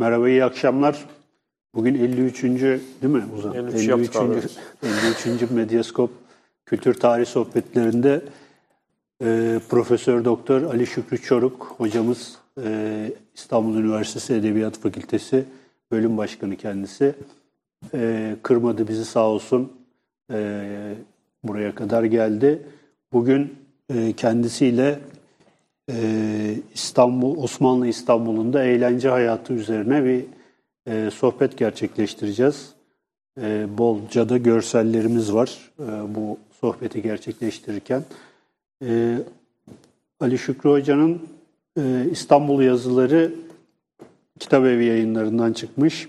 Merhaba, 0.00 0.28
iyi 0.28 0.44
akşamlar. 0.44 1.06
Bugün 1.74 1.94
53. 1.94 2.42
değil 2.42 2.82
mi 3.02 3.22
Uzan? 3.38 3.54
53 3.54 3.88
yaptık 3.88 4.16
abi. 4.16 4.40
53. 4.82 5.50
Medyaskop 5.50 6.10
Kültür 6.66 6.94
Tarih 6.94 7.26
Sohbetlerinde 7.26 8.22
e, 9.22 9.60
Profesör 9.68 10.24
Doktor 10.24 10.62
Ali 10.62 10.86
Şükrü 10.86 11.18
Çoruk 11.22 11.74
hocamız 11.76 12.38
e, 12.64 13.12
İstanbul 13.34 13.76
Üniversitesi 13.76 14.34
Edebiyat 14.34 14.78
Fakültesi 14.78 15.44
bölüm 15.90 16.16
başkanı 16.16 16.56
kendisi. 16.56 17.14
E, 17.94 18.36
kırmadı 18.42 18.88
bizi 18.88 19.04
sağ 19.04 19.28
olsun. 19.28 19.72
E, 20.32 20.62
buraya 21.42 21.74
kadar 21.74 22.04
geldi. 22.04 22.62
Bugün 23.12 23.54
e, 23.94 24.12
kendisiyle 24.12 24.98
e, 25.90 26.54
İstanbul 26.74 27.42
Osmanlı 27.42 27.86
İstanbul'unda 27.86 28.64
eğlence 28.64 29.08
hayatı 29.08 29.52
üzerine 29.52 30.04
bir 30.04 30.24
e, 30.86 31.10
sohbet 31.10 31.58
gerçekleştireceğiz. 31.58 32.72
E, 33.40 33.66
bolca 33.78 34.28
da 34.28 34.38
görsellerimiz 34.38 35.34
var 35.34 35.70
e, 35.78 36.14
bu 36.14 36.38
sohbeti 36.60 37.02
gerçekleştirirken. 37.02 38.04
E, 38.84 39.18
Ali 40.20 40.38
Şükrü 40.38 40.70
Hoca'nın 40.70 41.22
e, 41.78 42.06
İstanbul 42.10 42.62
yazıları 42.62 43.32
kitap 44.38 44.64
evi 44.64 44.84
yayınlarından 44.84 45.52
çıkmış 45.52 46.08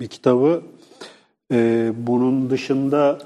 bir 0.00 0.08
kitabı. 0.08 0.62
E, 1.52 1.92
bunun 1.96 2.50
dışında 2.50 3.18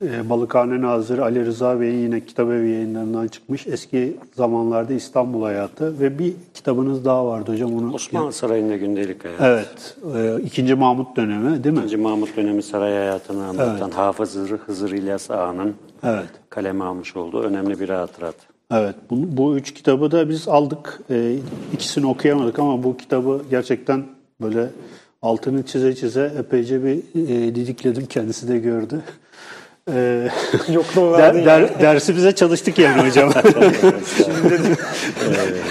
Balıkhane 0.00 0.80
Nazırı 0.82 1.22
Ali 1.22 1.46
Rıza 1.46 1.80
Bey'in 1.80 1.98
yine 1.98 2.24
kitap 2.24 2.48
evi 2.48 2.70
yayınlarından 2.70 3.28
çıkmış 3.28 3.66
eski 3.66 4.16
zamanlarda 4.34 4.92
İstanbul 4.92 5.42
hayatı 5.42 6.00
ve 6.00 6.18
bir 6.18 6.32
kitabınız 6.54 7.04
daha 7.04 7.26
vardı 7.26 7.52
hocam. 7.52 7.74
Onu 7.74 7.94
Osmanlı 7.94 8.32
Sarayı'nda 8.32 8.76
gündelik 8.76 9.24
hayat. 9.24 9.40
Evet, 9.40 9.96
e, 10.16 10.42
ikinci 10.42 10.74
Mahmut 10.74 11.16
dönemi 11.16 11.64
değil 11.64 11.74
mi? 11.74 11.78
İkinci 11.78 11.96
Mahmut 11.96 12.36
dönemi 12.36 12.62
saray 12.62 12.92
hayatını 12.92 13.46
anlatan 13.46 13.90
Hafız 13.90 14.34
Hızır, 14.34 14.58
Hızır 14.58 14.90
İlyas 14.90 15.30
Ağa'nın 15.30 15.74
Evet. 16.04 16.28
kaleme 16.50 16.84
almış 16.84 17.16
olduğu 17.16 17.42
önemli 17.42 17.80
bir 17.80 17.88
hatırat. 17.88 18.34
Evet, 18.72 18.94
bu, 19.10 19.36
bu 19.36 19.56
üç 19.56 19.74
kitabı 19.74 20.10
da 20.10 20.28
biz 20.28 20.48
aldık. 20.48 21.00
E, 21.10 21.36
ikisini 21.72 22.06
okuyamadık 22.06 22.58
ama 22.58 22.82
bu 22.82 22.96
kitabı 22.96 23.40
gerçekten 23.50 24.04
böyle 24.40 24.66
altını 25.22 25.62
çize 25.62 25.94
çize 25.94 26.32
epeyce 26.38 26.84
bir 26.84 26.98
e, 27.14 27.54
didikledim. 27.54 28.06
Kendisi 28.06 28.48
de 28.48 28.58
gördü. 28.58 29.02
E, 29.88 30.28
Yokluğu 30.72 31.18
der, 31.18 31.34
der, 31.34 31.60
yani. 31.60 31.68
dersimize 31.80 32.32
çalıştık 32.34 32.78
yani 32.78 33.02
hocam. 33.08 33.30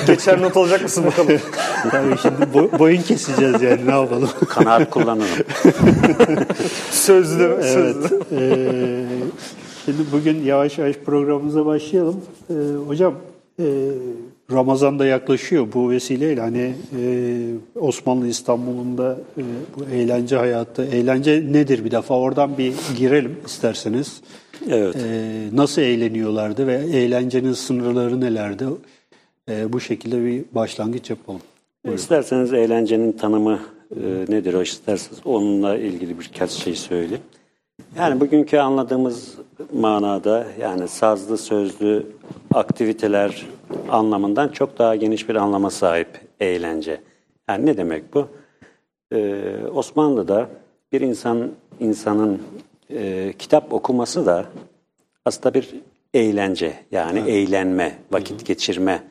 Geçer 0.08 0.42
not 0.42 0.58
alacak 0.58 0.82
mısın 0.84 1.06
bakalım? 1.06 1.40
Tabii 1.92 2.18
şimdi 2.22 2.44
bo- 2.54 2.80
boyun 2.80 3.02
keseceğiz 3.02 3.62
yani 3.62 3.88
ne 3.88 3.92
yapalım. 3.92 4.30
Kanaat 4.50 4.90
kullanırım. 4.90 5.46
Sözlü, 6.92 7.44
Evet. 7.44 7.66
sözlü. 7.74 8.20
Ee, 8.32 9.06
şimdi 9.86 10.02
bugün 10.12 10.44
yavaş 10.44 10.78
yavaş 10.78 10.96
programımıza 10.96 11.66
başlayalım. 11.66 12.22
Ee, 12.50 12.54
hocam 12.88 13.14
e, 13.60 13.66
Ramazan 14.52 15.00
da 15.00 15.06
yaklaşıyor 15.06 15.68
bu 15.74 15.90
vesileyle. 15.90 16.42
Hani 16.42 16.74
e, 17.00 17.80
Osmanlı 17.80 18.28
İstanbul'unda 18.28 19.18
e, 19.38 19.44
bu 19.78 19.96
eğlence 19.96 20.36
hayatı, 20.36 20.86
eğlence 20.86 21.44
nedir 21.52 21.86
bir 21.86 21.92
defa 21.92 22.20
oradan 22.20 22.58
bir 22.58 22.74
girelim 22.98 23.38
isterseniz. 23.46 24.22
Evet. 24.70 24.96
Ee, 24.96 25.50
nasıl 25.54 25.82
eğleniyorlardı 25.82 26.68
ve 26.68 26.76
eğlencenin 26.76 27.54
sınırları 27.54 28.22
nelerdi? 28.22 28.66
Ee, 29.50 29.74
bu 29.74 29.80
şekilde 29.80 30.26
bir 30.26 30.44
başlangıç 30.52 31.10
yapalım. 31.10 31.42
İsterseniz 31.94 32.54
eğlencenin 32.54 33.12
tanımı 33.12 33.60
e, 33.96 34.26
nedir 34.30 34.54
o 34.54 34.62
isterseniz 34.62 35.22
onunla 35.26 35.78
ilgili 35.78 36.20
birkaç 36.20 36.52
şey 36.52 36.76
söyleyeyim. 36.76 37.24
Yani 37.98 38.20
bugünkü 38.20 38.58
anladığımız 38.58 39.36
manada 39.74 40.46
yani 40.60 40.88
sazlı 40.88 41.38
sözlü 41.38 42.06
aktiviteler 42.54 43.46
anlamından 43.90 44.48
çok 44.48 44.80
daha 44.80 44.96
geniş 44.96 45.30
bir 45.30 45.36
anlama 45.36 45.70
sahip 45.70 46.08
eğlence. 46.40 47.02
Yani 47.50 47.66
ne 47.66 47.78
demek 47.78 48.14
bu? 48.14 48.28
Ee, 49.14 49.44
Osmanlı'da 49.74 50.50
bir 50.92 51.02
insan 51.02 51.52
insanın 51.80 52.42
e, 52.90 53.34
kitap 53.40 53.74
okuması 53.74 54.26
da 54.26 54.46
aslında 55.26 55.54
bir 55.54 55.70
eğlence 56.14 56.74
yani 56.92 57.20
eğlenme, 57.20 57.98
vakit 58.12 58.46
geçirme 58.46 59.04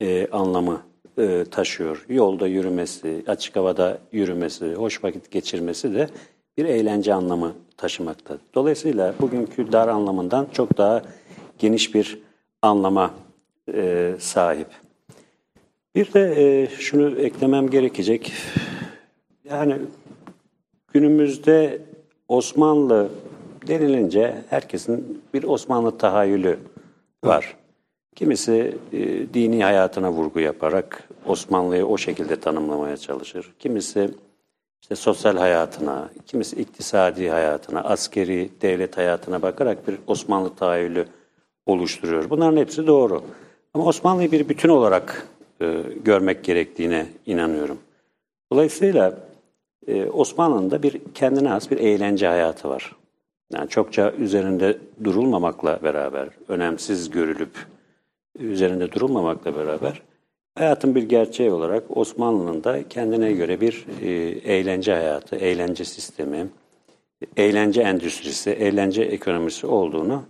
e, 0.00 0.26
anlamı 0.26 0.80
e, 1.18 1.44
taşıyor. 1.50 2.06
Yolda 2.08 2.46
yürümesi, 2.46 3.22
açık 3.26 3.56
havada 3.56 3.98
yürümesi, 4.12 4.74
hoş 4.74 5.04
vakit 5.04 5.30
geçirmesi 5.30 5.94
de 5.94 6.08
bir 6.56 6.64
eğlence 6.64 7.14
anlamı 7.14 7.52
taşımakta. 7.76 8.38
Dolayısıyla 8.54 9.14
bugünkü 9.20 9.72
dar 9.72 9.88
anlamından 9.88 10.46
çok 10.52 10.78
daha 10.78 11.02
geniş 11.58 11.94
bir 11.94 12.18
anlama 12.62 13.10
e, 13.74 14.14
sahip. 14.18 14.68
Bir 15.94 16.12
de 16.12 16.34
e, 16.36 16.66
şunu 16.66 17.18
eklemem 17.20 17.70
gerekecek. 17.70 18.32
Yani 19.44 19.76
günümüzde 20.92 21.82
Osmanlı 22.28 23.08
denilince 23.68 24.34
herkesin 24.50 25.22
bir 25.34 25.42
Osmanlı 25.44 25.98
tahayyülü 25.98 26.58
var. 27.24 27.56
Kimisi 28.16 28.78
e, 28.92 28.98
dini 29.34 29.64
hayatına 29.64 30.12
vurgu 30.12 30.40
yaparak 30.40 31.08
Osmanlı'yı 31.26 31.86
o 31.86 31.98
şekilde 31.98 32.40
tanımlamaya 32.40 32.96
çalışır. 32.96 33.54
Kimisi 33.58 34.10
işte 34.84 34.96
sosyal 34.96 35.36
hayatına, 35.36 36.10
kimisi 36.26 36.56
iktisadi 36.56 37.30
hayatına, 37.30 37.80
askeri 37.80 38.50
devlet 38.62 38.96
hayatına 38.96 39.42
bakarak 39.42 39.88
bir 39.88 39.98
Osmanlı 40.06 40.54
tahayyülü 40.54 41.06
oluşturuyor. 41.66 42.30
Bunların 42.30 42.56
hepsi 42.56 42.86
doğru. 42.86 43.22
Ama 43.74 43.84
Osmanlı'yı 43.84 44.32
bir 44.32 44.48
bütün 44.48 44.68
olarak 44.68 45.28
e, 45.60 45.82
görmek 46.04 46.44
gerektiğine 46.44 47.06
inanıyorum. 47.26 47.78
Dolayısıyla 48.52 49.18
e, 49.86 50.04
Osmanlı'nın 50.04 50.70
da 50.70 50.82
bir 50.82 51.00
kendine 51.14 51.48
has 51.48 51.70
bir 51.70 51.78
eğlence 51.78 52.26
hayatı 52.26 52.68
var. 52.68 52.96
Yani 53.52 53.68
çokça 53.68 54.12
üzerinde 54.12 54.78
durulmamakla 55.04 55.78
beraber, 55.82 56.28
önemsiz 56.48 57.10
görülüp 57.10 57.66
üzerinde 58.38 58.92
durulmamakla 58.92 59.56
beraber 59.56 60.02
hayatın 60.54 60.94
bir 60.94 61.02
gerçeği 61.02 61.50
olarak 61.50 61.96
Osmanlı'nın 61.96 62.64
da 62.64 62.88
kendine 62.88 63.32
göre 63.32 63.60
bir 63.60 63.86
e, 64.02 64.08
eğlence 64.54 64.92
hayatı, 64.94 65.36
eğlence 65.36 65.84
sistemi, 65.84 66.46
eğlence 67.36 67.82
endüstrisi, 67.82 68.50
eğlence 68.50 69.02
ekonomisi 69.02 69.66
olduğunu 69.66 70.22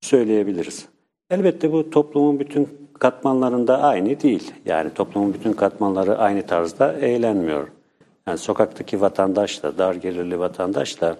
söyleyebiliriz. 0.00 0.86
Elbette 1.30 1.72
bu 1.72 1.90
toplumun 1.90 2.40
bütün 2.40 2.68
katmanlarında 2.98 3.82
aynı 3.82 4.20
değil. 4.20 4.52
Yani 4.64 4.94
toplumun 4.94 5.34
bütün 5.34 5.52
katmanları 5.52 6.18
aynı 6.18 6.46
tarzda 6.46 6.92
eğlenmiyor. 6.92 7.68
Yani 8.26 8.38
sokaktaki 8.38 9.00
vatandaş 9.00 9.62
da, 9.62 9.78
dar 9.78 9.94
gelirli 9.94 10.38
vatandaş 10.38 11.00
da 11.00 11.16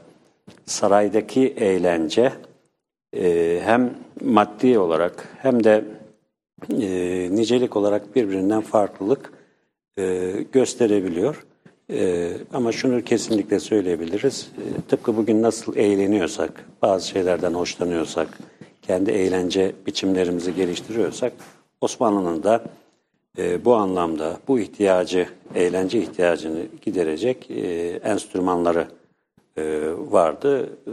saraydaki 0.66 1.48
eğlence 1.48 2.32
e, 3.16 3.60
hem 3.64 3.94
maddi 4.24 4.78
olarak 4.78 5.28
hem 5.38 5.64
de 5.64 5.84
e, 6.70 7.28
nicelik 7.30 7.76
olarak 7.76 8.16
birbirinden 8.16 8.60
farklılık 8.60 9.32
e, 9.98 10.32
gösterebiliyor. 10.52 11.46
E, 11.90 12.30
ama 12.52 12.72
şunu 12.72 13.04
kesinlikle 13.04 13.60
söyleyebiliriz. 13.60 14.50
E, 14.58 14.64
tıpkı 14.88 15.16
bugün 15.16 15.42
nasıl 15.42 15.76
eğleniyorsak, 15.76 16.64
bazı 16.82 17.08
şeylerden 17.08 17.54
hoşlanıyorsak, 17.54 18.38
kendi 18.82 19.10
eğlence 19.10 19.72
biçimlerimizi 19.86 20.54
geliştiriyorsak, 20.54 21.32
Osmanlı'nın 21.80 22.42
da 22.42 22.64
e, 23.38 23.64
bu 23.64 23.74
anlamda 23.74 24.38
bu 24.48 24.60
ihtiyacı, 24.60 25.28
eğlence 25.54 25.98
ihtiyacını 25.98 26.62
giderecek 26.82 27.50
e, 27.50 27.60
enstrümanları 28.04 28.86
e, 29.56 29.62
vardı. 30.10 30.66
E, 30.86 30.92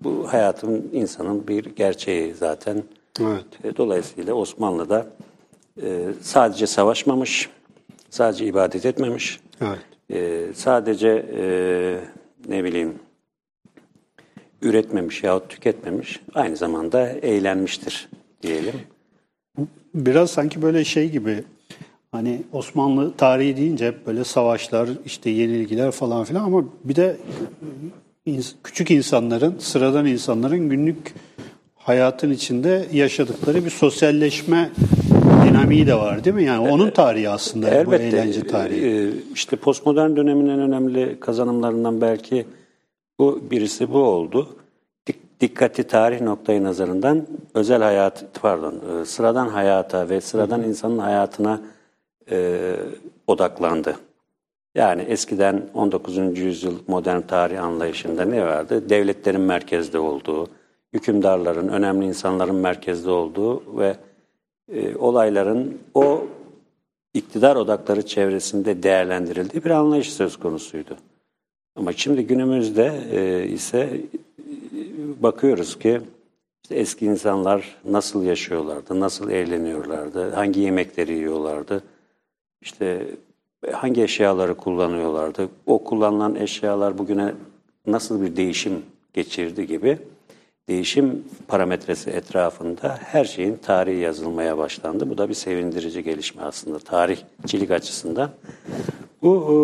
bu 0.00 0.32
hayatın 0.32 0.90
insanın 0.92 1.48
bir 1.48 1.64
gerçeği 1.64 2.34
zaten. 2.34 2.82
Evet. 3.20 3.64
E, 3.64 3.76
Dolayısıyla 3.76 4.34
Osmanlı'da 4.34 5.06
e, 5.82 6.06
sadece 6.22 6.66
savaşmamış, 6.66 7.48
sadece 8.10 8.46
ibadet 8.46 8.86
etmemiş, 8.86 9.40
Evet. 9.60 9.78
e, 10.12 10.46
sadece 10.54 11.26
ne 12.48 12.64
bileyim 12.64 12.94
üretmemiş 14.62 15.22
yahut 15.22 15.48
tüketmemiş, 15.48 16.20
aynı 16.34 16.56
zamanda 16.56 17.08
eğlenmiştir 17.08 18.08
diyelim. 18.42 18.74
Biraz 19.94 20.30
sanki 20.30 20.62
böyle 20.62 20.84
şey 20.84 21.10
gibi 21.10 21.44
hani 22.12 22.42
Osmanlı 22.52 23.16
tarihi 23.16 23.56
deyince 23.56 23.86
hep 23.86 24.06
böyle 24.06 24.24
savaşlar, 24.24 24.88
işte 25.06 25.30
yenilgiler 25.30 25.90
falan 25.90 26.24
filan 26.24 26.44
ama 26.44 26.64
bir 26.84 26.96
de 26.96 27.16
küçük 28.64 28.90
insanların, 28.90 29.58
sıradan 29.58 30.06
insanların 30.06 30.68
günlük 30.68 31.14
hayatın 31.84 32.30
içinde 32.30 32.86
yaşadıkları 32.92 33.64
bir 33.64 33.70
sosyalleşme 33.70 34.70
dinamiği 35.44 35.86
de 35.86 35.94
var 35.94 36.24
değil 36.24 36.36
mi? 36.36 36.44
Yani 36.44 36.68
onun 36.70 36.90
tarihi 36.90 37.28
aslında 37.28 37.86
bu 37.86 37.94
eğlence 37.94 38.46
tarihi. 38.46 38.86
e, 38.86 39.10
işte 39.34 39.56
postmodern 39.56 40.16
dönemin 40.16 40.48
en 40.48 40.60
önemli 40.60 41.20
kazanımlarından 41.20 42.00
belki 42.00 42.46
bu 43.18 43.40
birisi 43.50 43.92
bu 43.92 43.98
oldu. 43.98 44.48
Dik- 45.08 45.40
dikkati 45.40 45.84
tarih 45.84 46.20
noktayı 46.20 46.64
nazarından 46.64 47.26
özel 47.54 47.82
hayat 47.82 48.24
pardon 48.42 48.74
e, 48.74 49.04
sıradan 49.04 49.48
hayata 49.48 50.08
ve 50.08 50.20
sıradan 50.20 50.62
insanın 50.62 50.98
hayatına 50.98 51.60
e, 52.30 52.58
odaklandı. 53.26 53.96
Yani 54.74 55.02
eskiden 55.02 55.62
19. 55.74 56.18
yüzyıl 56.38 56.74
modern 56.86 57.20
tarih 57.20 57.64
anlayışında 57.64 58.24
ne 58.24 58.44
vardı? 58.44 58.88
Devletlerin 58.90 59.40
merkezde 59.40 59.98
olduğu, 59.98 60.48
hükümdarların, 60.92 61.68
önemli 61.68 62.06
insanların 62.06 62.54
merkezde 62.54 63.10
olduğu 63.10 63.78
ve 63.78 63.96
e, 64.72 64.96
olayların 64.96 65.78
o 65.94 66.24
iktidar 67.14 67.56
odakları 67.56 68.06
çevresinde 68.06 68.82
değerlendirildiği 68.82 69.64
bir 69.64 69.70
anlayış 69.70 70.12
söz 70.12 70.36
konusuydu. 70.36 70.96
Ama 71.76 71.92
şimdi 71.92 72.26
günümüzde 72.26 72.92
e, 73.12 73.48
ise 73.48 73.78
e, 73.78 74.02
bakıyoruz 75.22 75.78
ki 75.78 76.00
işte 76.62 76.74
eski 76.74 77.06
insanlar 77.06 77.76
nasıl 77.84 78.22
yaşıyorlardı, 78.22 79.00
nasıl 79.00 79.30
eğleniyorlardı, 79.30 80.30
hangi 80.30 80.60
yemekleri 80.60 81.12
yiyorlardı, 81.12 81.82
işte 82.60 83.06
hangi 83.72 84.02
eşyaları 84.02 84.54
kullanıyorlardı, 84.54 85.48
o 85.66 85.84
kullanılan 85.84 86.34
eşyalar 86.34 86.98
bugüne 86.98 87.32
nasıl 87.86 88.22
bir 88.22 88.36
değişim 88.36 88.82
geçirdi 89.14 89.66
gibi 89.66 89.98
değişim 90.68 91.24
parametresi 91.48 92.10
etrafında 92.10 92.98
her 93.02 93.24
şeyin 93.24 93.56
tarihi 93.56 93.98
yazılmaya 93.98 94.58
başlandı. 94.58 95.10
Bu 95.10 95.18
da 95.18 95.28
bir 95.28 95.34
sevindirici 95.34 96.02
gelişme 96.02 96.42
aslında 96.42 96.78
tarihçilik 96.78 97.70
açısından. 97.70 98.30
Bu 99.22 99.34
e, 99.36 99.56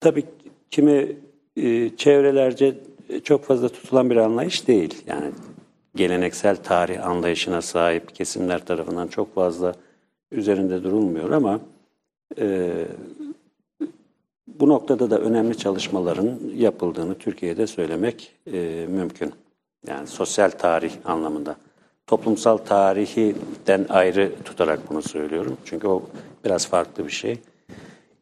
tabii 0.00 0.24
kimi 0.70 1.16
e, 1.56 1.96
çevrelerce 1.96 2.74
çok 3.24 3.44
fazla 3.44 3.68
tutulan 3.68 4.10
bir 4.10 4.16
anlayış 4.16 4.68
değil. 4.68 5.02
Yani 5.06 5.30
geleneksel 5.96 6.56
tarih 6.56 7.06
anlayışına 7.06 7.62
sahip 7.62 8.14
kesimler 8.14 8.66
tarafından 8.66 9.08
çok 9.08 9.34
fazla 9.34 9.74
üzerinde 10.30 10.84
durulmuyor 10.84 11.30
ama 11.30 11.60
e, 12.38 12.70
bu 14.46 14.68
noktada 14.68 15.10
da 15.10 15.18
önemli 15.18 15.56
çalışmaların 15.56 16.38
yapıldığını 16.56 17.14
Türkiye'de 17.14 17.66
söylemek 17.66 18.32
e, 18.52 18.86
mümkün. 18.88 19.32
Yani 19.86 20.06
sosyal 20.06 20.50
tarih 20.50 20.92
anlamında. 21.04 21.56
Toplumsal 22.06 22.56
tarihiden 22.56 23.86
ayrı 23.88 24.32
tutarak 24.44 24.90
bunu 24.90 25.02
söylüyorum. 25.02 25.56
Çünkü 25.64 25.86
o 25.86 26.02
biraz 26.44 26.68
farklı 26.68 27.06
bir 27.06 27.12
şey. 27.12 27.38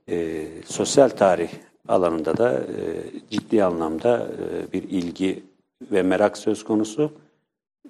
E, 0.09 0.47
sosyal 0.65 1.09
tarih 1.09 1.51
alanında 1.89 2.37
da 2.37 2.53
e, 2.53 2.85
ciddi 3.31 3.65
anlamda 3.65 4.19
e, 4.19 4.73
bir 4.73 4.83
ilgi 4.83 5.43
ve 5.93 6.03
merak 6.03 6.39
söz 6.39 6.65
konusu. 6.65 7.13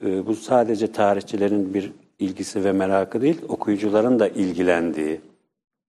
E, 0.04 0.26
bu 0.26 0.34
sadece 0.34 0.92
tarihçilerin 0.92 1.74
bir 1.74 1.92
ilgisi 2.18 2.64
ve 2.64 2.72
merakı 2.72 3.20
değil, 3.20 3.40
okuyucuların 3.48 4.18
da 4.18 4.28
ilgilendiği, 4.28 5.20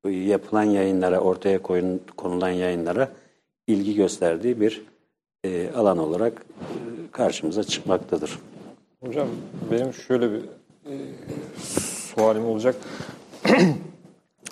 yapılan 0.09 0.63
yayınlara, 0.63 1.19
ortaya 1.19 1.61
koyun, 1.61 2.01
konulan 2.17 2.49
yayınlara 2.49 3.09
ilgi 3.67 3.95
gösterdiği 3.95 4.61
bir 4.61 4.81
e, 5.43 5.71
alan 5.75 5.97
olarak 5.97 6.33
e, 6.33 7.11
karşımıza 7.11 7.63
çıkmaktadır. 7.63 8.39
Hocam 9.03 9.27
benim 9.71 9.93
şöyle 9.93 10.31
bir 10.31 10.39
e, 10.85 10.93
sualim 11.63 12.45
olacak. 12.45 12.75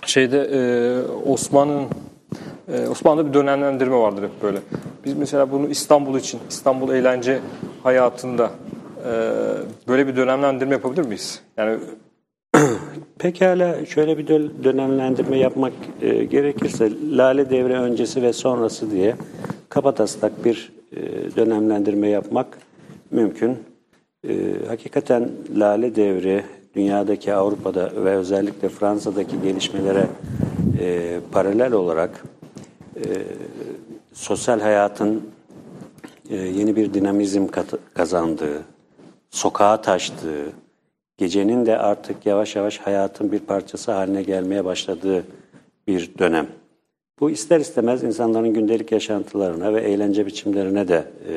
Şeyde 0.06 0.41
e, 0.41 0.59
Osman'ın 1.30 1.86
e, 2.74 2.88
Osmanlı'da 2.88 3.27
bir 3.30 3.33
dönemlendirme 3.33 3.95
vardır 3.95 4.24
hep 4.24 4.44
böyle. 4.44 4.59
Biz 5.06 5.18
mesela 5.18 5.51
bunu 5.51 5.69
İstanbul 5.69 6.19
için, 6.19 6.39
İstanbul 6.50 6.94
eğlence 6.94 7.39
hayatında 7.83 8.51
e, 9.06 9.12
böyle 9.88 10.07
bir 10.07 10.15
dönemlendirme 10.15 10.74
yapabilir 10.74 11.06
miyiz? 11.06 11.41
Yani 11.57 11.80
Pekala 13.19 13.86
şöyle 13.86 14.18
bir 14.18 14.27
dö- 14.27 14.63
dönemlendirme 14.63 15.38
yapmak 15.38 15.74
e, 16.01 16.24
gerekirse 16.24 16.91
Lale 17.12 17.50
Devri 17.50 17.74
öncesi 17.74 18.21
ve 18.21 18.33
sonrası 18.33 18.91
diye 18.91 19.15
kabataslak 19.69 20.45
bir 20.45 20.79
dönemlendirme 21.36 22.09
yapmak 22.09 22.57
mümkün. 23.12 23.57
E, 24.27 24.33
hakikaten 24.68 25.30
Lale 25.56 25.95
Devri 25.95 26.44
dünyadaki 26.75 27.33
Avrupa'da 27.33 27.91
ve 28.06 28.15
özellikle 28.15 28.69
Fransa'daki 28.69 29.41
gelişmelere 29.41 30.07
e, 30.80 31.19
paralel 31.31 31.74
olarak 31.74 32.24
e, 32.95 33.03
sosyal 34.13 34.59
hayatın 34.59 35.30
e, 36.30 36.36
yeni 36.36 36.75
bir 36.75 36.94
dinamizm 36.94 37.47
kazandığı, 37.94 38.63
sokağa 39.30 39.81
taştığı, 39.81 40.45
gecenin 41.18 41.65
de 41.65 41.77
artık 41.77 42.25
yavaş 42.25 42.56
yavaş 42.56 42.77
hayatın 42.77 43.31
bir 43.31 43.39
parçası 43.39 43.91
haline 43.91 44.24
gelmeye 44.24 44.65
başladığı 44.65 45.24
bir 45.88 46.12
dönem. 46.19 46.47
Bu 47.19 47.30
ister 47.30 47.60
istemez 47.60 48.04
insanların 48.04 48.54
gündelik 48.54 48.92
yaşantılarına 48.92 49.74
ve 49.74 49.81
eğlence 49.81 50.25
biçimlerine 50.25 50.88
de 50.88 51.07
e, 51.30 51.36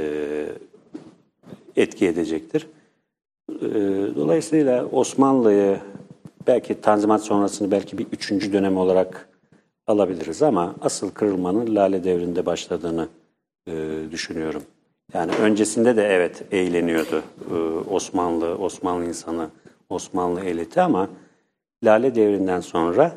etki 1.76 2.06
edecektir. 2.06 2.66
E, 3.50 3.70
dolayısıyla 4.16 4.86
Osmanlı'yı 4.86 5.78
belki 6.46 6.80
Tanzimat 6.80 7.22
sonrasını 7.22 7.70
belki 7.70 7.98
bir 7.98 8.06
üçüncü 8.12 8.52
dönem 8.52 8.76
olarak 8.76 9.28
alabiliriz 9.86 10.42
ama 10.42 10.74
asıl 10.80 11.10
kırılmanın 11.10 11.74
Lale 11.74 12.04
Devri'nde 12.04 12.46
başladığını 12.46 13.08
e, 13.66 13.72
düşünüyorum. 14.10 14.62
Yani 15.14 15.32
öncesinde 15.32 15.96
de 15.96 16.06
evet 16.06 16.42
eğleniyordu 16.52 17.22
e, 17.50 17.54
Osmanlı, 17.90 18.58
Osmanlı 18.58 19.04
insanı, 19.04 19.48
Osmanlı 19.90 20.40
eliti 20.40 20.80
ama 20.80 21.08
Lale 21.84 22.14
Devri'nden 22.14 22.60
sonra 22.60 23.12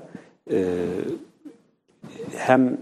e, 0.51 0.75
hem 2.38 2.78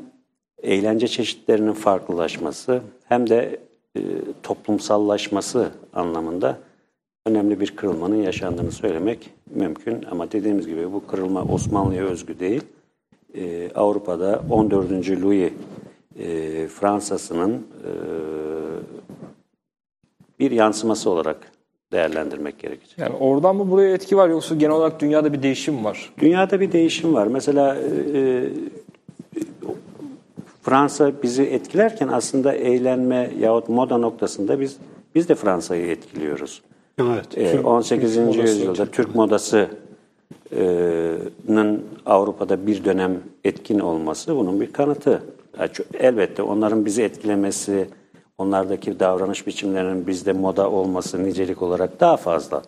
eğlence 0.64 1.08
çeşitlerinin 1.08 1.74
farklılaşması 1.74 2.82
hem 3.06 3.30
de 3.30 3.60
e, 3.98 4.02
toplumsallaşması 4.44 5.72
anlamında 5.94 6.58
önemli 7.26 7.60
bir 7.60 7.76
kırılmanın 7.76 8.22
yaşandığını 8.22 8.72
söylemek 8.72 9.30
mümkün. 9.56 10.06
Ama 10.12 10.32
dediğimiz 10.32 10.68
gibi 10.68 10.94
bu 10.94 11.08
kırılma 11.08 11.44
Osmanlı'ya 11.44 12.04
özgü 12.04 12.40
değil. 12.40 12.62
E, 13.36 13.72
Avrupa'da 13.76 14.44
14. 14.50 15.10
Louis 15.10 15.52
e, 16.20 16.68
Fransa'sının 16.68 17.54
e, 17.54 17.92
bir 20.40 20.52
yansıması 20.52 21.10
olarak 21.10 21.38
değerlendirmek 21.92 22.60
gerekecek. 22.60 22.98
yani 22.98 23.16
oradan 23.16 23.56
mı 23.56 23.72
buraya 23.72 23.94
etki 23.94 24.18
var 24.18 24.30
yoksa 24.30 24.56
genel 24.56 24.76
olarak 24.76 25.00
dünyada 25.00 25.34
bir 25.34 25.44
değişim 25.44 25.86
var? 25.86 26.14
Dünyada 26.18 26.60
bir 26.60 26.72
değişim 26.72 27.14
var. 27.14 27.28
Mesela 27.28 27.76
e, 28.14 28.44
Fransa 30.64 31.12
bizi 31.24 31.44
etkilerken 31.44 32.08
aslında 32.08 32.54
eğlenme 32.54 33.32
yahut 33.40 33.70
moda 33.70 33.98
noktasında 33.98 34.60
biz 34.60 34.78
biz 35.16 35.30
de 35.30 35.36
Fransa'yı 35.36 35.88
etkiliyoruz. 35.88 36.62
Evet. 37.00 37.38
E, 37.38 37.60
18. 37.60 38.18
yüzyılda 38.18 38.86
Türk 38.86 39.16
modasının 39.16 39.70
Avrupa'da 42.06 42.68
bir 42.68 42.86
dönem 42.86 43.20
etkin 43.44 43.80
olması 43.80 44.36
bunun 44.36 44.62
bir 44.62 44.74
kanıtı. 44.74 45.24
Elbette 46.00 46.42
onların 46.42 46.86
bizi 46.86 47.04
etkilemesi, 47.04 47.88
onlardaki 48.38 49.00
davranış 49.00 49.48
biçimlerinin 49.48 50.08
bizde 50.08 50.34
moda 50.34 50.70
olması 50.70 51.24
nicelik 51.24 51.62
olarak 51.62 52.00
daha 52.00 52.18
fazla. 52.18 52.62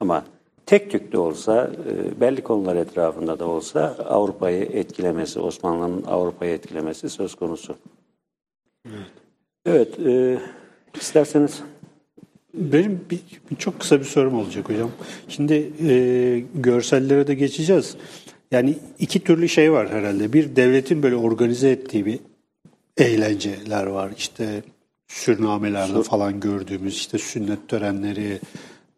Ama 0.00 0.24
tek 0.68 0.90
tük 0.90 1.12
de 1.12 1.18
olsa, 1.18 1.70
e, 1.90 2.20
belli 2.20 2.42
konular 2.42 2.76
etrafında 2.76 3.38
da 3.38 3.46
olsa 3.46 3.96
Avrupa'yı 4.08 4.62
etkilemesi, 4.62 5.40
Osmanlı'nın 5.40 6.02
Avrupa'yı 6.02 6.52
etkilemesi 6.52 7.10
söz 7.10 7.34
konusu. 7.34 7.76
Evet, 9.66 9.98
e, 10.06 10.38
isterseniz 10.94 11.62
Benim 12.54 13.00
bir, 13.10 13.20
bir 13.50 13.56
çok 13.56 13.80
kısa 13.80 14.00
bir 14.00 14.04
sorum 14.04 14.34
olacak 14.34 14.68
hocam. 14.68 14.90
Şimdi 15.28 15.72
e, 15.88 16.44
görsellere 16.54 17.26
de 17.26 17.34
geçeceğiz. 17.34 17.96
Yani 18.50 18.78
iki 18.98 19.20
türlü 19.20 19.48
şey 19.48 19.72
var 19.72 19.90
herhalde. 19.90 20.32
Bir 20.32 20.56
devletin 20.56 21.02
böyle 21.02 21.16
organize 21.16 21.70
ettiği 21.70 22.06
bir 22.06 22.18
eğlenceler 22.96 23.86
var. 23.86 24.10
İşte 24.16 24.62
sürnamelerde 25.08 26.02
falan 26.02 26.40
gördüğümüz 26.40 26.94
işte 26.94 27.18
sünnet 27.18 27.68
törenleri 27.68 28.40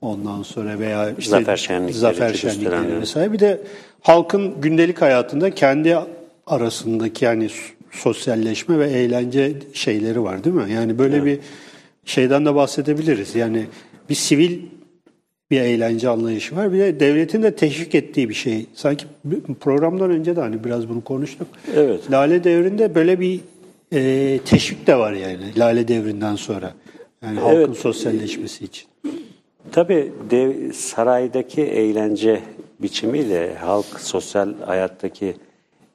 ondan 0.00 0.42
sonra 0.42 0.78
veya 0.78 1.10
işte 1.18 1.30
Zafer 1.30 1.56
şenlikleri, 1.56 1.98
zafer 1.98 2.34
şenlikleri 2.34 3.00
vesaire. 3.00 3.32
Bir 3.32 3.38
de 3.38 3.60
halkın 4.00 4.60
gündelik 4.60 5.02
hayatında 5.02 5.50
kendi 5.50 5.96
arasındaki 6.46 7.24
yani 7.24 7.48
sosyalleşme 7.90 8.78
ve 8.78 8.90
eğlence 8.90 9.52
şeyleri 9.72 10.22
var 10.22 10.44
değil 10.44 10.56
mi? 10.56 10.72
Yani 10.72 10.98
böyle 10.98 11.24
bir 11.24 11.38
şeyden 12.04 12.46
de 12.46 12.54
bahsedebiliriz. 12.54 13.34
Yani 13.34 13.66
bir 14.08 14.14
sivil 14.14 14.58
bir 15.50 15.60
eğlence 15.60 16.08
anlayışı 16.08 16.56
var. 16.56 16.72
Bir 16.72 16.78
de 16.78 17.00
devletin 17.00 17.42
de 17.42 17.56
teşvik 17.56 17.94
ettiği 17.94 18.28
bir 18.28 18.34
şey. 18.34 18.66
Sanki 18.74 19.04
programdan 19.60 20.10
önce 20.10 20.36
de 20.36 20.40
hani 20.40 20.64
biraz 20.64 20.88
bunu 20.88 21.04
konuştuk. 21.04 21.48
Evet. 21.76 22.10
Lale 22.10 22.44
devrinde 22.44 22.94
böyle 22.94 23.20
bir 23.20 23.40
e, 23.92 24.38
teşvik 24.44 24.86
de 24.86 24.96
var 24.96 25.12
yani 25.12 25.58
Lale 25.58 25.88
devrinden 25.88 26.36
sonra. 26.36 26.74
Yani 27.22 27.40
halkın 27.40 27.56
Evet. 27.58 27.76
sosyalleşmesi 27.76 28.64
için. 28.64 28.86
Tabii 29.72 30.12
dev, 30.30 30.72
saraydaki 30.72 31.62
eğlence 31.62 32.40
biçimiyle 32.82 33.54
halk 33.54 33.86
sosyal 34.00 34.48
hayattaki 34.66 35.36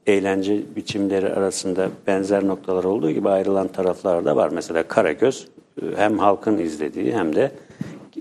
eğlence 0.07 0.59
biçimleri 0.75 1.33
arasında 1.33 1.89
benzer 2.07 2.47
noktalar 2.47 2.83
olduğu 2.83 3.11
gibi 3.11 3.29
ayrılan 3.29 3.67
taraflar 3.67 4.25
da 4.25 4.35
var. 4.35 4.49
Mesela 4.49 4.83
Karagöz 4.83 5.47
e, 5.81 5.85
hem 5.97 6.19
halkın 6.19 6.57
izlediği 6.57 7.13
hem 7.13 7.35
de 7.35 7.51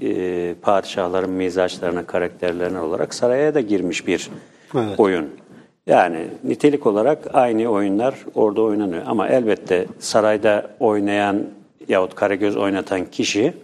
e, 0.03 0.55
padişahların 0.63 1.31
mizaçlarına, 1.31 2.07
karakterlerine 2.07 2.81
olarak 2.81 3.15
saraya 3.15 3.55
da 3.55 3.61
girmiş 3.61 4.07
bir 4.07 4.31
Evet. 4.75 5.01
oyun. 5.01 5.29
Yani 5.87 6.27
nitelik 6.45 6.87
olarak 6.87 7.19
aynı 7.35 7.69
oyunlar 7.69 8.15
orada 8.35 8.63
oynanıyor. 8.63 9.03
Ama 9.07 9.29
elbette 9.29 9.87
sarayda 9.99 10.71
oynayan 10.81 11.43
yahut 11.89 12.15
Karagöz 12.15 12.57
oynatan 12.57 13.05
kişi 13.05 13.55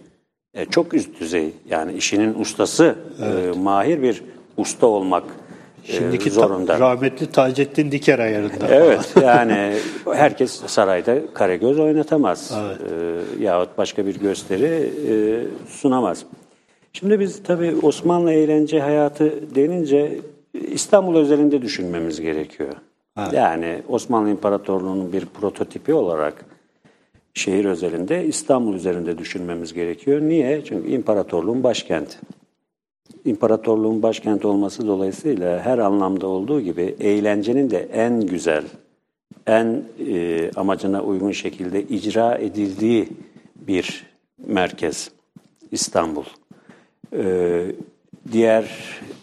e, 0.53 0.65
çok 0.65 0.93
üst 0.93 1.19
düzey. 1.19 1.53
Yani 1.69 1.93
işinin 1.93 2.33
ustası, 2.39 2.95
e, 3.21 3.59
mahir 3.59 4.01
bir 4.01 4.23
usta 4.57 4.87
olmak 4.87 5.23
e, 5.87 5.91
Şimdiki 5.93 6.29
ta- 6.29 6.35
zorunda. 6.35 6.79
rahmetli 6.79 7.31
Taceddin 7.31 7.91
Diker 7.91 8.19
ayarında. 8.19 8.67
Evet 8.69 9.13
yani 9.23 9.73
herkes 10.13 10.51
sarayda 10.51 11.15
Karagöz 11.33 11.79
oynatamaz. 11.79 12.51
Ee, 12.51 13.43
yahut 13.43 13.77
başka 13.77 14.05
bir 14.05 14.19
gösteri 14.19 14.65
e, 15.09 15.13
sunamaz. 15.67 16.25
Şimdi 16.93 17.19
biz 17.19 17.43
tabii 17.43 17.75
Osmanlı 17.83 18.31
eğlence 18.31 18.79
hayatı 18.79 19.55
denince 19.55 20.19
İstanbul 20.53 21.15
özelinde 21.15 21.61
düşünmemiz 21.61 22.21
gerekiyor. 22.21 22.73
Yani 23.31 23.81
Osmanlı 23.89 24.29
İmparatorluğu'nun 24.29 25.13
bir 25.13 25.25
prototipi 25.25 25.93
olarak 25.93 26.45
şehir 27.33 27.65
özelinde 27.65 28.25
İstanbul 28.25 28.73
üzerinde 28.73 29.17
düşünmemiz 29.17 29.73
gerekiyor. 29.73 30.21
Niye? 30.21 30.65
Çünkü 30.65 30.89
imparatorluğun 30.89 31.63
başkenti. 31.63 32.17
İmparatorluğun 33.25 34.03
başkenti 34.03 34.47
olması 34.47 34.87
dolayısıyla 34.87 35.59
her 35.59 35.77
anlamda 35.77 36.27
olduğu 36.27 36.61
gibi 36.61 36.95
eğlencenin 36.99 37.69
de 37.69 37.89
en 37.93 38.21
güzel, 38.21 38.63
en 39.47 39.83
e, 40.07 40.51
amacına 40.55 41.03
uygun 41.03 41.31
şekilde 41.31 41.83
icra 41.83 42.35
edildiği 42.35 43.07
bir 43.55 44.05
merkez 44.47 45.11
İstanbul. 45.71 46.23
Ee, 47.13 47.65
diğer 48.31 48.65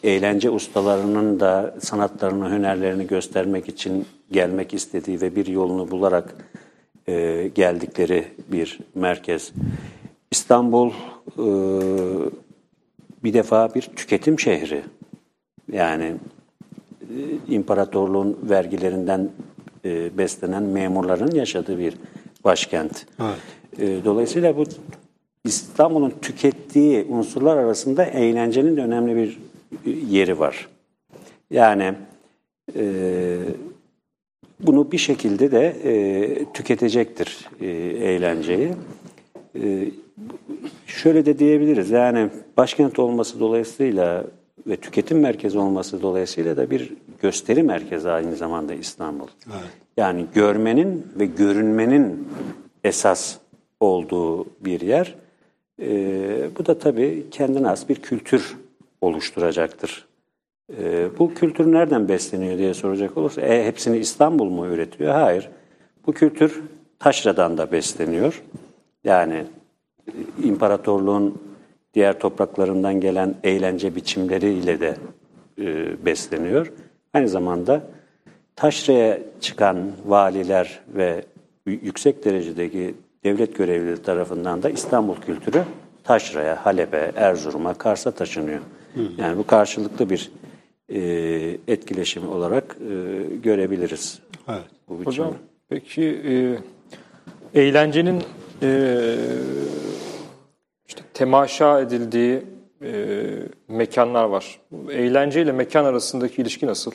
eğlence 0.03 0.51
ustalarının 0.51 1.41
da 1.41 1.75
sanatlarını, 1.81 2.51
hünerlerini 2.51 3.07
göstermek 3.07 3.69
için 3.69 4.07
gelmek 4.33 4.75
istediği 4.75 5.21
ve 5.21 5.37
bir 5.37 5.47
yolunu 5.47 5.91
bularak 5.91 6.35
e, 7.09 7.49
geldikleri 7.55 8.25
bir 8.53 8.79
merkez. 8.95 9.53
İstanbul 10.31 10.91
e, 11.39 11.47
bir 13.25 13.35
defa 13.35 13.75
bir 13.75 13.83
tüketim 13.83 14.41
şehri. 14.41 14.83
Yani 15.73 16.15
e, 17.03 17.17
imparatorluğun 17.49 18.39
vergilerinden 18.43 19.31
e, 19.85 20.19
beslenen 20.19 20.63
memurların 20.63 21.35
yaşadığı 21.35 21.79
bir 21.79 21.95
başkent. 22.45 23.07
Evet. 23.21 23.39
E, 23.79 24.05
dolayısıyla 24.05 24.57
bu 24.57 24.65
İstanbul'un 25.45 26.13
tükettiği 26.23 27.05
unsurlar 27.05 27.57
arasında 27.57 28.05
eğlencenin 28.05 28.77
de 28.77 28.81
önemli 28.81 29.17
bir 29.17 29.39
e, 29.87 29.91
yeri 29.91 30.39
var. 30.39 30.69
Yani 31.51 31.95
e, 32.77 33.39
bunu 34.61 34.93
bir 34.93 34.99
şekilde 34.99 35.51
de 35.51 35.77
e, 35.85 36.53
tüketecektir 36.55 37.49
e, 37.61 37.67
eğlenceyi. 37.67 38.73
E, 39.63 39.91
şöyle 40.87 41.27
de 41.27 41.39
diyebiliriz 41.39 41.91
yani 41.91 42.29
başkent 42.57 42.99
olması 42.99 43.41
dolayısıyla 43.41 44.25
ve 44.67 44.77
tüketim 44.77 45.21
merkezi 45.21 45.59
olması 45.59 46.03
dolayısıyla 46.03 46.57
da 46.57 46.71
bir 46.71 46.93
gösteri 47.23 47.63
merkezi 47.63 48.11
aynı 48.11 48.37
zamanda 48.37 48.75
İstanbul. 48.75 49.29
Yani 49.97 50.27
görmenin 50.35 51.07
ve 51.19 51.27
görünmenin 51.27 52.29
esas 52.85 53.37
olduğu 53.81 54.47
bir 54.61 54.81
yer. 54.81 55.15
Ee, 55.83 56.49
bu 56.59 56.67
da 56.67 56.79
tabii 56.79 57.27
kendine 57.31 57.67
has 57.67 57.89
bir 57.89 57.95
kültür 57.95 58.57
oluşturacaktır. 59.01 60.08
Ee, 60.77 61.09
bu 61.19 61.35
kültür 61.35 61.73
nereden 61.73 62.09
besleniyor 62.09 62.59
diye 62.59 62.75
soracak 62.75 63.17
olursa 63.17 63.41
e, 63.41 63.67
hepsini 63.67 63.99
İstanbul 63.99 64.51
mu 64.51 64.67
üretiyor? 64.67 65.15
Hayır. 65.15 65.49
Bu 66.07 66.13
kültür 66.13 66.63
taşradan 66.99 67.59
da 67.59 67.73
besleniyor. 67.73 68.43
Yani 69.05 69.45
e, 70.07 70.13
imparatorluğun 70.43 71.39
diğer 71.95 72.19
topraklarından 72.19 73.01
gelen 73.01 73.35
eğlence 73.45 73.95
biçimleriyle 73.95 74.81
de 74.81 74.97
e, 75.59 75.67
besleniyor. 76.07 76.73
Aynı 77.15 77.29
zamanda 77.29 77.83
taşraya 78.57 79.19
çıkan 79.41 79.93
valiler 80.07 80.81
ve 80.89 81.25
yüksek 81.67 82.25
derecedeki 82.25 82.95
devlet 83.25 83.57
görevlileri 83.57 84.03
tarafından 84.03 84.63
da 84.63 84.71
İstanbul 84.71 85.17
kültürü 85.17 85.63
taşraya, 86.05 86.67
Halep'e, 86.67 87.13
Erzurum'a, 87.17 87.75
Kars'a 87.75 88.11
taşınıyor. 88.11 88.61
Yani 89.19 89.39
bu 89.39 89.47
karşılıklı 89.47 90.11
bir 90.11 90.31
e, 90.89 91.01
etkileşim 91.69 92.29
olarak 92.29 92.77
e, 92.81 93.23
görebiliriz. 93.37 94.19
Evet. 94.49 94.65
Bu 94.89 94.93
biçimi. 94.93 95.07
Hocam 95.07 95.35
peki 95.69 96.03
e, 96.05 97.61
eğlencenin 97.61 98.23
e, 98.63 99.15
işte 100.89 101.03
temaşa 101.15 101.81
edildiği 101.81 102.43
e, 102.83 103.15
mekanlar 103.69 104.25
var. 104.25 104.61
Eğlence 104.91 105.43
ile 105.43 105.53
mekan 105.53 105.85
arasındaki 105.85 106.43
ilişki 106.43 106.67
nasıl? 106.67 106.93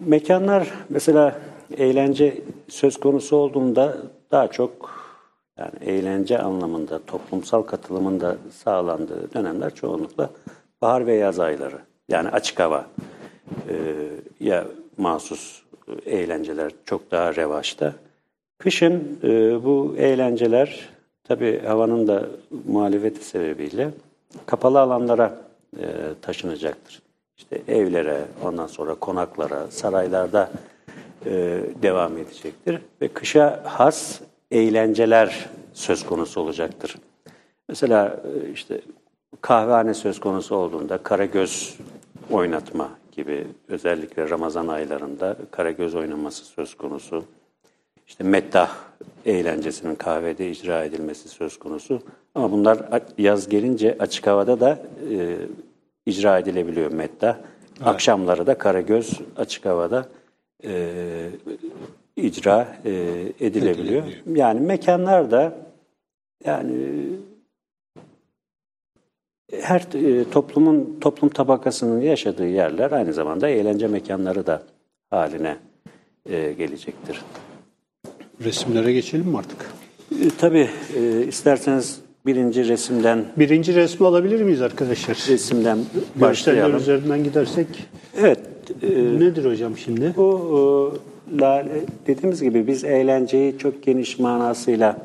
Mekanlar 0.00 0.72
mesela 0.88 1.40
eğlence 1.78 2.42
söz 2.68 3.00
konusu 3.00 3.36
olduğunda 3.36 3.96
daha 4.30 4.48
çok 4.48 5.02
yani 5.58 5.90
eğlence 5.90 6.38
anlamında 6.38 7.00
toplumsal 7.06 7.62
katılımın 7.62 8.20
da 8.20 8.36
sağlandığı 8.52 9.34
dönemler 9.34 9.74
çoğunlukla 9.74 10.30
bahar 10.82 11.06
ve 11.06 11.14
yaz 11.14 11.40
ayları. 11.40 11.78
Yani 12.08 12.28
açık 12.28 12.60
hava 12.60 12.86
e, 13.68 13.74
ya 14.40 14.64
mahsus 14.96 15.62
e, 15.88 16.10
eğlenceler 16.10 16.72
çok 16.84 17.10
daha 17.10 17.36
revaçta. 17.36 17.92
Kışın 18.58 19.18
e, 19.24 19.64
bu 19.64 19.94
eğlenceler 19.98 20.88
tabii 21.24 21.62
havanın 21.66 22.08
da 22.08 22.26
muhalefeti 22.66 23.24
sebebiyle 23.24 23.90
kapalı 24.46 24.80
alanlara 24.80 25.38
e, 25.76 25.84
taşınacaktır. 26.22 27.02
İşte 27.36 27.62
evlere, 27.68 28.24
ondan 28.44 28.66
sonra 28.66 28.94
konaklara, 28.94 29.66
saraylarda 29.70 30.50
e, 31.26 31.30
devam 31.82 32.18
edecektir. 32.18 32.78
Ve 33.02 33.08
kışa 33.08 33.62
has 33.64 34.20
eğlenceler 34.50 35.48
söz 35.72 36.06
konusu 36.06 36.40
olacaktır. 36.40 36.96
Mesela 37.68 38.20
e, 38.24 38.52
işte 38.52 38.80
kahvehane 39.42 39.94
söz 39.94 40.20
konusu 40.20 40.56
olduğunda 40.56 40.98
karagöz 40.98 41.78
oynatma 42.30 42.90
gibi 43.12 43.46
özellikle 43.68 44.30
Ramazan 44.30 44.68
aylarında 44.68 45.36
karagöz 45.50 45.94
oynaması 45.94 46.44
söz 46.44 46.74
konusu. 46.74 47.24
İşte 48.06 48.24
meddah 48.24 48.70
eğlencesinin 49.26 49.94
kahvede 49.94 50.50
icra 50.50 50.84
edilmesi 50.84 51.28
söz 51.28 51.58
konusu. 51.58 52.02
Ama 52.34 52.52
bunlar 52.52 52.78
yaz 53.18 53.48
gelince 53.48 53.96
açık 53.98 54.26
havada 54.26 54.60
da 54.60 54.78
e, 55.10 55.36
icra 56.06 56.38
edilebiliyor 56.38 56.92
meddah. 56.92 57.36
Akşamları 57.84 58.46
da 58.46 58.58
karagöz 58.58 59.20
açık 59.36 59.66
havada 59.66 60.08
e, 60.64 61.28
icra 62.16 62.76
e, 62.84 62.92
edilebiliyor. 63.40 64.04
Yani 64.26 64.60
mekanlar 64.60 65.30
da 65.30 65.52
yani 66.44 66.72
her 69.60 69.80
e, 69.80 70.24
toplumun 70.30 70.96
toplum 71.00 71.30
tabakasının 71.30 72.00
yaşadığı 72.00 72.46
yerler 72.46 72.92
aynı 72.92 73.12
zamanda 73.12 73.48
eğlence 73.48 73.86
mekanları 73.86 74.46
da 74.46 74.62
haline 75.10 75.56
e, 76.30 76.52
gelecektir. 76.52 77.20
Resimlere 78.44 78.92
geçelim 78.92 79.26
mi 79.26 79.38
artık? 79.38 79.70
E, 80.12 80.30
tabii 80.38 80.68
e, 80.96 81.26
isterseniz 81.26 82.00
birinci 82.26 82.68
resimden 82.68 83.24
Birinci 83.38 83.74
resmi 83.74 84.06
alabilir 84.06 84.42
miyiz 84.42 84.62
arkadaşlar? 84.62 85.16
resimden 85.28 85.78
başlayalım. 86.16 86.76
üzerinden 86.76 87.24
gidersek. 87.24 87.66
Evet, 88.18 88.38
e, 88.82 88.88
Nedir 89.20 89.44
hocam 89.44 89.78
şimdi? 89.78 90.12
Bu 90.16 90.92
e, 91.32 91.40
lale, 91.40 91.80
dediğimiz 92.06 92.42
gibi 92.42 92.66
biz 92.66 92.84
eğlenceyi 92.84 93.58
çok 93.58 93.82
geniş 93.82 94.18
manasıyla 94.18 94.96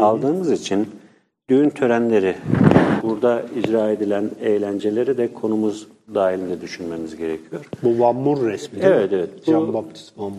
aldığımız 0.00 0.52
için 0.52 0.88
düğün 1.50 1.70
törenleri 1.70 2.34
burada 3.10 3.42
icra 3.58 3.90
edilen 3.90 4.30
eğlenceleri 4.42 5.18
de 5.18 5.32
konumuz 5.32 5.86
dahilinde 6.14 6.60
düşünmemiz 6.60 7.16
gerekiyor. 7.16 7.62
Bu 7.82 8.00
Van 8.04 8.16
Moor 8.16 8.46
resmi 8.46 8.82
değil 8.82 8.92
Evet, 8.94 9.10
mi? 9.12 9.16
evet. 9.18 9.30
Jean 9.46 9.74
Baptiste 9.74 10.22
Van. 10.22 10.32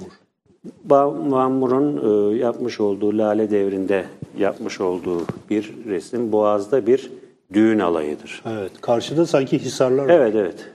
Ba- 0.89 1.31
Van 1.31 1.51
Moor'un 1.51 2.31
e, 2.33 2.37
yapmış 2.37 2.79
olduğu 2.79 3.17
Lale 3.17 3.51
devrinde 3.51 4.05
yapmış 4.37 4.81
olduğu 4.81 5.21
bir 5.49 5.73
resim 5.87 6.31
Boğaz'da 6.31 6.87
bir 6.87 7.11
düğün 7.53 7.79
alayıdır. 7.79 8.43
Evet. 8.49 8.71
Karşıda 8.81 9.25
sanki 9.25 9.59
hisarlar 9.59 10.03
var. 10.05 10.09
Evet, 10.09 10.35
evet. 10.35 10.65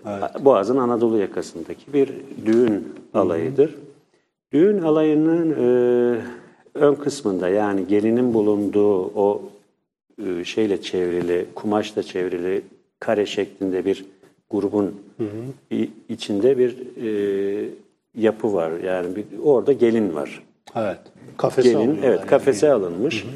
Boğaz'ın 0.44 0.76
Anadolu 0.76 1.18
yakasındaki 1.18 1.92
bir 1.92 2.08
düğün 2.46 2.88
alayıdır. 3.14 3.74
Düğün 4.52 4.82
alayının 4.82 5.50
e, 5.50 6.20
ön 6.74 6.94
kısmında 6.94 7.48
yani 7.48 7.86
gelinin 7.86 8.34
bulunduğu 8.34 9.02
o 9.04 9.42
şeyle 10.44 10.82
çevrili, 10.82 11.46
kumaşla 11.54 12.02
çevrili 12.02 12.62
kare 13.00 13.26
şeklinde 13.26 13.84
bir 13.84 14.04
grubun 14.50 14.94
i- 15.72 15.90
içinde 16.08 16.58
bir 16.58 16.76
e, 17.04 17.68
yapı 18.14 18.54
var. 18.54 18.70
Yani 18.84 19.16
bir, 19.16 19.24
orada 19.44 19.72
gelin 19.72 20.14
var. 20.14 20.42
Evet. 20.76 20.98
Kafese 21.36 21.68
Gelin, 21.72 21.98
evet 22.02 22.18
yani. 22.18 22.28
kafese 22.28 22.72
alınmış. 22.72 23.26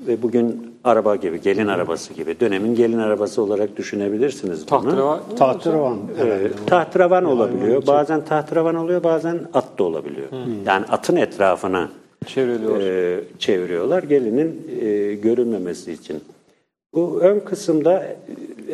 Ve 0.00 0.22
bugün 0.22 0.74
araba 0.84 1.16
gibi, 1.16 1.40
gelin 1.40 1.66
arabası 1.66 2.14
gibi, 2.14 2.40
dönemin 2.40 2.74
gelin 2.74 2.98
arabası 2.98 3.42
olarak 3.42 3.76
düşünebilirsiniz 3.76 4.70
bunu. 4.70 5.20
Tahterevan. 5.38 5.98
Ee, 6.20 6.50
tahtıravan 6.66 7.24
olabiliyor. 7.24 7.86
Bazen 7.86 8.24
tahtıravan 8.24 8.74
oluyor, 8.74 9.02
bazen 9.04 9.40
at 9.54 9.78
da 9.78 9.84
olabiliyor. 9.84 10.28
Yani 10.66 10.86
atın 10.86 11.16
etrafına 11.16 11.88
çevriliyor. 12.26 12.80
e, 12.80 13.20
çeviriyorlar 13.38 14.02
gelinin 14.02 14.70
e, 14.80 15.14
görünmemesi 15.14 15.92
için. 15.92 16.20
Bu 16.94 17.20
ön 17.20 17.40
kısımda 17.40 18.02
e, 18.02 18.16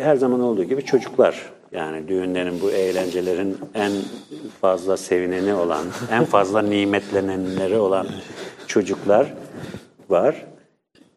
her 0.00 0.16
zaman 0.16 0.40
olduğu 0.40 0.64
gibi 0.64 0.84
çocuklar 0.84 1.52
yani 1.72 2.08
düğünlerin 2.08 2.60
bu 2.60 2.70
eğlencelerin 2.70 3.56
en 3.74 3.92
fazla 4.60 4.96
sevineni 4.96 5.54
olan, 5.54 5.86
en 6.10 6.24
fazla 6.24 6.62
nimetlenenleri 6.62 7.76
olan 7.76 8.06
çocuklar 8.66 9.34
var. 10.08 10.46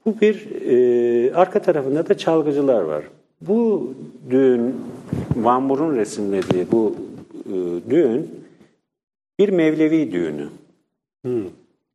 Bu 0.06 0.22
bir 0.22 0.48
e, 0.66 1.34
arka 1.34 1.62
tarafında 1.62 2.10
da 2.10 2.18
çalgıcılar 2.18 2.82
var. 2.82 3.04
Bu 3.42 3.94
düğün 4.30 4.76
Van 5.36 5.64
Moor'un 5.64 5.96
resimlediği 5.96 6.68
bu 6.72 6.96
e, 7.46 7.90
düğün 7.90 8.32
bir 9.40 9.50
Mevlevi 9.50 10.12
düğünü. 10.12 10.48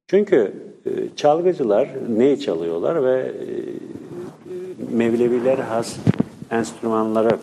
Çünkü 0.06 0.52
e, 0.87 0.90
çalgıcılar 1.16 1.88
neyi 2.08 2.40
çalıyorlar 2.40 3.04
ve 3.04 3.20
e, 3.20 3.54
Mevleviler 4.92 5.58
has 5.58 5.96
enstrümanları 6.50 7.38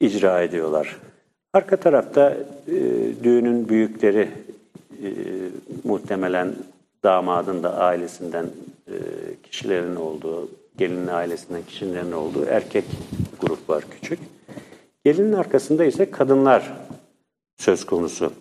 icra 0.00 0.42
ediyorlar. 0.42 0.96
Arka 1.52 1.76
tarafta 1.76 2.36
e, 2.66 2.74
düğünün 3.22 3.68
büyükleri 3.68 4.28
muhtemelen 5.84 6.54
damadın 7.04 7.62
da 7.62 7.76
ailesinden 7.76 8.46
e, 8.86 8.94
kişilerin 9.42 9.96
olduğu, 9.96 10.48
gelinin 10.76 11.06
ailesinden 11.06 11.62
kişilerin 11.62 12.12
olduğu 12.12 12.44
erkek 12.44 12.84
grup 13.40 13.70
var 13.70 13.84
küçük. 13.90 14.18
Gelinin 15.04 15.32
arkasında 15.32 15.84
ise 15.84 16.10
kadınlar 16.10 16.72
söz 17.56 17.86
konusu. 17.86 18.32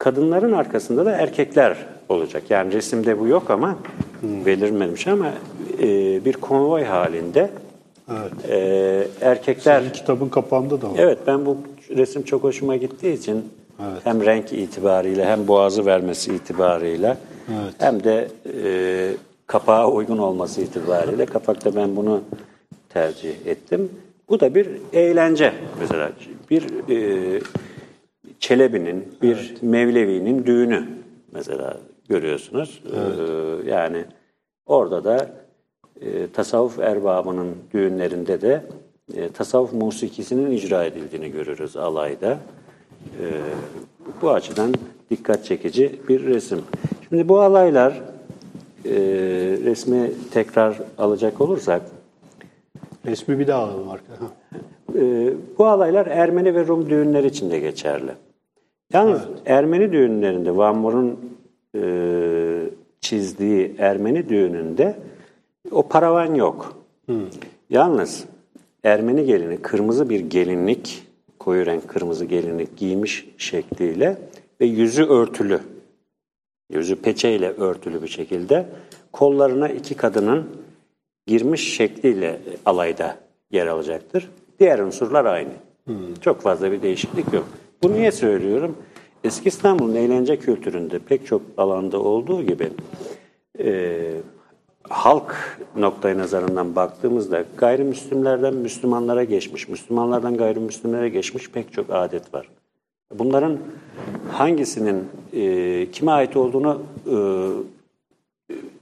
Kadınların 0.00 0.52
arkasında 0.52 1.06
da 1.06 1.10
erkekler 1.12 1.76
olacak. 2.08 2.42
Yani 2.50 2.72
resimde 2.72 3.20
bu 3.20 3.26
yok 3.26 3.50
ama 3.50 3.78
belirmemiş 4.22 5.06
ama 5.06 5.26
e, 5.82 5.84
bir 6.24 6.32
konvoy 6.32 6.84
halinde 6.84 7.50
Evet. 8.10 8.50
e, 8.50 9.06
erkekler 9.20 9.80
Sizin 9.80 9.92
kitabın 9.92 10.28
kapağında 10.28 10.82
da 10.82 10.86
var. 10.90 10.94
Evet 10.98 11.18
ben 11.26 11.46
bu 11.46 11.56
resim 11.96 12.22
çok 12.22 12.42
hoşuma 12.42 12.76
gittiği 12.76 13.14
için 13.14 13.44
Evet. 13.80 14.00
hem 14.04 14.24
renk 14.26 14.52
itibariyle 14.52 15.24
hem 15.26 15.48
boğazı 15.48 15.86
vermesi 15.86 16.34
itibariyle 16.34 17.16
Evet. 17.48 17.74
hem 17.78 18.04
de 18.04 18.28
e, 18.64 19.12
kapağa 19.46 19.90
uygun 19.90 20.18
olması 20.18 20.60
itibariyle 20.60 21.26
kapakta 21.26 21.76
ben 21.76 21.96
bunu 21.96 22.20
tercih 22.88 23.46
ettim. 23.46 23.90
Bu 24.28 24.40
da 24.40 24.54
bir 24.54 24.68
eğlence 24.92 25.52
mesela 25.80 26.10
bir 26.50 26.62
e, 26.88 27.40
Çelebi'nin 28.40 29.08
bir 29.22 29.54
Mevlevi'nin 29.62 30.46
düğünü 30.46 30.88
mesela 31.32 31.76
görüyorsunuz. 32.08 32.82
E, 32.86 33.00
yani 33.70 34.04
orada 34.66 35.04
da 35.04 35.30
e, 36.00 36.26
tasavvuf 36.32 36.78
erbabının 36.78 37.56
düğünlerinde 37.74 38.40
de 38.40 38.64
e, 39.16 39.28
tasavvuf 39.28 39.72
musikisinin 39.72 40.50
icra 40.50 40.84
edildiğini 40.84 41.30
görürüz 41.30 41.76
alayda. 41.76 42.38
E, 43.20 43.26
bu 44.22 44.30
açıdan 44.30 44.74
dikkat 45.10 45.44
çekici 45.44 46.00
bir 46.08 46.26
resim. 46.26 46.62
Şimdi 47.08 47.28
bu 47.28 47.40
alaylar 47.40 48.02
e, 48.84 48.92
resmi 49.64 50.10
tekrar 50.30 50.80
alacak 50.98 51.40
olursak 51.40 51.82
Resmi 53.06 53.38
bir 53.38 53.46
daha 53.46 53.62
alalım 53.62 53.90
arka. 53.90 54.12
Ha. 54.12 54.26
e, 54.98 55.32
bu 55.58 55.66
alaylar 55.66 56.06
Ermeni 56.06 56.54
ve 56.54 56.66
Rum 56.66 56.90
düğünleri 56.90 57.26
için 57.26 57.50
de 57.50 57.58
geçerli. 57.58 58.12
Yalnız 58.92 59.22
Ermeni 59.46 59.92
düğünlerinde 59.92 60.56
Van 60.56 60.76
Moor'un 60.76 61.20
e, 61.76 61.82
çizdiği 63.00 63.74
Ermeni 63.78 64.28
düğününde 64.28 64.96
o 65.70 65.88
paravan 65.88 66.34
yok. 66.34 66.82
Yalnız 67.70 68.24
Ermeni 68.84 69.24
gelini 69.24 69.62
kırmızı 69.62 70.10
bir 70.10 70.20
gelinlik, 70.20 71.06
koyu 71.38 71.66
renk 71.66 71.88
kırmızı 71.88 72.24
gelinlik 72.24 72.76
giymiş 72.76 73.28
şekliyle 73.38 74.18
ve 74.60 74.66
yüzü 74.66 75.04
örtülü, 75.04 75.60
yüzü 76.70 76.96
peçeyle 76.96 77.50
örtülü 77.50 78.02
bir 78.02 78.08
şekilde 78.08 78.66
kollarına 79.12 79.68
iki 79.68 79.94
kadının 79.94 80.46
girmiş 81.26 81.74
şekliyle 81.76 82.40
alayda 82.66 83.16
yer 83.50 83.66
alacaktır. 83.66 84.30
Diğer 84.60 84.78
unsurlar 84.78 85.24
aynı. 85.24 85.52
Çok 86.20 86.40
fazla 86.40 86.72
bir 86.72 86.82
değişiklik 86.82 87.32
yok. 87.32 87.46
Bunu 87.82 87.94
niye 87.94 88.12
söylüyorum? 88.12 88.76
Eski 89.24 89.48
İstanbul'un 89.48 89.94
eğlence 89.94 90.38
kültüründe 90.38 90.98
pek 90.98 91.26
çok 91.26 91.42
alanda 91.56 91.98
olduğu 92.00 92.42
gibi 92.42 92.68
e, 93.58 93.96
halk 94.88 95.58
noktayı 95.76 96.18
nazarından 96.18 96.76
baktığımızda 96.76 97.44
gayrimüslimlerden 97.56 98.54
Müslümanlara 98.54 99.24
geçmiş, 99.24 99.68
Müslümanlardan 99.68 100.36
gayrimüslimlere 100.36 101.08
geçmiş 101.08 101.50
pek 101.50 101.72
çok 101.72 101.86
adet 101.90 102.34
var. 102.34 102.48
Bunların 103.14 103.58
hangisinin 104.32 105.04
e, 105.32 105.90
kime 105.90 106.12
ait 106.12 106.36
olduğunu 106.36 106.82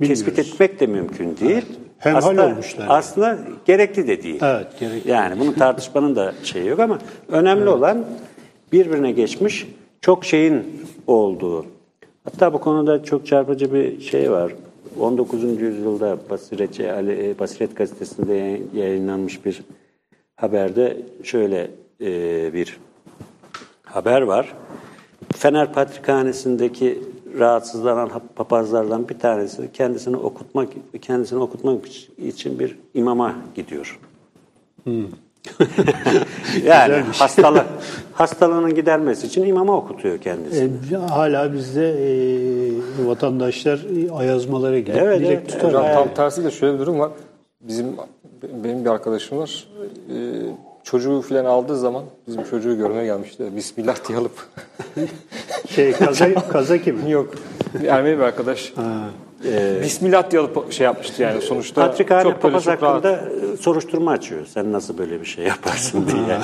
e, 0.00 0.06
tespit 0.06 0.38
etmek 0.38 0.80
de 0.80 0.86
mümkün 0.86 1.36
değil. 1.36 1.66
Hemhal 1.98 2.18
aslında, 2.18 2.46
olmuşlar 2.46 2.84
yani. 2.84 2.92
Aslında 2.92 3.38
gerekli 3.64 4.08
de 4.08 4.22
değil. 4.22 4.40
Evet, 4.42 4.66
gerekli. 4.80 5.10
Yani 5.10 5.40
bunu 5.40 5.54
tartışmanın 5.54 6.16
da 6.16 6.34
şeyi 6.42 6.66
yok 6.66 6.80
ama 6.80 6.98
önemli 7.28 7.68
olan 7.68 8.04
birbirine 8.72 9.12
geçmiş 9.12 9.66
çok 10.00 10.24
şeyin 10.24 10.62
olduğu. 11.06 11.66
Hatta 12.24 12.52
bu 12.52 12.60
konuda 12.60 13.02
çok 13.04 13.26
çarpıcı 13.26 13.74
bir 13.74 14.00
şey 14.00 14.30
var. 14.30 14.54
19. 15.00 15.60
yüzyılda 15.60 16.18
Basiretçi 16.30 16.92
Ali, 16.92 17.28
e, 17.30 17.38
Basiret 17.38 17.76
gazetesinde 17.76 18.34
yayın- 18.34 18.70
yayınlanmış 18.74 19.44
bir 19.44 19.62
haberde 20.36 20.96
şöyle 21.22 21.70
e, 22.00 22.52
bir 22.52 22.78
haber 23.84 24.22
var. 24.22 24.54
Fener 25.36 25.72
Patrikhanesi'ndeki 25.72 26.98
rahatsızlanan 27.38 28.10
papazlardan 28.36 29.08
bir 29.08 29.18
tanesi 29.18 29.72
kendisini 29.72 30.16
okutmak 30.16 30.68
kendisini 31.02 31.38
okutmak 31.38 31.86
için 32.18 32.58
bir 32.58 32.78
imama 32.94 33.34
gidiyor. 33.54 34.00
yani 36.64 36.94
hastalık 37.12 37.66
hastalığının 38.12 38.74
gidermesi 38.74 39.26
için 39.26 39.44
imama 39.44 39.76
okutuyor 39.76 40.18
kendisi. 40.18 40.70
E, 40.92 40.96
hala 40.96 41.52
bizde 41.52 41.88
e, 41.90 43.06
vatandaşlar 43.06 43.78
e, 43.78 44.12
ayazmalara 44.12 44.78
gidip 44.78 44.96
Evet, 44.96 45.20
direkt 45.20 45.52
evet, 45.52 45.62
tutar. 45.62 45.84
Evet. 45.84 45.94
tam 45.94 46.14
tersi 46.14 46.44
de 46.44 46.50
şöyle 46.50 46.74
bir 46.74 46.78
durum 46.78 46.98
var. 46.98 47.10
Bizim 47.60 47.86
benim 48.64 48.84
bir 48.84 48.90
arkadaşım 48.90 49.38
var. 49.38 49.64
Ee, 50.10 50.14
çocuğu 50.84 51.20
falan 51.20 51.44
aldığı 51.44 51.78
zaman 51.78 52.04
bizim 52.26 52.44
çocuğu 52.44 52.76
görmeye 52.76 53.04
gelmişti. 53.04 53.56
Bismillah 53.56 54.08
diye 54.08 54.18
alıp. 54.18 54.46
Şey, 55.68 55.92
kaza, 55.92 56.34
kaza 56.48 56.78
kimi? 56.78 57.10
Yok. 57.10 57.34
Bir 57.82 57.88
Ermeni 57.88 58.18
bir 58.18 58.22
arkadaş. 58.22 58.72
Bismillah 59.82 60.30
diye 60.30 60.40
alıp 60.42 60.72
şey 60.72 60.84
yapmıştı 60.84 61.22
yani 61.22 61.40
sonuçta. 61.42 61.86
Patrikhane 61.86 62.22
çok 62.22 62.42
papaz 62.42 62.64
çok 62.64 62.82
rahat. 62.82 63.04
hakkında 63.04 63.12
e, 63.52 63.56
soruşturma 63.56 64.10
açıyor. 64.10 64.46
Sen 64.46 64.72
nasıl 64.72 64.98
böyle 64.98 65.20
bir 65.20 65.26
şey 65.26 65.44
yaparsın 65.44 66.04
diye. 66.06 66.38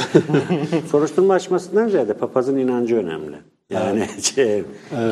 soruşturma 0.90 1.34
açmasından 1.34 1.88
ziyade 1.88 2.14
papazın 2.14 2.56
inancı 2.56 2.96
önemli. 2.96 3.36
Yani 3.70 4.06
şey, 4.34 4.62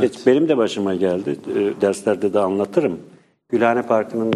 geç- 0.01 0.27
benim 0.27 0.49
de 0.49 0.57
başıma 0.57 0.95
geldi. 0.95 1.37
E, 1.57 1.81
Derslerde 1.81 2.33
de 2.33 2.39
anlatırım. 2.39 2.99
Gülhane 3.49 3.83
Parkı'nın 3.83 4.33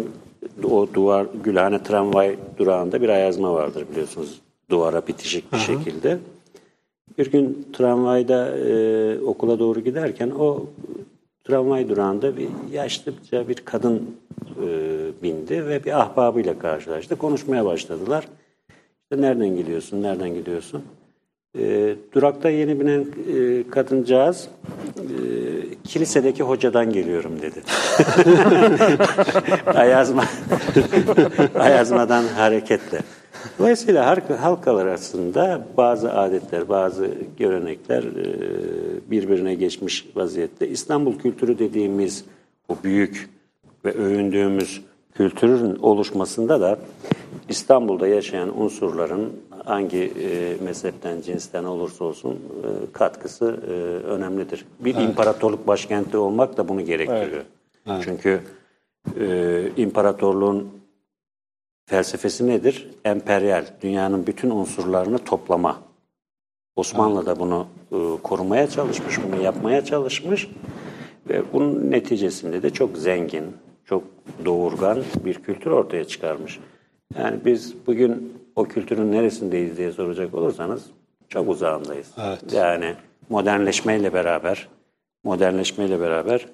o 0.63 0.87
duvar 0.93 1.25
Gülhane 1.43 1.83
tramvay 1.83 2.35
durağında 2.57 3.01
bir 3.01 3.09
ayazma 3.09 3.53
vardır 3.53 3.85
biliyorsunuz. 3.91 4.41
Duvara 4.69 5.07
bitişik 5.07 5.53
bir 5.53 5.57
şekilde. 5.57 6.17
Bir 7.17 7.31
gün 7.31 7.67
tramvayda 7.73 8.57
e, 8.57 9.19
okula 9.19 9.59
doğru 9.59 9.79
giderken 9.79 10.29
o 10.39 10.65
tramvay 11.47 11.89
durağında 11.89 12.37
bir 12.37 12.47
yaşlıca 12.71 13.47
bir 13.47 13.55
kadın 13.55 14.15
e, 14.63 14.67
bindi 15.23 15.67
ve 15.67 15.83
bir 15.83 15.99
ahbabıyla 16.01 16.59
karşılaştı. 16.59 17.15
Konuşmaya 17.15 17.65
başladılar. 17.65 18.27
İşte 19.03 19.21
nereden 19.21 19.47
geliyorsun, 19.47 20.03
nereden 20.03 20.33
gidiyorsun? 20.33 20.83
E, 21.59 21.95
durakta 22.13 22.49
yeni 22.49 22.79
binen 22.79 23.05
e, 23.35 23.69
kadıncağız 23.69 24.49
e, 24.97 25.09
kilisedeki 25.83 26.43
hocadan 26.43 26.93
geliyorum 26.93 27.41
dedi. 27.41 27.61
Ayazma, 29.79 30.23
Ayazmadan 31.59 32.23
hareketle. 32.23 33.01
Dolayısıyla 33.59 34.05
halk, 34.05 34.29
halkalar 34.29 34.85
arasında 34.85 35.67
bazı 35.77 36.13
adetler, 36.13 36.69
bazı 36.69 37.11
görenekler 37.37 38.03
e, 38.03 39.11
birbirine 39.11 39.55
geçmiş 39.55 40.05
vaziyette. 40.15 40.67
İstanbul 40.67 41.19
kültürü 41.19 41.59
dediğimiz 41.59 42.25
o 42.69 42.75
büyük 42.83 43.29
ve 43.85 43.91
övündüğümüz 43.91 44.81
kültürün 45.15 45.75
oluşmasında 45.75 46.61
da 46.61 46.79
İstanbul'da 47.49 48.07
yaşayan 48.07 48.61
unsurların 48.61 49.33
hangi 49.65 50.03
e, 50.03 50.63
mezhepten, 50.63 51.21
cinsten 51.21 51.63
olursa 51.63 52.05
olsun 52.05 52.33
e, 52.33 52.91
katkısı 52.93 53.59
e, 53.67 53.71
önemlidir. 54.07 54.65
Bir 54.79 54.95
imparatorluk 54.95 55.67
başkenti 55.67 56.17
olmak 56.17 56.57
da 56.57 56.67
bunu 56.67 56.85
gerektiriyor. 56.85 57.43
Çünkü 58.03 58.39
e, 59.19 59.63
imparatorluğun 59.77 60.69
felsefesi 61.87 62.47
nedir? 62.47 62.89
Emperyal, 63.05 63.65
dünyanın 63.81 64.27
bütün 64.27 64.49
unsurlarını 64.49 65.17
toplama. 65.17 65.81
Osmanlı 66.75 67.25
da 67.25 67.39
bunu 67.39 67.67
e, 67.91 67.97
korumaya 68.23 68.69
çalışmış, 68.69 69.19
bunu 69.23 69.41
yapmaya 69.41 69.85
çalışmış 69.85 70.49
ve 71.29 71.53
bunun 71.53 71.91
neticesinde 71.91 72.63
de 72.63 72.69
çok 72.69 72.97
zengin, 72.97 73.43
çok 73.85 74.03
doğurgan 74.45 75.03
bir 75.25 75.33
kültür 75.33 75.71
ortaya 75.71 76.05
çıkarmış. 76.05 76.59
Yani 77.17 77.39
biz 77.45 77.87
bugün 77.87 78.33
o 78.55 78.63
kültürün 78.63 79.11
neresindeyiz 79.11 79.77
diye 79.77 79.91
soracak 79.91 80.33
olursanız 80.33 80.85
çok 81.29 81.49
uzağındayız. 81.49 82.11
Evet. 82.17 82.53
Yani 82.53 82.95
modernleşmeyle 83.29 84.13
beraber, 84.13 84.67
modernleşmeyle 85.23 85.99
beraber 85.99 86.47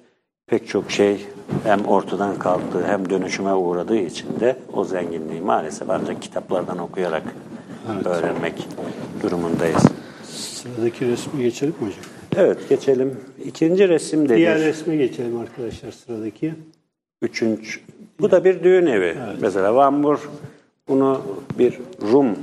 pek 0.46 0.68
çok 0.68 0.90
şey 0.90 1.26
hem 1.64 1.84
ortadan 1.84 2.38
kalktı 2.38 2.86
hem 2.86 3.10
dönüşüme 3.10 3.54
uğradığı 3.54 3.96
için 3.96 4.40
de 4.40 4.56
o 4.72 4.84
zenginliği 4.84 5.40
maalesef 5.40 5.90
ancak 5.90 6.22
kitaplardan 6.22 6.78
okuyarak 6.78 7.22
öğrenmek 8.04 8.68
durumundayız. 9.22 9.82
Sıradaki 10.22 11.06
resmi 11.06 11.42
geçelim 11.42 11.74
mi 11.80 11.86
hocam? 11.86 12.04
Evet 12.36 12.68
geçelim. 12.68 13.20
İkinci 13.44 13.88
resim 13.88 14.28
de 14.28 14.36
Diğer 14.36 14.58
resme 14.58 14.96
geçelim 14.96 15.38
arkadaşlar 15.38 15.92
sıradaki. 15.92 16.54
Üçüncü. 17.22 17.80
Bu 18.20 18.30
da 18.30 18.44
bir 18.44 18.64
düğün 18.64 18.86
evi. 18.86 19.16
Mesela 19.40 19.74
Van 19.74 20.02
Bur 20.02 20.30
bunu 20.88 21.22
bir 21.58 21.78
Rum 22.12 22.36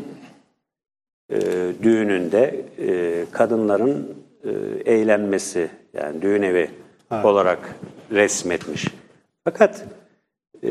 e, 1.29 1.39
düğününde 1.83 2.65
e, 2.79 3.25
kadınların 3.31 4.07
e, 4.43 4.49
eğlenmesi 4.93 5.69
yani 5.93 6.21
düğün 6.21 6.41
evi 6.41 6.69
olarak 7.23 7.75
resmetmiş. 8.11 8.87
Fakat 9.43 9.85
e, 10.63 10.69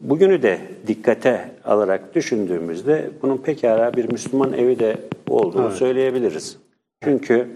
bugünü 0.00 0.42
de 0.42 0.60
dikkate 0.86 1.50
alarak 1.64 2.14
düşündüğümüzde 2.14 3.10
bunun 3.22 3.36
pekala 3.36 3.92
bir 3.96 4.12
Müslüman 4.12 4.52
evi 4.52 4.78
de 4.78 4.96
olduğunu 5.28 5.70
söyleyebiliriz. 5.70 6.56
Çünkü 7.04 7.48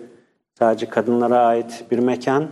sadece 0.59 0.87
kadınlara 0.87 1.38
ait 1.38 1.85
bir 1.90 1.98
mekan, 1.98 2.48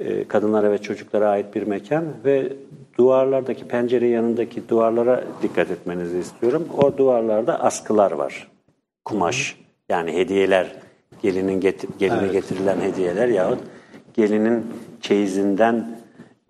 e, 0.00 0.28
kadınlara 0.28 0.72
ve 0.72 0.78
çocuklara 0.78 1.28
ait 1.28 1.54
bir 1.54 1.62
mekan 1.62 2.04
ve 2.24 2.52
duvarlardaki 2.98 3.68
pencere 3.68 4.08
yanındaki 4.08 4.68
duvarlara 4.68 5.24
dikkat 5.42 5.70
etmenizi 5.70 6.18
istiyorum. 6.18 6.68
O 6.78 6.96
duvarlarda 6.96 7.60
askılar 7.60 8.12
var. 8.12 8.50
Kumaş 9.04 9.56
yani 9.88 10.12
hediyeler, 10.12 10.76
gelinin 11.22 11.60
getir, 11.60 11.90
geline 11.98 12.28
getirilen 12.28 12.80
hediyeler 12.80 13.28
yahut 13.28 13.58
gelinin 14.14 14.66
çeyizinden 15.00 16.00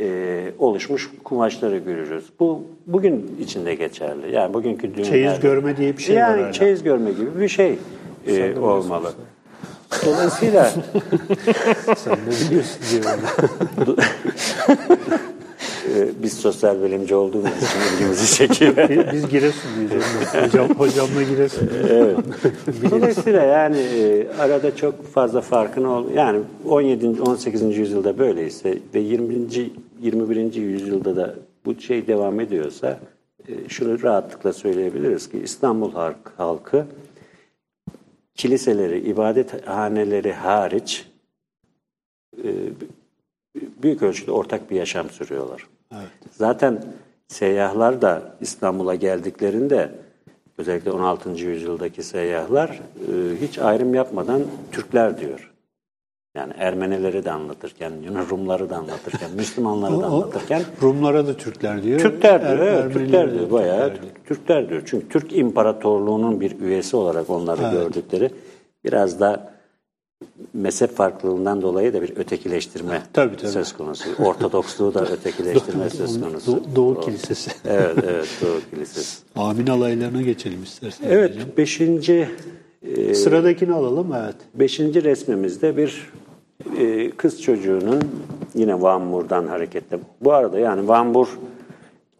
e, 0.01 0.53
oluşmuş 0.59 1.11
kumaşları 1.25 1.79
görürüz. 1.79 2.25
Bu 2.41 2.65
bugün 2.87 3.37
içinde 3.41 3.75
geçerli. 3.75 4.35
Yani 4.35 4.55
bugünkü 4.55 4.95
düğünlerde. 4.95 5.11
Çeyiz 5.11 5.41
görme 5.41 5.77
diye 5.77 5.97
bir 5.97 6.03
şey 6.03 6.17
var 6.17 6.39
yani 6.39 6.53
çeyiz 6.53 6.83
görme 6.83 7.11
gibi 7.11 7.41
bir 7.41 7.49
şey 7.49 7.79
e, 8.27 8.59
olmalı. 8.59 9.13
Dolayısıyla 10.07 10.65
Sen 11.97 12.17
de 12.17 12.47
biliyorsun 12.47 12.81
diyorum. 12.91 13.21
e, 15.97 16.23
biz 16.23 16.33
sosyal 16.33 16.83
bilimci 16.83 17.15
olduğumuz 17.15 17.51
için 17.57 17.95
ilgimizi 17.95 18.35
çekiyor. 18.37 18.89
Biz 19.13 19.29
Giresunluyuz. 19.29 20.05
Hocam, 20.45 20.69
hocamla 20.69 21.23
Giresun. 21.31 21.69
Dolayısıyla 22.91 23.43
yani 23.43 23.79
e, 23.79 24.29
arada 24.39 24.77
çok 24.77 25.07
fazla 25.07 25.41
farkın 25.41 25.85
ol 25.85 26.11
yani 26.15 26.41
17. 26.69 27.23
18. 27.23 27.77
yüzyılda 27.77 28.19
böyleyse 28.19 28.79
ve 28.95 29.01
20. 29.01 29.35
21. 30.03 30.55
yüzyılda 30.55 31.17
da 31.17 31.35
bu 31.65 31.81
şey 31.81 32.07
devam 32.07 32.41
ediyorsa 32.41 33.01
e, 33.49 33.69
şunu 33.69 34.03
rahatlıkla 34.03 34.53
söyleyebiliriz 34.53 35.29
ki 35.31 35.39
İstanbul 35.45 35.93
halk- 35.93 36.33
halkı 36.37 36.87
kiliseleri, 38.35 38.99
ibadethaneleri 39.01 40.33
hariç 40.33 41.07
e, 42.45 42.49
büyük 43.83 44.03
ölçüde 44.03 44.33
ortak 44.33 44.71
bir 44.71 44.77
yaşam 44.77 45.11
sürüyorlar. 45.11 45.67
Zaten 46.31 46.85
seyyahlar 47.29 48.03
da 48.03 48.23
İstanbul'a 48.41 48.95
geldiklerinde 48.95 49.91
özellikle 50.59 50.91
16. 50.91 51.31
yüzyıldaki 51.31 52.03
seyyahlar 52.03 52.69
e, 52.69 53.13
hiç 53.41 53.59
ayrım 53.59 53.95
yapmadan 53.95 54.43
Türkler 54.73 55.21
diyor. 55.21 55.53
Yani 56.37 56.53
Ermenileri 56.59 57.25
de 57.25 57.31
anlatırken, 57.33 57.93
Rumları 58.31 58.71
da 58.71 58.77
anlatırken, 58.77 59.31
Müslümanları 59.37 60.01
da 60.01 60.07
anlatırken 60.07 60.63
Rumlara 60.83 61.27
da 61.27 61.35
Türkler 61.37 61.83
diyor. 61.83 62.01
Türkler 62.01 62.41
diyor, 62.41 62.59
Er- 62.59 62.83
evet, 62.83 62.93
Türkler 62.93 63.35
diyor, 63.35 63.51
bayağı 63.51 63.89
Türkler 63.89 64.03
diyor. 64.03 64.15
Türkler 64.27 64.69
diyor. 64.69 64.83
Çünkü 64.87 65.09
Türk 65.09 65.37
İmparatorluğu'nun 65.37 66.41
bir 66.41 66.61
üyesi 66.61 66.97
olarak 66.97 67.31
onları 67.31 67.63
gördükleri 67.73 68.31
biraz 68.85 69.21
da 69.21 69.53
mezhep 70.55 70.97
farklılığından 70.97 71.63
dolayı 71.63 71.93
da 71.93 72.03
bir 72.03 72.17
ötekileştirme 72.17 73.03
Tabii, 73.13 73.37
tabii. 73.37 73.51
söz 73.51 73.73
konusu. 73.73 74.05
Ortodoksluğu 74.25 74.95
da 74.95 75.07
ötekileştirme 75.13 75.91
söz 75.91 76.21
konusu. 76.21 76.53
Do- 76.53 76.77
Doğu 76.77 77.01
Kilisesi. 77.01 77.51
Evet, 77.69 77.97
evet, 78.09 78.29
Doğu 78.43 78.61
Kilisesi. 78.71 79.23
Amin 79.37 79.67
alaylarına 79.67 80.23
geçelim 80.23 80.63
isterseniz. 80.63 81.13
Evet, 81.13 81.35
hocam. 81.35 81.49
beşinci, 81.57 82.29
e, 82.83 83.15
Sıradakini 83.15 83.73
alalım 83.73 84.13
evet. 84.25 84.37
beşinci 84.55 85.05
resmimizde 85.05 85.77
bir 85.77 86.11
e, 86.79 87.11
kız 87.11 87.43
çocuğunun 87.43 88.01
yine 88.55 88.83
Van 88.83 89.03
Mur'dan 89.03 89.47
hareketle. 89.47 89.99
Bu 90.21 90.33
arada 90.33 90.59
yani 90.59 90.89
Van 90.89 91.07
Mur 91.07 91.39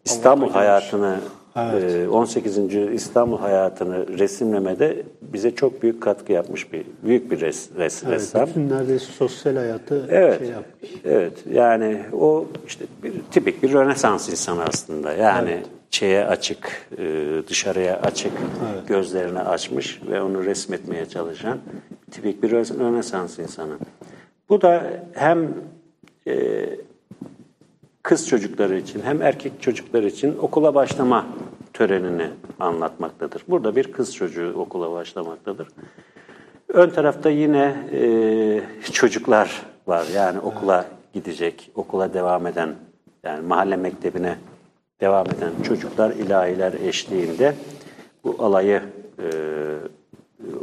İstanbul 0.05 0.49
hayatını 0.49 1.19
e, 1.55 2.07
18. 2.07 2.57
İstanbul 2.93 3.37
hayatını 3.37 4.19
resimlemede 4.19 5.03
bize 5.21 5.55
çok 5.55 5.83
büyük 5.83 6.01
katkı 6.01 6.33
yapmış 6.33 6.73
bir 6.73 6.85
büyük 7.03 7.31
bir 7.31 7.41
res, 7.41 7.69
res, 7.77 8.03
evet 8.03 8.13
ressam. 8.15 8.47
bütün 8.47 8.69
neredeyse 8.69 9.05
sosyal 9.05 9.55
hayatı 9.55 10.07
Evet. 10.09 10.39
şey 10.39 10.47
yapmış. 10.49 10.91
Evet. 11.05 11.33
Yani 11.53 12.01
o 12.13 12.45
işte 12.67 12.85
bir 13.03 13.13
tipik 13.31 13.63
bir 13.63 13.73
Rönesans 13.73 14.29
insanı 14.29 14.63
aslında. 14.63 15.13
Yani 15.13 15.63
şeye 15.91 16.25
açık, 16.25 16.87
e, 16.97 17.03
dışarıya 17.47 17.99
açık, 18.01 18.31
gözlerini 18.87 19.39
açmış 19.39 20.01
ve 20.09 20.21
onu 20.21 20.45
resmetmeye 20.45 21.05
çalışan 21.05 21.57
tipik 22.11 22.43
bir 22.43 22.49
Rö- 22.51 22.79
Rönesans 22.79 23.39
insanı. 23.39 23.73
Bu 24.49 24.61
da 24.61 24.83
hem 25.13 25.53
e, 26.27 26.65
kız 28.03 28.27
çocukları 28.27 28.77
için 28.77 29.01
hem 29.01 29.21
erkek 29.21 29.61
çocuklar 29.61 30.03
için 30.03 30.37
okula 30.37 30.75
başlama 30.75 31.25
törenini 31.73 32.27
anlatmaktadır. 32.59 33.43
Burada 33.47 33.75
bir 33.75 33.91
kız 33.91 34.15
çocuğu 34.15 34.53
okula 34.57 34.91
başlamaktadır. 34.91 35.67
Ön 36.67 36.89
tarafta 36.89 37.29
yine 37.29 37.75
e, 37.91 38.91
çocuklar 38.91 39.61
var. 39.87 40.07
Yani 40.15 40.39
okula 40.39 40.85
gidecek, 41.13 41.71
okula 41.75 42.13
devam 42.13 42.47
eden, 42.47 42.75
yani 43.23 43.47
mahalle 43.47 43.75
mektebine 43.75 44.37
devam 45.01 45.27
eden 45.27 45.63
çocuklar 45.63 46.11
ilahiler 46.11 46.73
eşliğinde 46.73 47.55
bu 48.23 48.35
alayı 48.39 48.81
e, 49.19 49.27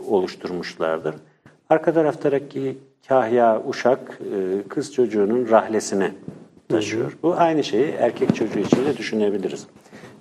oluşturmuşlardır. 0.08 1.14
Arka 1.70 1.92
taraftaki 1.92 2.78
kahya, 3.08 3.62
uşak 3.66 4.20
e, 4.34 4.68
kız 4.68 4.94
çocuğunun 4.94 5.48
rahlesini 5.50 6.12
taşıyor. 6.68 7.18
Bu 7.22 7.34
aynı 7.34 7.64
şeyi 7.64 7.90
erkek 7.90 8.34
çocuğu 8.34 8.58
için 8.58 8.84
de 8.86 8.96
düşünebiliriz. 8.96 9.66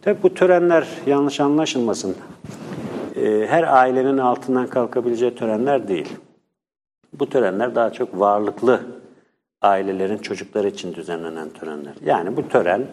Tabii 0.01 0.23
bu 0.23 0.33
törenler 0.33 0.87
yanlış 1.05 1.39
anlaşılmasın. 1.39 2.15
Ee, 3.15 3.45
her 3.49 3.63
ailenin 3.63 4.17
altından 4.17 4.67
kalkabileceği 4.67 5.35
törenler 5.35 5.87
değil. 5.87 6.09
Bu 7.13 7.29
törenler 7.29 7.75
daha 7.75 7.93
çok 7.93 8.19
varlıklı 8.19 8.81
ailelerin 9.61 10.17
çocukları 10.17 10.67
için 10.67 10.93
düzenlenen 10.93 11.49
törenler. 11.49 11.93
Yani 12.05 12.37
bu 12.37 12.47
tören 12.47 12.85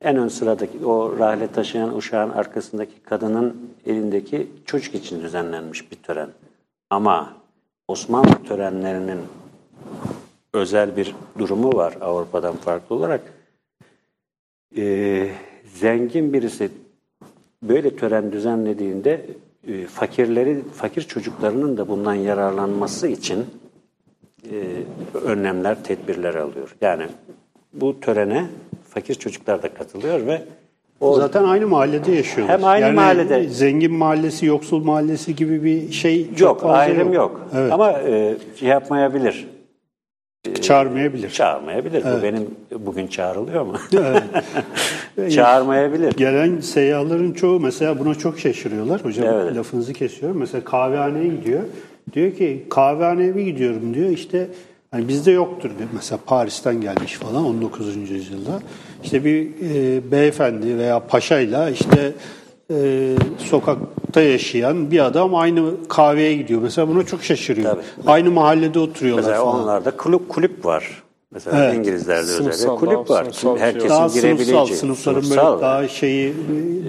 en 0.00 0.16
ön 0.16 0.28
sıradaki 0.28 0.86
o 0.86 1.18
rahle 1.18 1.46
taşıyan 1.46 1.96
uşağın 1.96 2.30
arkasındaki 2.30 3.02
kadının 3.02 3.70
elindeki 3.86 4.50
çocuk 4.66 4.94
için 4.94 5.22
düzenlenmiş 5.22 5.92
bir 5.92 5.96
tören. 5.96 6.28
Ama 6.90 7.32
Osmanlı 7.88 8.44
törenlerinin 8.48 9.18
özel 10.52 10.96
bir 10.96 11.14
durumu 11.38 11.76
var 11.76 11.94
Avrupa'dan 12.00 12.56
farklı 12.56 12.96
olarak. 12.96 13.20
Ee, 14.76 15.28
zengin 15.74 16.32
birisi 16.32 16.70
böyle 17.62 17.96
tören 17.96 18.32
düzenlediğinde 18.32 19.26
e, 19.68 19.86
fakirleri, 19.86 20.62
fakir 20.74 21.02
çocuklarının 21.02 21.76
da 21.76 21.88
bundan 21.88 22.14
yararlanması 22.14 23.08
için 23.08 23.46
e, 24.52 24.56
önlemler, 25.24 25.84
tedbirler 25.84 26.34
alıyor. 26.34 26.76
Yani 26.80 27.06
bu 27.72 28.00
törene 28.00 28.46
fakir 28.88 29.14
çocuklar 29.14 29.62
da 29.62 29.74
katılıyor 29.74 30.26
ve 30.26 30.42
o 31.00 31.14
Zaten 31.14 31.44
aynı 31.44 31.66
mahallede 31.66 32.12
yaşıyorlar. 32.12 32.58
Hem 32.58 32.64
aynı 32.64 32.84
yani 32.84 32.94
mahallede. 32.94 33.48
Zengin 33.48 33.92
mahallesi, 33.92 34.46
yoksul 34.46 34.84
mahallesi 34.84 35.36
gibi 35.36 35.64
bir 35.64 35.92
şey 35.92 36.28
çok 36.30 36.40
yok, 36.40 36.60
fazla 36.60 36.76
ayrım 36.76 37.12
yok. 37.12 37.40
Evet. 37.54 37.72
Ama 37.72 37.92
e, 37.92 38.36
şey 38.56 38.68
yapmayabilir, 38.68 39.48
Çağırmayabilir. 40.62 41.30
çağırmayabilir. 41.30 42.04
Bu 42.04 42.22
benim 42.22 42.48
bugün 42.86 43.06
çağrılıyor 43.06 43.62
mu? 43.66 43.76
Çağırmayabilir. 45.30 46.12
Gelen 46.12 46.60
seyyahların 46.60 47.32
çoğu 47.32 47.60
mesela 47.60 47.98
buna 47.98 48.14
çok 48.14 48.38
şaşırıyorlar. 48.38 49.04
Hocam 49.04 49.26
Evet. 49.28 49.56
lafınızı 49.56 49.92
kesiyorum. 49.92 50.38
Mesela 50.38 50.64
kahvehaneye 50.64 51.26
gidiyor. 51.28 51.62
Diyor 52.12 52.32
ki 52.32 52.66
kahvehaneye 52.70 53.36
bir 53.36 53.42
gidiyorum 53.42 53.94
diyor. 53.94 54.08
İşte 54.10 54.48
hani 54.90 55.08
bizde 55.08 55.30
yoktur 55.30 55.70
diyor. 55.78 55.88
Mesela 55.94 56.18
Paris'ten 56.26 56.80
gelmiş 56.80 57.14
falan 57.14 57.44
19. 57.44 58.10
yüzyılda. 58.10 58.60
İşte 59.04 59.24
bir 59.24 59.46
e, 59.74 60.10
beyefendi 60.10 60.78
veya 60.78 61.00
paşayla 61.00 61.70
işte 61.70 62.12
e, 62.70 63.14
sokakta 63.38 64.20
yaşayan 64.20 64.90
bir 64.90 64.98
adam 65.06 65.34
aynı 65.34 65.88
kahveye 65.88 66.34
gidiyor. 66.36 66.62
Mesela 66.62 66.88
buna 66.88 67.06
çok 67.06 67.22
şaşırıyor. 67.24 67.70
Tabii. 67.70 67.82
Aynı 68.06 68.30
mahallede 68.30 68.78
oturuyorlar 68.78 69.22
Mesela 69.22 69.44
falan. 69.44 69.62
onlarda 69.62 69.90
kulüp 69.96 70.28
kulüp 70.28 70.64
var. 70.64 71.02
Mesela 71.32 71.64
Evet. 71.64 71.76
İngilizlerde 71.78 72.30
özellikle 72.30 72.66
kulüp 72.76 73.10
var. 73.10 73.22
sınıfsal 73.24 73.56
şey 73.56 73.66
Herkesin 73.66 73.88
daha 73.88 74.06
girebileceği. 74.06 74.46
sınıfsal, 74.56 74.66
sınıfların 74.66 75.20
sınıfsal. 75.20 75.52
böyle 75.52 75.62
daha 75.62 75.88
şeyi 75.88 76.34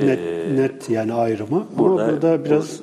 net, 0.06 0.20
net 0.60 0.90
yani 0.90 1.14
ayrımı. 1.14 1.66
Burada- 1.78 2.04
Ama 2.04 2.12
burada 2.12 2.46
biraz 2.46 2.80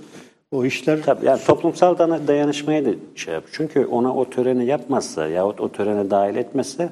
o 0.52 0.64
işler 0.64 1.02
Tabii 1.02 1.26
yani 1.26 1.40
toplumsal 1.46 1.98
dana- 1.98 2.26
dayanışmaya 2.28 2.84
da 2.84 2.90
şey 3.14 3.34
yap. 3.34 3.44
Çünkü 3.52 3.87
ona 3.87 4.14
o 4.14 4.30
töreni 4.30 4.66
yapmazsa 4.66 5.26
yahut 5.26 5.61
o 5.61 5.72
törene 5.72 6.11
dahil 6.11 6.37
etmezse 6.37 6.88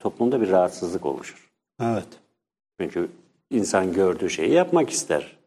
toplumda 0.00 0.40
bir 0.40 0.50
rahatsızlık 0.50 1.06
oluşur. 1.06 1.48
evet. 1.82 2.06
Çünkü 2.80 3.08
insan 3.50 3.92
gördüğü 3.92 4.30
şeyi 4.30 4.52
yapmak 4.52 4.90
ister. 4.90 5.38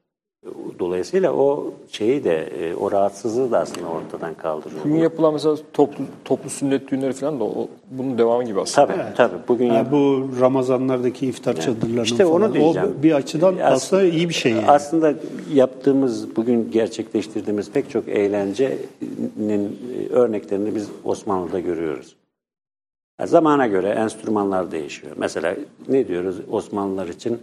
Dolayısıyla 0.79 1.33
o 1.33 1.73
şeyi 1.91 2.23
de 2.23 2.37
e, 2.43 2.75
o 2.75 2.91
rahatsızlığı 2.91 3.51
da 3.51 3.59
aslında 3.59 3.87
ortadan 3.87 4.33
kaldırıyor. 4.33 4.81
Bugün 4.85 4.95
yapılan 4.95 5.33
mesela 5.33 5.57
toplu, 5.73 6.03
toplu 6.25 6.49
sünnet 6.49 6.91
düğünleri 6.91 7.13
falan 7.13 7.39
da 7.39 7.43
o, 7.43 7.67
bunun 7.91 8.17
devamı 8.17 8.43
gibi 8.43 8.61
aslında. 8.61 8.87
Tabii 8.87 9.15
tabii. 9.15 9.35
Bugün 9.47 9.65
Yani 9.65 9.75
yap- 9.77 9.91
bu 9.91 10.29
Ramazanlardaki 10.39 11.27
iftar 11.27 11.59
çadırlarının 11.61 12.03
İşte 12.03 12.23
falan 12.23 12.41
onu 12.41 12.53
diyeceğim. 12.53 12.95
o 12.99 13.03
bir 13.03 13.11
açıdan 13.11 13.53
As- 13.57 13.73
aslında 13.73 14.03
iyi 14.03 14.29
bir 14.29 14.33
şey 14.33 14.51
yani. 14.51 14.67
Aslında 14.67 15.13
yaptığımız, 15.53 16.35
bugün 16.35 16.71
gerçekleştirdiğimiz 16.71 17.71
pek 17.71 17.89
çok 17.89 18.07
eğlencenin 18.07 19.79
e, 19.99 20.13
örneklerini 20.13 20.75
biz 20.75 20.87
Osmanlı'da 21.03 21.59
görüyoruz. 21.59 22.15
Yani 23.19 23.29
zamana 23.29 23.67
göre 23.67 23.89
enstrümanlar 23.89 24.71
değişiyor. 24.71 25.13
Mesela 25.17 25.55
ne 25.87 26.07
diyoruz 26.07 26.35
Osmanlılar 26.51 27.07
için? 27.07 27.39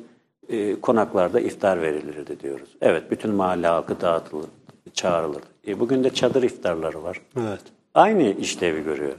E, 0.48 0.80
konaklarda 0.80 1.40
iftar 1.40 1.82
verilirdi 1.82 2.40
diyoruz. 2.40 2.68
Evet, 2.80 3.10
bütün 3.10 3.30
mahalle 3.34 3.66
halkı 3.66 4.00
dağıtılır, 4.00 4.46
çağrılır. 4.94 5.42
E, 5.66 5.80
bugün 5.80 6.04
de 6.04 6.10
çadır 6.10 6.42
iftarları 6.42 7.02
var. 7.02 7.20
Evet. 7.40 7.60
Aynı 7.94 8.22
işlevi 8.22 8.84
görüyor. 8.84 9.14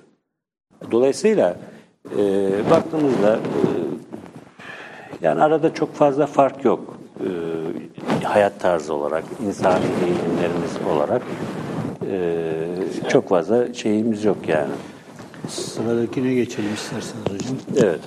Dolayısıyla 0.92 1.58
e, 2.18 2.52
baktığımızda 2.72 3.36
e, 3.36 3.62
yani 5.22 5.42
arada 5.42 5.74
çok 5.74 5.96
fazla 5.96 6.26
fark 6.26 6.66
yok. 6.66 6.98
E, 7.20 8.26
hayat 8.26 8.60
tarzı 8.60 8.94
olarak, 8.94 9.24
insani 9.48 9.86
eğilimlerimiz 10.06 10.78
olarak 10.94 11.22
e, 12.12 13.10
çok 13.10 13.30
fazla 13.30 13.74
şeyimiz 13.74 14.24
yok 14.24 14.38
yani. 14.48 14.72
Sıradakine 15.48 16.34
geçelim 16.34 16.74
isterseniz 16.74 17.26
hocam. 17.26 17.58
Evet. 17.78 18.02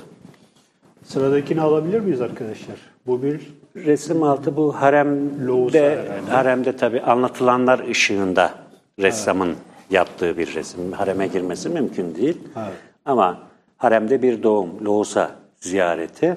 Sıradakini 1.04 1.60
alabilir 1.60 2.00
miyiz 2.00 2.20
arkadaşlar? 2.20 2.91
Bu 3.06 3.22
bir 3.22 3.62
Resim 3.76 4.22
altı 4.22 4.56
bu 4.56 4.74
haremde, 4.74 6.08
haremde 6.30 6.76
tabii 6.76 7.00
anlatılanlar 7.00 7.88
ışığında 7.88 8.54
ressamın 8.98 9.56
yaptığı 9.90 10.38
bir 10.38 10.54
resim. 10.54 10.92
Hareme 10.92 11.26
girmesi 11.26 11.68
mümkün 11.68 12.14
değil. 12.14 12.38
Evet. 12.56 12.72
Ama 13.04 13.38
haremde 13.76 14.22
bir 14.22 14.42
doğum, 14.42 14.84
Loğusa 14.84 15.30
ziyareti. 15.60 16.36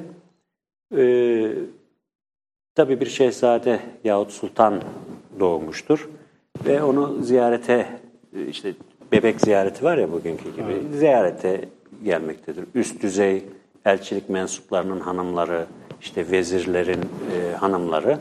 Ee, 0.97 1.51
tabii 2.75 2.99
bir 2.99 3.05
şehzade 3.05 3.79
yahut 4.03 4.31
sultan 4.31 4.81
doğmuştur. 5.39 6.09
Ve 6.65 6.83
onu 6.83 7.23
ziyarete, 7.23 7.87
işte 8.47 8.73
bebek 9.11 9.41
ziyareti 9.41 9.83
var 9.83 9.97
ya 9.97 10.11
bugünkü 10.11 10.55
gibi, 10.55 10.97
ziyarete 10.97 11.69
gelmektedir. 12.03 12.65
Üst 12.75 13.03
düzey 13.03 13.43
elçilik 13.85 14.29
mensuplarının 14.29 14.99
hanımları, 14.99 15.65
işte 16.05 16.31
vezirlerin 16.31 17.01
e, 17.01 17.55
hanımları 17.55 18.17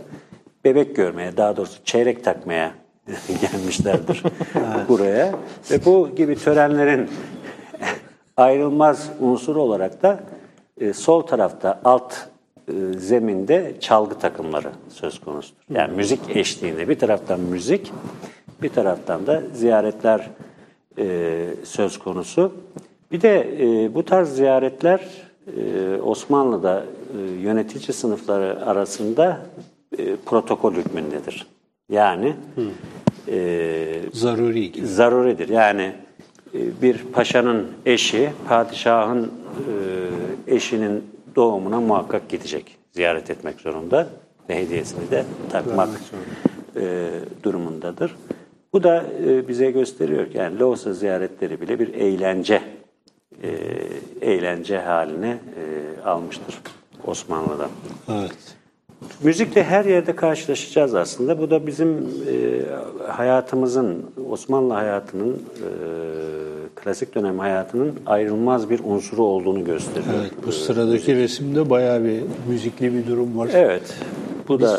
bebek 0.64 0.96
görmeye, 0.96 1.36
daha 1.36 1.56
doğrusu 1.56 1.84
çeyrek 1.84 2.24
takmaya 2.24 2.74
gelmişlerdir 3.40 4.22
buraya. 4.88 5.34
Ve 5.70 5.84
bu 5.84 6.10
gibi 6.16 6.36
törenlerin 6.36 7.10
ayrılmaz 8.36 9.10
unsur 9.20 9.56
olarak 9.56 10.02
da 10.02 10.20
e, 10.80 10.92
sol 10.92 11.20
tarafta 11.20 11.80
alt 11.84 12.14
e, 12.68 12.98
zeminde 12.98 13.74
çalgı 13.80 14.18
takımları 14.18 14.70
söz 14.88 15.20
konusudur. 15.20 15.60
Yani 15.70 15.96
müzik 15.96 16.36
eşliğinde 16.36 16.88
bir 16.88 16.98
taraftan 16.98 17.40
müzik, 17.40 17.92
bir 18.62 18.68
taraftan 18.68 19.26
da 19.26 19.42
ziyaretler 19.52 20.30
e, 20.98 21.46
söz 21.64 21.98
konusu. 21.98 22.52
Bir 23.12 23.20
de 23.20 23.56
e, 23.60 23.94
bu 23.94 24.04
tarz 24.04 24.36
ziyaretler 24.36 25.00
Osmanlı'da 26.02 26.84
e, 27.18 27.20
yönetici 27.40 27.92
sınıfları 27.92 28.66
arasında 28.66 29.40
e, 29.98 30.16
protokol 30.16 30.74
hükmündedir. 30.74 31.46
Yani 31.88 32.34
e, 33.28 34.00
zaruri 34.12 34.72
gibi. 34.72 34.86
zaruridir. 34.86 35.48
Yani 35.48 35.92
e, 36.54 36.82
bir 36.82 36.98
paşanın 37.12 37.66
eşi, 37.86 38.32
padişahın 38.48 39.24
e, 40.48 40.54
eşinin 40.54 41.04
doğumuna 41.36 41.80
muhakkak 41.80 42.28
gidecek. 42.28 42.76
Ziyaret 42.92 43.30
etmek 43.30 43.60
zorunda 43.60 44.06
ve 44.48 44.56
hediyesini 44.56 45.10
de 45.10 45.24
takmak 45.50 45.88
e, 46.76 47.10
durumundadır. 47.42 48.16
Bu 48.72 48.82
da 48.82 49.04
e, 49.26 49.48
bize 49.48 49.70
gösteriyor 49.70 50.30
ki 50.30 50.38
yani 50.38 50.58
Loğusa 50.58 50.92
ziyaretleri 50.92 51.60
bile 51.60 51.78
bir 51.78 51.94
eğlence 51.94 52.62
e, 53.44 54.30
eğlence 54.32 54.78
haline 54.78 55.28
e, 55.30 56.02
almıştır 56.02 56.60
Osmanlı'da. 57.06 57.68
Evet. 58.08 58.54
Müzikle 59.22 59.64
her 59.64 59.84
yerde 59.84 60.16
karşılaşacağız 60.16 60.94
aslında. 60.94 61.38
Bu 61.38 61.50
da 61.50 61.66
bizim 61.66 61.88
e, 61.98 62.60
hayatımızın, 63.12 64.02
Osmanlı 64.30 64.72
hayatının, 64.74 65.32
e, 65.32 65.68
klasik 66.74 67.14
dönem 67.14 67.38
hayatının 67.38 67.92
ayrılmaz 68.06 68.70
bir 68.70 68.80
unsuru 68.84 69.22
olduğunu 69.22 69.64
gösteriyor. 69.64 70.14
Evet. 70.20 70.32
Bu 70.46 70.52
sıradaki 70.52 71.16
resimde 71.16 71.70
bayağı 71.70 72.04
bir 72.04 72.20
müzikli 72.48 72.94
bir 72.94 73.06
durum 73.06 73.38
var. 73.38 73.50
Evet, 73.52 73.94
bu 74.48 74.58
Bir 74.58 74.64
da 74.64 74.78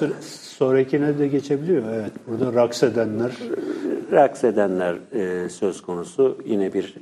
sonrakine 0.57 1.19
de 1.19 1.27
geçebiliyor. 1.27 1.83
Evet. 1.93 2.11
Burada 2.27 2.53
raks 2.53 2.83
edenler. 2.83 3.31
Raks 4.11 4.43
edenler 4.43 4.95
e, 5.13 5.49
söz 5.49 5.81
konusu. 5.81 6.37
Yine 6.45 6.73
bir 6.73 6.95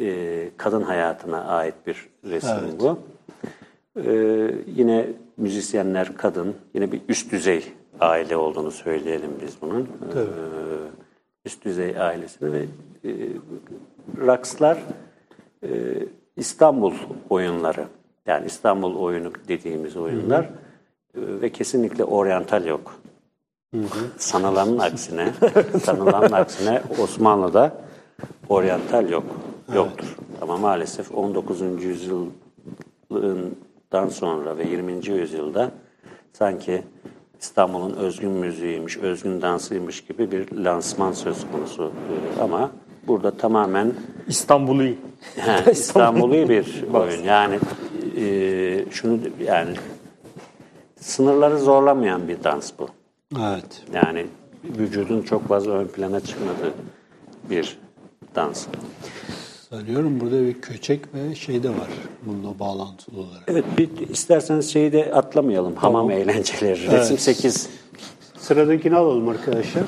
e, 0.00 0.48
kadın 0.56 0.82
hayatına 0.82 1.44
ait 1.44 1.74
bir 1.86 2.08
resim 2.24 2.56
Evet. 2.64 2.80
bu. 2.80 2.98
E, 4.04 4.12
yine 4.76 5.06
müzisyenler 5.36 6.16
kadın, 6.16 6.54
yine 6.74 6.92
bir 6.92 7.00
üst 7.08 7.32
düzey 7.32 7.64
aile 8.00 8.36
olduğunu 8.36 8.70
söyleyelim 8.70 9.30
biz 9.42 9.56
bunun. 9.62 9.82
E, 9.82 10.20
üst 11.44 11.64
düzey 11.64 12.00
ailesini 12.00 12.52
ve 12.52 12.62
e, 13.04 13.10
rakslar 14.26 14.78
e, 15.62 15.68
İstanbul 16.36 16.92
oyunları, 17.30 17.84
yani 18.26 18.46
İstanbul 18.46 18.96
oyunu 18.96 19.32
dediğimiz 19.48 19.96
oyunlar 19.96 20.50
ve 21.14 21.50
kesinlikle 21.50 22.04
oryantal 22.04 22.66
yok. 22.66 23.00
Sanılanın 24.18 24.78
aksine, 24.78 25.32
sanılanın 25.84 26.32
aksine 26.32 26.82
Osmanlı'da 27.02 27.72
oryantal 28.48 29.10
yok, 29.10 29.24
yoktur. 29.74 30.16
Ama 30.42 30.56
maalesef 30.56 31.14
19. 31.14 31.60
yüzyıldan 31.84 32.30
sonra 34.10 34.58
ve 34.58 34.68
20. 34.68 35.08
yüzyılda 35.08 35.70
sanki 36.32 36.82
İstanbul'un 37.40 37.94
özgün 37.94 38.30
müziğiymiş, 38.30 38.96
özgün 38.96 39.42
dansıymış 39.42 40.04
gibi 40.04 40.30
bir 40.32 40.52
lansman 40.52 41.12
söz 41.12 41.46
konusu. 41.52 41.92
Ama 42.40 42.70
burada 43.06 43.30
tamamen 43.30 43.92
İstanbul'u. 44.28 44.82
İstanbul'u 45.70 46.48
bir 46.48 46.84
oyun. 46.94 47.22
Yani 47.22 47.58
e, 48.16 48.84
şunu 48.90 49.18
yani 49.44 49.74
sınırları 51.00 51.58
zorlamayan 51.58 52.28
bir 52.28 52.44
dans 52.44 52.72
bu. 52.78 52.97
Evet. 53.36 53.82
Yani 53.94 54.26
vücudun 54.64 55.22
çok 55.22 55.48
fazla 55.48 55.72
ön 55.72 55.86
plana 55.86 56.20
çıkmadığı 56.20 56.72
bir 57.50 57.78
dans. 58.34 58.66
Sanıyorum 59.70 60.20
burada 60.20 60.42
bir 60.42 60.60
köçek 60.60 61.14
ve 61.14 61.34
şey 61.34 61.62
de 61.62 61.68
var 61.68 61.88
bununla 62.26 62.58
bağlantılı 62.58 63.20
olarak. 63.20 63.42
Evet 63.46 63.64
bir 63.78 64.08
isterseniz 64.08 64.72
şeyi 64.72 64.92
de 64.92 65.12
atlamayalım. 65.14 65.74
Hamam 65.76 66.10
eğlenceleri. 66.10 66.90
Resim 66.90 67.18
8. 67.18 67.68
Sıradakini 68.38 68.96
alalım 68.96 69.28
arkadaşlar. 69.28 69.82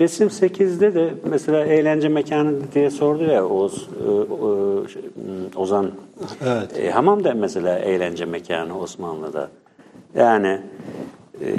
Resim 0.00 0.28
8'de 0.28 0.94
de 0.94 1.14
mesela 1.30 1.64
eğlence 1.66 2.08
mekanı 2.08 2.72
diye 2.74 2.90
sordu 2.90 3.24
ya 3.24 3.46
Oğuz, 3.46 3.88
e, 4.06 4.08
o- 4.10 4.88
şey, 4.88 5.02
hmm, 5.02 5.56
Ozan. 5.56 5.90
Evet. 6.46 6.78
E, 6.78 6.90
hamam 6.90 7.24
da 7.24 7.34
mesela 7.34 7.78
eğlence 7.78 8.24
mekanı 8.24 8.78
Osmanlı'da. 8.78 9.50
Yani 10.14 10.60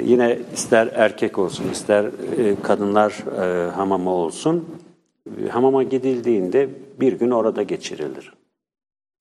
yine 0.04 0.38
ister 0.54 0.88
erkek 0.94 1.38
olsun 1.38 1.64
ister 1.72 2.04
e, 2.04 2.56
kadınlar 2.62 3.12
e, 3.42 3.70
hamama 3.70 4.10
olsun. 4.10 4.64
E, 5.46 5.48
hamama 5.48 5.82
gidildiğinde 5.82 6.68
bir 7.00 7.12
gün 7.12 7.30
orada 7.30 7.62
geçirilir. 7.62 8.32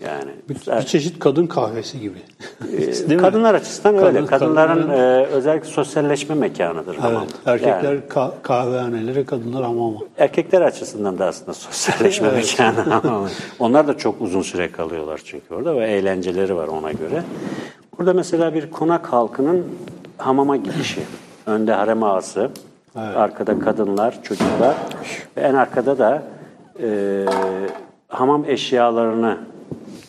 Yani 0.03 0.31
Bir, 0.49 0.55
ister- 0.55 0.79
bir 0.81 0.85
çeşit 0.85 1.19
kadın 1.19 1.47
kahvesi 1.47 1.99
gibi. 1.99 2.17
Değil 2.71 3.07
mi? 3.09 3.17
kadınlar 3.17 3.55
açısından 3.55 3.95
Kadın- 3.95 4.05
öyle. 4.15 4.25
Kadınların 4.25 4.89
e, 4.89 5.25
özellikle 5.25 5.69
sosyalleşme 5.69 6.35
mekanıdır 6.35 6.95
hamam. 6.95 7.23
Evet. 7.23 7.35
Erkekler 7.45 7.93
Yani- 7.93 8.01
ka- 8.09 8.31
kahvehanelere, 8.41 9.25
kadınlar 9.25 9.63
hamama. 9.63 9.99
Erkekler 10.17 10.61
açısından 10.61 11.19
da 11.19 11.25
aslında 11.25 11.53
sosyalleşme 11.53 12.31
mekanı 12.35 12.95
ama 13.03 13.29
onlar 13.59 13.87
da 13.87 13.97
çok 13.97 14.21
uzun 14.21 14.41
süre 14.41 14.71
kalıyorlar 14.71 15.21
çünkü 15.25 15.53
orada 15.55 15.75
ve 15.75 15.85
eğlenceleri 15.91 16.55
var 16.55 16.67
ona 16.67 16.91
göre. 16.91 17.23
Burada 17.97 18.13
mesela 18.13 18.53
bir 18.53 18.71
konak 18.71 19.05
halkının 19.13 19.65
hamama 20.17 20.57
gidişi. 20.57 21.01
Önde 21.45 21.73
harem 21.73 22.03
ağası, 22.03 22.49
arkada 22.95 23.59
kadınlar, 23.59 24.23
çocuklar 24.23 24.75
ve 25.37 25.41
en 25.41 25.53
arkada 25.53 25.97
da 25.97 26.23
e, 26.81 27.25
hamam 28.07 28.45
eşyalarını 28.45 29.37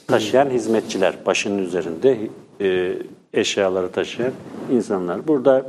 taşıyan 0.07 0.51
hizmetçiler, 0.51 1.15
başının 1.27 1.59
üzerinde 1.59 2.19
e, 2.61 2.93
eşyaları 3.35 3.93
taşıyan 3.93 4.33
insanlar. 4.71 5.29
Burada 5.29 5.65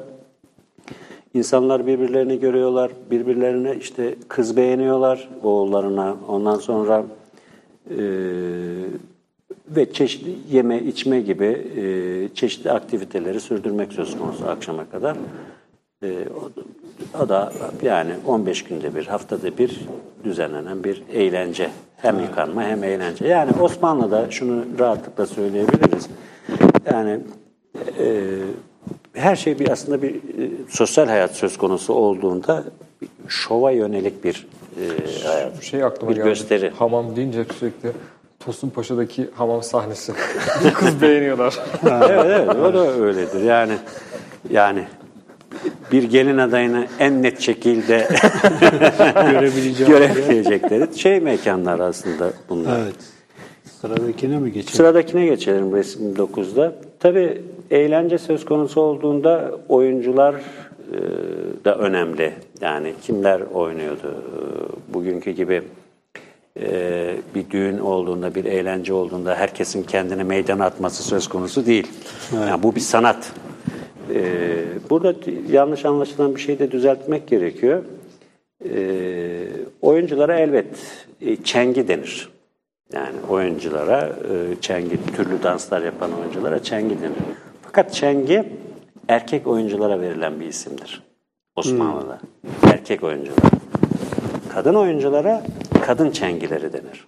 İnsanlar 1.36 1.88
birbirlerini 1.88 2.40
görüyorlar, 2.40 2.92
birbirlerine 3.12 3.76
işte 3.76 4.16
kız 4.28 4.58
beğeniyorlar 4.58 5.30
oğullarına. 5.44 6.16
Ondan 6.28 6.56
sonra 6.56 7.04
e, 7.90 7.98
ve 9.68 9.94
çeşitli 9.94 10.36
yeme 10.56 10.80
içme 10.80 11.22
gibi 11.22 11.46
e, 11.46 12.36
çeşitli 12.36 12.72
aktiviteleri 12.72 13.40
sürdürmek 13.40 13.94
söz 13.94 14.18
konusu 14.18 14.48
akşama 14.48 14.90
kadar. 14.90 15.18
E, 16.04 16.08
o, 16.10 16.52
o 17.24 17.30
da 17.30 17.54
yani 17.84 18.12
15 18.26 18.64
günde 18.64 18.96
bir, 18.96 19.06
haftada 19.06 19.58
bir 19.58 19.80
düzenlenen 20.24 20.84
bir 20.84 21.04
eğlence. 21.14 21.70
Hem 21.98 22.20
yıkanma 22.20 22.64
hem 22.64 22.84
eğlence. 22.84 23.28
Yani 23.28 23.52
Osmanlı'da 23.62 24.32
şunu 24.32 24.66
rahatlıkla 24.80 25.26
söyleyebiliriz. 25.26 26.10
Yani 26.92 27.20
e, 28.00 28.24
her 29.14 29.36
şey 29.36 29.60
bir 29.60 29.70
aslında 29.70 30.02
bir 30.02 30.16
e, 30.16 30.50
sosyal 30.70 31.08
hayat 31.08 31.36
söz 31.36 31.58
konusu 31.58 31.94
olduğunda 31.94 32.64
şova 33.28 33.72
yönelik 33.72 34.24
bir 34.24 34.48
e, 34.80 34.84
hayat. 35.28 35.64
Şey 35.64 35.84
aklıma 35.84 36.12
bir 36.12 36.16
geldi. 36.16 36.28
gösteri. 36.30 36.70
Hamam 36.70 37.16
deyince 37.16 37.46
sürekli 37.60 37.92
Tosun 38.46 38.70
Paşa'daki 38.70 39.30
hamam 39.36 39.64
sahnesi. 39.64 40.14
Kız 40.74 41.02
beğeniyorlar. 41.02 41.60
evet 41.86 42.26
evet 42.26 42.74
da 42.74 42.92
öyledir. 43.02 43.44
Yani 43.44 43.74
yani 44.50 44.84
bir 45.92 46.04
gelin 46.04 46.38
adayını 46.38 46.88
en 47.00 47.24
net 47.24 47.40
şekilde 47.40 47.98
görebilecekleri 49.88 50.88
şey 50.98 51.20
mekanlar 51.20 51.80
aslında 51.80 52.34
bunlar. 52.50 52.80
Evet. 52.80 52.96
Sıradakine 53.82 54.40
mi 54.40 54.52
geçelim? 54.52 54.76
Sıradakine 54.76 55.26
geçelim 55.26 55.76
resim 55.76 56.14
9'da. 56.14 56.76
Tabii 57.00 57.42
eğlence 57.72 58.18
söz 58.18 58.46
konusu 58.46 58.82
olduğunda 58.82 59.52
oyuncular 59.70 60.36
e, 60.36 60.98
da 61.66 61.76
önemli. 61.78 62.34
Yani 62.62 62.94
kimler 63.02 63.42
oynuyordu? 63.42 64.16
E, 64.16 64.94
Bugünkü 64.94 65.32
gibi 65.32 65.62
e, 66.60 67.16
bir 67.36 67.50
düğün 67.50 67.78
olduğunda, 67.78 68.36
bir 68.36 68.46
eğlence 68.46 68.94
olduğunda 68.94 69.36
herkesin 69.36 69.84
kendini 69.84 70.24
meydana 70.24 70.66
atması 70.66 71.04
söz 71.04 71.28
konusu 71.28 71.66
değil. 71.66 71.88
Yani 72.34 72.64
bu 72.64 72.76
bir 72.76 72.80
sanat. 72.82 73.32
E, 74.14 74.22
Burada 74.90 75.14
yanlış 75.52 75.86
anlaşılan 75.86 76.36
bir 76.36 76.42
şey 76.42 76.60
de 76.60 76.72
düzeltmek 76.72 77.28
gerekiyor. 77.28 77.84
E, 78.70 78.78
oyunculara 79.82 80.40
elbet 80.40 80.66
e, 81.22 81.36
çengi 81.36 81.88
denir. 81.88 82.30
Yani 82.94 83.16
oyunculara 83.30 84.08
e, 84.08 84.62
çengi, 84.62 85.00
türlü 85.16 85.44
danslar 85.44 85.82
yapan 85.82 86.12
oyunculara 86.22 86.64
çengi 86.64 87.02
denir. 87.02 87.18
Fakat 87.62 87.94
çengi 87.94 88.44
erkek 89.08 89.48
oyunculara 89.48 90.02
verilen 90.02 90.40
bir 90.40 90.46
isimdir 90.46 91.04
Osmanlı'da. 91.56 92.20
Erkek 92.64 93.04
oyunculara. 93.04 93.50
Kadın 94.54 94.74
oyunculara 94.74 95.44
kadın 95.86 96.12
çengileri 96.12 96.74
denir. 96.74 97.08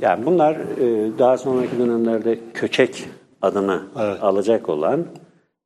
Yani 0.00 0.26
bunlar 0.26 0.54
e, 0.54 1.18
daha 1.18 1.38
sonraki 1.38 1.78
dönemlerde 1.78 2.38
köçek 2.54 3.08
adını 3.42 3.82
Evet. 4.00 4.22
alacak 4.22 4.68
olan 4.68 5.06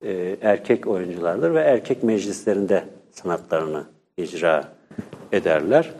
e, 0.04 0.37
erkek 0.42 0.87
oyunculardır 0.87 1.54
ve 1.54 1.61
erkek 1.61 2.02
meclislerinde 2.02 2.85
sanatlarını 3.11 3.85
icra 4.16 4.68
ederler. 5.32 5.90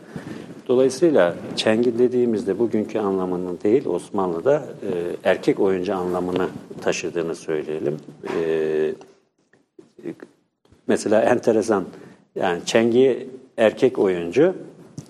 Dolayısıyla 0.67 1.35
çengi 1.55 1.99
dediğimizde 1.99 2.59
bugünkü 2.59 2.99
anlamının 2.99 3.59
değil 3.63 3.85
Osmanlı'da 3.85 4.55
e, 4.55 4.91
erkek 5.29 5.59
oyuncu 5.59 5.95
anlamını 5.95 6.47
taşıdığını 6.81 7.35
söyleyelim. 7.35 7.97
E, 8.35 8.93
mesela 10.87 11.21
enteresan 11.21 11.85
yani 12.35 12.65
çengi 12.65 13.29
erkek 13.57 13.99
oyuncu, 13.99 14.53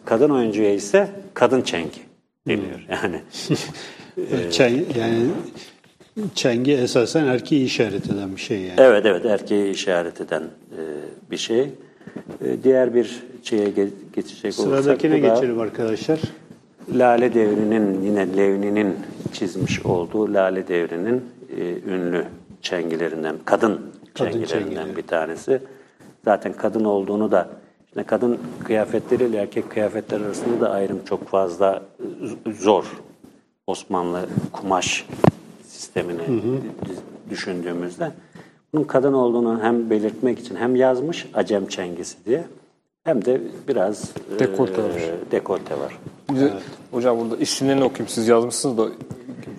kadın 0.07 0.29
oyuncuya 0.29 0.73
ise 0.73 1.09
kadın 1.33 1.61
çengi 1.61 1.99
deniyor. 2.47 2.85
Yani 2.89 3.21
Çen, 4.51 4.69
yani 4.69 5.25
çengi 6.35 6.73
esasen 6.73 7.25
erkeği 7.25 7.65
işaret 7.65 8.05
eden 8.05 8.35
bir 8.35 8.41
şey 8.41 8.59
yani. 8.61 8.73
Evet 8.77 9.05
evet 9.05 9.25
erkeği 9.25 9.71
işaret 9.71 10.21
eden 10.21 10.41
e, 10.41 10.81
bir 11.31 11.37
şey. 11.37 11.59
E, 11.61 12.63
diğer 12.63 12.95
bir 12.95 13.23
şeye 13.43 13.67
ge- 13.69 13.89
geçecek 14.15 14.59
olursak 14.59 14.83
Sıradakine 14.83 15.13
da 15.13 15.17
geçelim 15.17 15.59
arkadaşlar. 15.59 16.19
Lale 16.93 17.33
Devri'nin 17.33 18.01
yine 18.01 18.37
Levni'nin 18.37 18.95
çizmiş 19.33 19.85
olduğu 19.85 20.33
Lale 20.33 20.67
Devri'nin 20.67 21.23
e, 21.57 21.91
ünlü 21.91 22.25
çengilerinden, 22.61 23.35
kadın, 23.45 23.81
Kadın 24.13 24.31
çengilerinden 24.31 24.65
çengileri. 24.75 24.97
bir 24.97 25.07
tanesi. 25.07 25.59
Zaten 26.25 26.53
kadın 26.53 26.83
olduğunu 26.85 27.31
da 27.31 27.49
kadın 28.03 28.37
kıyafetleriyle 28.63 29.37
erkek 29.37 29.69
kıyafetler 29.71 30.21
arasında 30.21 30.61
da 30.61 30.69
ayrım 30.71 30.99
çok 31.09 31.27
fazla 31.29 31.83
e, 32.47 32.51
zor. 32.53 32.85
Osmanlı 33.67 34.25
kumaş 34.51 35.05
sistemini 35.67 36.19
d- 36.19 37.29
düşündüğümüzde 37.29 38.11
bunun 38.73 38.83
kadın 38.83 39.13
olduğunu 39.13 39.63
hem 39.63 39.89
belirtmek 39.89 40.39
için 40.39 40.55
hem 40.55 40.75
yazmış 40.75 41.27
Acem 41.33 41.67
çengisi 41.67 42.25
diye 42.25 42.43
hem 43.03 43.25
de 43.25 43.41
biraz 43.67 44.11
e, 44.35 44.39
Dekolte 44.39 44.83
var. 44.83 44.91
dekolte 45.31 45.79
var. 45.79 45.97
Bize, 46.33 46.53
Hocam 46.91 47.19
burada 47.19 47.37
isimlerini 47.37 47.83
okuyayım. 47.83 48.07
Siz 48.07 48.27
yazmışsınız 48.27 48.77
da 48.77 48.87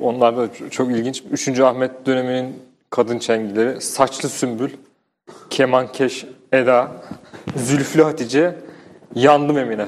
onlar 0.01 0.37
da 0.37 0.49
çok 0.71 0.91
ilginç. 0.91 1.23
3. 1.31 1.61
Ahmet 1.61 2.07
döneminin 2.07 2.55
kadın 2.91 3.19
çengileri 3.19 3.81
Saçlı 3.81 4.29
Sümbül, 4.29 4.71
Kemankeş 5.51 6.27
Eda, 6.53 6.89
Zülflü 7.57 8.03
Hatice, 8.03 8.55
Yandım 9.15 9.59
Emine. 9.59 9.87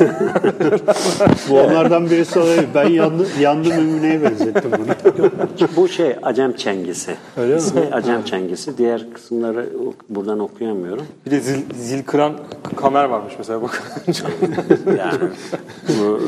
Bu 1.48 1.60
onlardan 1.60 2.10
birisi 2.10 2.38
olabilir. 2.38 2.66
Ben 2.74 2.88
yandı, 2.88 3.26
yandım 3.40 3.72
Emine'ye 3.72 4.22
benzettim 4.22 4.70
bunu. 4.78 5.16
Bu 5.76 5.88
şey 5.88 6.16
Acem 6.22 6.52
Çengisi. 6.56 7.14
Öyle 7.36 7.52
mi? 7.54 7.58
İsmi 7.58 7.80
Acem 7.92 8.24
Çengisi. 8.24 8.78
Diğer 8.78 9.12
kısımları 9.14 9.66
buradan 10.08 10.38
okuyamıyorum. 10.38 11.06
Bir 11.26 11.30
de 11.30 11.40
zil, 11.40 11.62
zil 11.74 12.02
kıran 12.04 12.32
kamer 12.76 13.04
varmış 13.04 13.34
mesela 13.38 13.62
bakın. 13.62 13.80
Yani 14.98 15.18
bu 15.88 16.20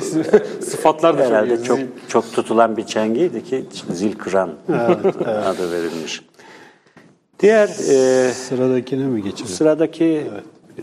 Sıfatlar 0.65 1.19
da 1.19 1.23
çok 1.23 1.31
herhalde 1.33 1.63
çok 1.63 1.79
Zil- 1.79 1.87
çok 2.09 2.33
tutulan 2.33 2.77
bir 2.77 2.87
çengiydi 2.87 3.45
ki 3.45 3.65
zil 3.93 4.13
kıran 4.19 4.51
adı 5.45 5.73
verilmiş. 5.73 6.23
Diğer 7.41 7.69
e, 7.69 8.33
Sıradakine 8.33 9.05
mi 9.05 9.23
geçelim? 9.23 9.47
Sıradaki 9.47 10.27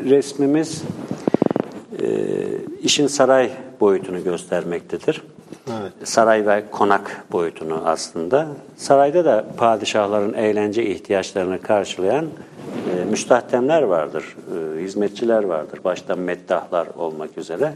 resmimiz 0.06 0.84
e, 2.02 2.06
işin 2.84 3.08
saray 3.08 3.52
boyutunu 3.80 4.24
göstermektedir. 4.24 5.24
Evet. 5.82 5.92
Saray 6.04 6.48
ve 6.48 6.64
konak 6.72 7.26
boyutunu 7.32 7.82
aslında. 7.86 8.48
Sarayda 8.78 9.26
da 9.26 9.46
padişahların 9.58 10.34
eğlence 10.34 10.86
ihtiyaçlarını 10.86 11.62
karşılayan 11.62 12.26
e, 12.26 13.06
müstahdemler 13.06 13.82
vardır, 13.82 14.36
e, 14.78 14.84
hizmetçiler 14.84 15.44
vardır. 15.44 15.80
Başta 15.84 16.16
meddahlar 16.16 16.88
olmak 16.98 17.38
üzere. 17.38 17.74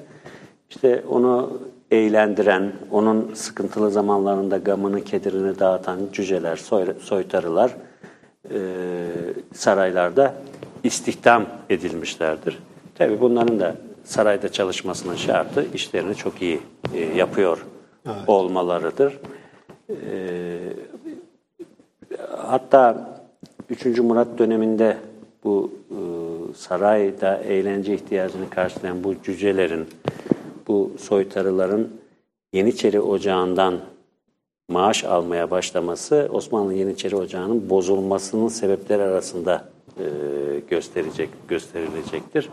İşte 0.70 1.04
onu 1.10 1.60
eğlendiren, 1.92 2.72
onun 2.92 3.32
sıkıntılı 3.34 3.92
zamanlarında 3.92 4.58
gamını, 4.58 5.04
kederini 5.04 5.60
dağıtan 5.60 6.00
cüceler, 6.14 6.56
soy- 6.56 7.00
soytarılar 7.00 7.72
e, 8.50 8.60
saraylarda 9.54 10.36
istihdam 10.84 11.46
edilmişlerdir. 11.70 12.60
Tabi 12.96 13.22
bunların 13.22 13.60
da 13.60 13.76
sarayda 14.04 14.52
çalışmasının 14.52 15.16
şartı 15.16 15.66
işlerini 15.74 16.16
çok 16.16 16.42
iyi 16.42 16.60
e, 16.94 17.00
yapıyor 17.00 17.66
olmalarıdır. 18.28 19.20
E, 19.89 19.96
hatta 22.38 23.10
3. 23.70 23.86
Murat 24.00 24.38
döneminde 24.38 24.98
bu 25.44 25.72
e, 25.89 25.98
sarayda 26.56 27.38
eğlence 27.38 27.94
ihtiyacını 27.94 28.50
karşılayan 28.50 29.04
bu 29.04 29.16
cücelerin, 29.24 29.88
bu 30.68 30.92
soytarıların 31.00 31.89
Yeniçeri 32.54 33.00
Ocağı'ndan 33.02 33.80
maaş 34.72 35.04
almaya 35.04 35.52
başlaması 35.52 36.30
Osmanlı 36.34 36.74
Yeniçeri 36.74 37.16
Ocağı'nın 37.16 37.70
bozulmasının 37.70 38.48
sebepleri 38.48 39.04
arasında 39.04 39.66
e, 39.98 40.06
gösterecek 40.70 41.30
gösterilecektir. 41.48 42.50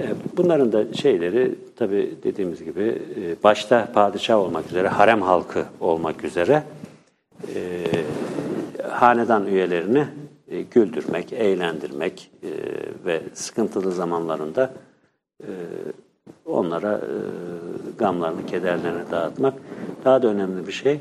E, 0.00 0.04
bunların 0.36 0.72
da 0.72 0.94
şeyleri 0.94 1.54
tabi 1.76 2.14
dediğimiz 2.22 2.64
gibi 2.64 2.82
e, 2.82 3.42
başta 3.44 3.88
padişah 3.94 4.38
olmak 4.38 4.66
üzere 4.66 4.88
harem 4.88 5.22
halkı 5.22 5.64
olmak 5.80 6.24
üzere 6.24 6.62
e, 7.54 7.84
hanedan 8.88 9.46
üyelerini 9.46 10.06
e, 10.48 10.62
güldürmek, 10.62 11.32
eğlendirmek 11.32 12.30
e, 12.42 12.50
ve 13.06 13.22
sıkıntılı 13.34 13.92
zamanlarında 13.92 14.72
e, 15.42 15.50
onlara 16.46 16.94
e, 16.94 17.14
gamlarını, 17.98 18.46
kederlerini 18.46 19.10
dağıtmak. 19.10 19.54
Daha 20.04 20.22
da 20.22 20.28
önemli 20.28 20.66
bir 20.66 20.72
şey. 20.72 21.00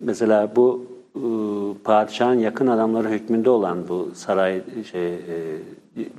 Mesela 0.00 0.56
bu 0.56 0.86
e, 1.16 1.22
padişahın 1.84 2.38
yakın 2.38 2.66
adamları 2.66 3.08
hükmünde 3.08 3.50
olan 3.50 3.88
bu 3.88 4.10
saray 4.14 4.62
şey 4.90 5.14
e, 5.14 5.18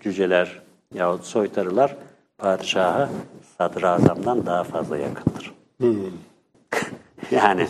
cüceler 0.01 0.61
yahut 0.93 1.23
soytarılar 1.23 1.95
padişaha 2.37 3.09
sadrazamdan 3.57 4.45
daha 4.45 4.63
fazla 4.63 4.97
yakındır. 4.97 5.53
yani 7.31 7.67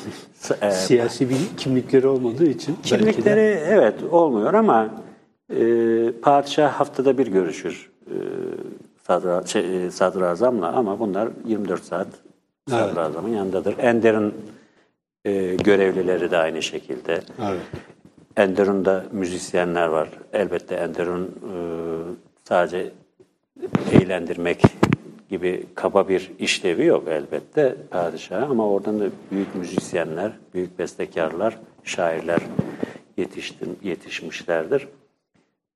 e, 0.61 0.71
Siyasi 0.71 1.29
bir 1.29 1.57
kimlikleri 1.57 2.07
olmadığı 2.07 2.45
için 2.45 2.77
Kimlikleri 2.83 3.63
evet 3.65 4.03
olmuyor 4.11 4.53
ama 4.53 4.89
e, 5.49 6.11
padişah 6.21 6.71
haftada 6.71 7.17
bir 7.17 7.27
görüşür 7.27 7.91
e, 8.07 8.15
sadra, 9.07 9.45
şey, 9.45 9.85
e, 9.85 9.91
sadrazamla 9.91 10.67
ama 10.73 10.99
bunlar 10.99 11.29
24 11.45 11.83
saat 11.83 12.07
sadrazamın 12.69 13.29
yanındadır. 13.29 13.77
Ender'in 13.77 14.33
e, 15.25 15.55
görevlileri 15.55 16.31
de 16.31 16.37
aynı 16.37 16.61
şekilde. 16.61 17.21
Evet. 17.49 17.61
Ender'in 18.37 18.85
de 18.85 19.01
müzisyenler 19.11 19.87
var. 19.87 20.09
Elbette 20.33 20.75
Ender'in 20.75 21.25
e, 21.25 21.53
sadece 22.43 22.91
eğlendirmek 23.91 24.63
gibi 25.29 25.65
kaba 25.75 26.09
bir 26.09 26.31
işlevi 26.39 26.85
yok 26.85 27.03
elbette 27.07 27.75
padişaha 27.91 28.45
ama 28.45 28.69
oradan 28.69 28.99
da 28.99 29.05
büyük 29.31 29.55
müzisyenler, 29.55 30.31
büyük 30.53 30.79
bestekarlar, 30.79 31.59
şairler 31.83 32.39
yetiştir, 33.17 33.67
yetişmişlerdir. 33.83 34.87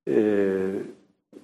Ee, 0.09 0.57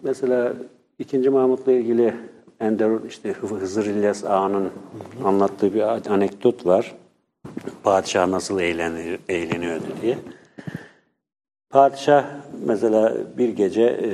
mesela 0.03 0.53
2. 0.99 1.29
Mahmut'la 1.29 1.71
ilgili 1.71 2.13
Ender 2.59 3.07
işte 3.07 3.31
Hızır 3.31 3.85
İlyas 3.85 4.23
Ağa'nın 4.23 4.69
anlattığı 5.23 5.73
bir 5.73 5.81
anekdot 6.13 6.65
var. 6.65 6.95
Padişah 7.83 8.27
nasıl 8.27 8.59
eğlenir, 8.59 9.19
eğleniyordu 9.29 9.85
diye. 10.01 10.17
Padişah 11.69 12.25
mesela 12.65 13.13
bir 13.37 13.49
gece 13.49 13.81
e, 13.83 14.11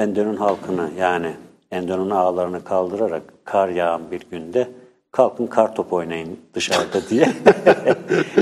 Enderun 0.00 0.36
halkını 0.36 0.90
yani 0.98 1.30
Enderun 1.70 2.10
ağalarını 2.10 2.64
kaldırarak 2.64 3.22
kar 3.44 3.68
yağan 3.68 4.02
bir 4.10 4.20
günde 4.30 4.68
kalkın 5.10 5.46
kar 5.46 5.74
top 5.74 5.92
oynayın 5.92 6.38
dışarıda 6.54 7.08
diye 7.10 7.28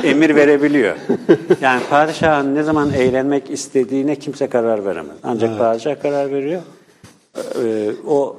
emir 0.10 0.36
verebiliyor. 0.36 0.96
Yani 1.60 1.82
padişahın 1.90 2.54
ne 2.54 2.62
zaman 2.62 2.92
eğlenmek 2.92 3.50
istediğine 3.50 4.16
kimse 4.16 4.48
karar 4.48 4.84
veremez. 4.84 5.16
Ancak 5.22 5.58
padişah 5.58 6.02
karar 6.02 6.30
veriyor. 6.30 6.62
Ee, 7.64 7.90
o 8.06 8.36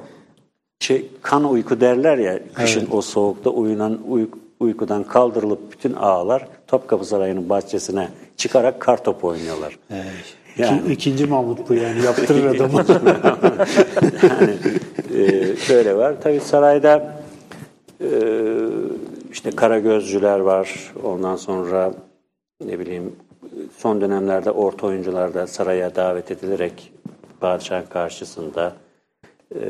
şey 0.80 1.10
kan 1.22 1.50
uyku 1.50 1.80
derler 1.80 2.18
ya 2.18 2.38
kışın 2.54 2.88
o 2.90 3.02
soğukta 3.02 3.50
uyunan 3.50 3.98
uyku, 4.08 4.38
uykudan 4.62 5.04
kaldırılıp 5.04 5.72
bütün 5.72 5.94
ağalar 5.94 6.48
Topkapı 6.66 7.04
Sarayı'nın 7.04 7.48
bahçesine 7.48 8.08
çıkarak 8.36 8.80
kar 8.80 9.04
topu 9.04 9.28
oynuyorlar. 9.28 9.78
Yani. 10.58 10.80
İki- 10.80 10.92
ikinci 10.92 11.26
Mahmut 11.26 11.68
bu 11.68 11.74
yani 11.74 12.02
yaptırır 12.04 12.56
adamı. 12.56 12.84
yani 14.22 14.54
e, 15.24 15.56
şöyle 15.56 15.96
var. 15.96 16.14
Tabii 16.22 16.40
sarayda 16.40 17.14
e, 18.00 18.08
işte 19.32 19.50
Karagözcüler 19.50 20.38
var. 20.38 20.92
Ondan 21.04 21.36
sonra 21.36 21.94
ne 22.66 22.78
bileyim 22.78 23.12
son 23.76 24.00
dönemlerde 24.00 24.50
orta 24.50 24.86
oyuncular 24.86 25.34
da 25.34 25.46
saraya 25.46 25.94
davet 25.94 26.30
edilerek 26.30 26.92
padişahın 27.40 27.86
karşısında 27.86 28.72
e, 29.54 29.60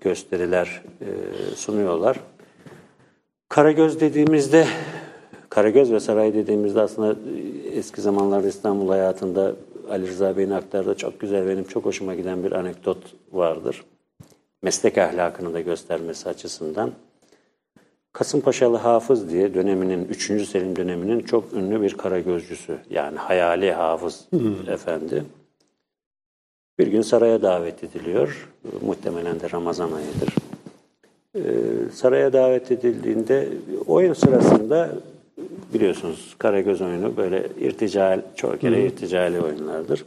gösteriler 0.00 0.82
e, 1.00 1.08
sunuyorlar. 1.56 2.16
Karagöz 3.50 4.00
dediğimizde 4.00 4.66
Karagöz 5.48 5.92
ve 5.92 6.00
Saray 6.00 6.34
dediğimizde 6.34 6.80
aslında 6.80 7.16
eski 7.72 8.00
zamanlarda 8.00 8.48
İstanbul 8.48 8.88
hayatında 8.88 9.52
Ali 9.90 10.08
Rıza 10.08 10.36
Bey'in 10.36 10.50
aktardığı 10.50 10.94
çok 10.94 11.20
güzel 11.20 11.48
benim 11.48 11.64
çok 11.64 11.84
hoşuma 11.84 12.14
giden 12.14 12.44
bir 12.44 12.52
anekdot 12.52 12.98
vardır. 13.32 13.84
Meslek 14.62 14.98
ahlakını 14.98 15.54
da 15.54 15.60
göstermesi 15.60 16.28
açısından. 16.28 16.92
Kasımpaşalı 18.12 18.76
Hafız 18.76 19.30
diye 19.30 19.54
döneminin 19.54 20.04
3. 20.04 20.48
Selim 20.48 20.76
döneminin 20.76 21.20
çok 21.20 21.52
ünlü 21.52 21.82
bir 21.82 21.94
karagözcüsü 21.94 22.78
yani 22.90 23.18
hayali 23.18 23.72
hafız 23.72 24.28
efendi. 24.68 25.24
Bir 26.78 26.86
gün 26.86 27.02
saraya 27.02 27.42
davet 27.42 27.84
ediliyor. 27.84 28.48
Muhtemelen 28.82 29.40
de 29.40 29.50
Ramazan 29.50 29.92
ayıdır. 29.92 30.34
Ee, 31.36 31.40
saraya 31.92 32.32
davet 32.32 32.72
edildiğinde 32.72 33.48
oyun 33.86 34.12
sırasında 34.12 34.90
biliyorsunuz 35.74 36.34
Karagöz 36.38 36.80
oyunu 36.80 37.16
böyle 37.16 37.48
irtical, 37.60 38.22
çoğu 38.36 38.58
kere 38.58 38.84
irticali 38.84 39.40
oyunlardır. 39.40 40.04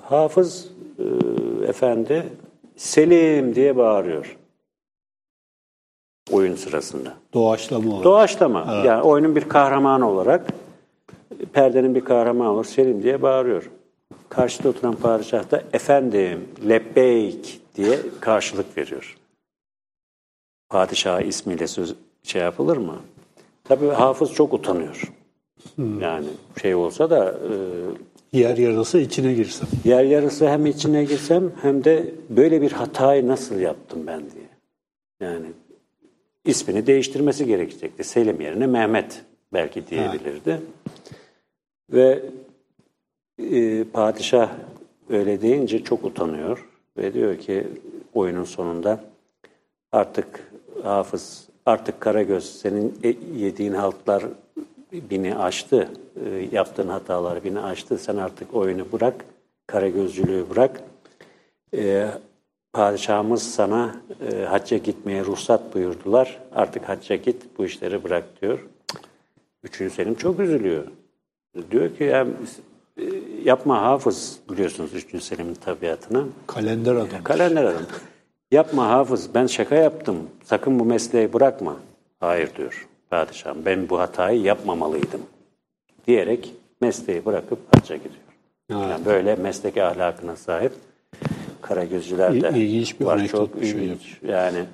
Hafız 0.00 0.68
e, 0.98 1.04
efendi 1.68 2.26
Selim 2.76 3.54
diye 3.54 3.76
bağırıyor 3.76 4.36
oyun 6.32 6.54
sırasında. 6.56 7.14
Doğaçlama 7.34 7.90
olarak. 7.90 8.04
Doğaçlama. 8.04 8.82
Yani 8.86 9.02
oyunun 9.02 9.36
bir 9.36 9.48
kahramanı 9.48 10.10
olarak 10.10 10.46
perdenin 11.52 11.94
bir 11.94 12.04
kahramanı 12.04 12.50
olarak 12.50 12.66
Selim 12.66 13.02
diye 13.02 13.22
bağırıyor. 13.22 13.70
Karşıda 14.28 14.68
oturan 14.68 14.94
padişah 14.94 15.50
da 15.50 15.62
efendim 15.72 16.48
lebbeyk 16.68 17.60
diye 17.76 17.98
karşılık 18.20 18.78
veriyor. 18.78 19.17
Padişah 20.68 21.20
ismiyle 21.20 21.66
söz 21.66 21.94
şey 22.22 22.42
yapılır 22.42 22.76
mı? 22.76 22.96
Tabii 23.64 23.88
hafız 23.88 24.32
çok 24.32 24.54
utanıyor. 24.54 25.02
Yani 25.78 26.26
şey 26.60 26.74
olsa 26.74 27.10
da 27.10 27.30
e, 27.30 27.52
Yer 28.32 28.56
yarılsa 28.56 28.98
içine 28.98 29.34
girsem. 29.34 29.68
Yer 29.84 30.04
yarısı 30.04 30.48
hem 30.48 30.66
içine 30.66 31.04
girsem 31.04 31.52
hem 31.62 31.84
de 31.84 32.14
böyle 32.30 32.62
bir 32.62 32.72
hatayı 32.72 33.28
nasıl 33.28 33.58
yaptım 33.60 34.06
ben 34.06 34.20
diye. 34.20 34.48
Yani 35.20 35.46
ismini 36.44 36.86
değiştirmesi 36.86 37.46
gerekecekti. 37.46 38.04
Selim 38.04 38.40
yerine 38.40 38.66
Mehmet 38.66 39.22
belki 39.52 39.86
diyebilirdi. 39.86 40.60
Ve 41.92 42.22
e, 43.38 43.84
padişah 43.84 44.50
öyle 45.10 45.40
deyince 45.42 45.84
çok 45.84 46.04
utanıyor 46.04 46.68
ve 46.96 47.14
diyor 47.14 47.38
ki 47.38 47.66
oyunun 48.14 48.44
sonunda 48.44 49.04
artık 49.92 50.47
hafız, 50.82 51.48
artık 51.66 52.00
Karagöz 52.00 52.60
senin 52.60 52.98
e- 53.04 53.16
yediğin 53.36 53.74
haltlar 53.74 54.24
bini 54.92 55.36
aştı, 55.36 55.88
e, 56.24 56.48
yaptığın 56.52 56.88
hatalar 56.88 57.44
bini 57.44 57.60
aştı. 57.60 57.98
Sen 57.98 58.16
artık 58.16 58.54
oyunu 58.54 58.92
bırak, 58.92 59.24
Karagözcülüğü 59.66 60.50
bırak. 60.50 60.80
E, 61.74 62.08
padişahımız 62.72 63.42
sana 63.42 63.94
e, 64.30 64.44
hacca 64.44 64.76
gitmeye 64.76 65.24
ruhsat 65.24 65.74
buyurdular. 65.74 66.38
Artık 66.54 66.88
hacca 66.88 67.16
git, 67.16 67.42
bu 67.58 67.64
işleri 67.64 68.04
bırak 68.04 68.42
diyor. 68.42 68.66
Üçüncü 69.62 69.94
Selim 69.94 70.14
çok 70.14 70.40
üzülüyor. 70.40 70.84
Diyor 71.70 71.96
ki 71.96 72.04
e, 72.04 72.26
yapma 73.44 73.82
hafız 73.82 74.38
biliyorsunuz 74.50 74.94
Üçüncü 74.94 75.24
Selim'in 75.24 75.54
tabiatını. 75.54 76.24
Kalender 76.46 76.94
adam. 76.94 77.24
Kalender 77.24 77.64
adam. 77.64 77.82
Yapma 78.50 78.88
hafız 78.88 79.34
ben 79.34 79.46
şaka 79.46 79.74
yaptım. 79.74 80.16
Sakın 80.44 80.78
bu 80.78 80.84
mesleği 80.84 81.32
bırakma. 81.32 81.76
Hayır 82.20 82.50
diyor 82.56 82.88
padişahım. 83.10 83.64
Ben 83.64 83.88
bu 83.88 83.98
hatayı 84.00 84.40
yapmamalıydım. 84.42 85.20
Diyerek 86.06 86.54
mesleği 86.80 87.24
bırakıp 87.26 87.58
hacca 87.76 87.96
gidiyor. 87.96 88.14
Yani 88.70 89.04
böyle 89.04 89.36
meslek 89.36 89.76
ahlakına 89.76 90.36
sahip 90.36 90.72
Karagözcüler 91.62 92.32
de 92.42 92.48
İl- 92.48 92.56
ilginç 92.56 93.00
bir 93.00 93.04
var. 93.04 93.26
Çok 93.26 93.60
bir 93.60 93.66
şey 93.66 93.84
ilginç. 93.84 94.18
Yani 94.28 94.64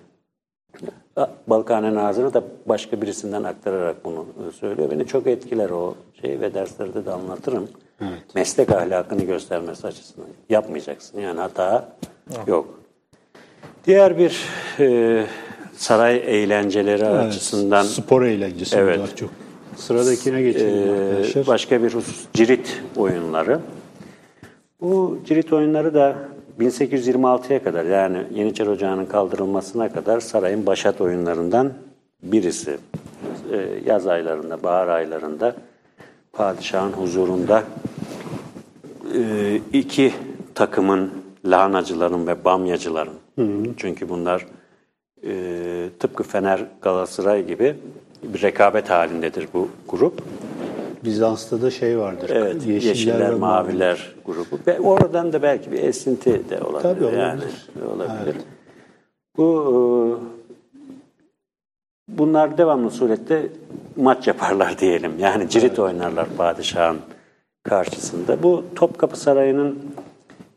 Balkane 1.46 1.94
Nazırı 1.94 2.34
da 2.34 2.44
başka 2.66 3.02
birisinden 3.02 3.42
aktararak 3.42 4.04
bunu 4.04 4.26
söylüyor. 4.60 4.90
Beni 4.90 5.06
çok 5.06 5.26
etkiler 5.26 5.70
o 5.70 5.94
şey 6.20 6.40
ve 6.40 6.54
derslerde 6.54 7.06
de 7.06 7.10
anlatırım. 7.12 7.68
Meslek 8.34 8.70
ahlakını 8.72 9.22
göstermesi 9.24 9.86
açısından. 9.86 10.28
Yapmayacaksın 10.50 11.20
yani 11.20 11.40
hata 11.40 11.88
yok. 12.46 12.80
Diğer 13.86 14.18
bir 14.18 14.44
e, 14.80 15.26
saray 15.76 16.16
eğlenceleri 16.16 17.06
açısından 17.06 17.82
Spor 17.82 18.22
eğlencesi 18.22 18.76
Evet. 18.76 18.98
bunlar 18.98 19.16
çok. 19.16 19.30
Sıradakine 19.76 20.42
geçelim 20.42 20.88
ee, 20.88 21.10
arkadaşlar. 21.10 21.46
başka 21.46 21.82
bir 21.82 21.94
husus 21.94 22.24
cirit 22.34 22.82
oyunları. 22.96 23.60
Bu 24.80 25.18
cirit 25.26 25.52
oyunları 25.52 25.94
da 25.94 26.16
1826'ya 26.60 27.62
kadar 27.62 27.84
yani 27.84 28.18
Yeniçeri 28.34 28.70
Ocağı'nın 28.70 29.06
kaldırılmasına 29.06 29.92
kadar 29.92 30.20
sarayın 30.20 30.66
başat 30.66 31.00
oyunlarından 31.00 31.72
birisi. 32.22 32.78
Ee, 33.52 33.68
yaz 33.86 34.06
aylarında, 34.06 34.62
bahar 34.62 34.88
aylarında 34.88 35.56
padişahın 36.32 36.92
huzurunda 36.92 37.62
e, 39.14 39.60
iki 39.72 40.12
takımın 40.54 41.10
lahanacıların 41.44 42.26
ve 42.26 42.44
bamyacıların 42.44 43.23
çünkü 43.76 44.08
bunlar 44.08 44.46
e, 45.26 45.88
tıpkı 45.98 46.22
Fener 46.22 46.66
Galatasaray 46.82 47.46
gibi 47.46 47.76
bir 48.22 48.42
rekabet 48.42 48.90
halindedir 48.90 49.48
bu 49.54 49.68
grup. 49.88 50.22
Bizans'ta 51.04 51.62
da 51.62 51.70
şey 51.70 51.98
vardır. 51.98 52.30
Evet, 52.34 52.66
yeşiller, 52.66 53.30
ve 53.30 53.34
maviler 53.34 54.14
grubu. 54.26 54.58
Ve 54.66 54.80
oradan 54.80 55.32
da 55.32 55.42
belki 55.42 55.72
bir 55.72 55.82
esinti 55.82 56.50
de 56.50 56.60
olabilir. 56.60 56.82
Tabii 56.82 57.04
olabilir. 57.04 57.68
Yani, 57.76 57.92
olabilir. 57.92 58.36
Bu 59.36 59.70
e, 59.70 59.76
bunlar 62.08 62.58
devamlı 62.58 62.90
surette 62.90 63.48
maç 63.96 64.26
yaparlar 64.26 64.78
diyelim. 64.78 65.12
Yani 65.18 65.48
cirit 65.48 65.78
oynarlar 65.78 66.26
padişahın 66.36 66.98
karşısında. 67.62 68.42
Bu 68.42 68.64
Topkapı 68.74 69.20
Sarayı'nın 69.20 69.78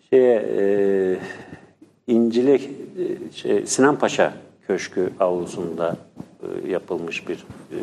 şeye 0.09 0.35
e, 0.35 1.17
İncili 2.07 2.53
e, 2.53 3.31
şey, 3.35 3.65
Sinan 3.65 3.99
Paşa 3.99 4.33
Köşkü 4.67 5.09
avlusunda 5.19 5.97
e, 6.41 6.71
yapılmış 6.71 7.27
bir 7.27 7.45
e, 7.71 7.79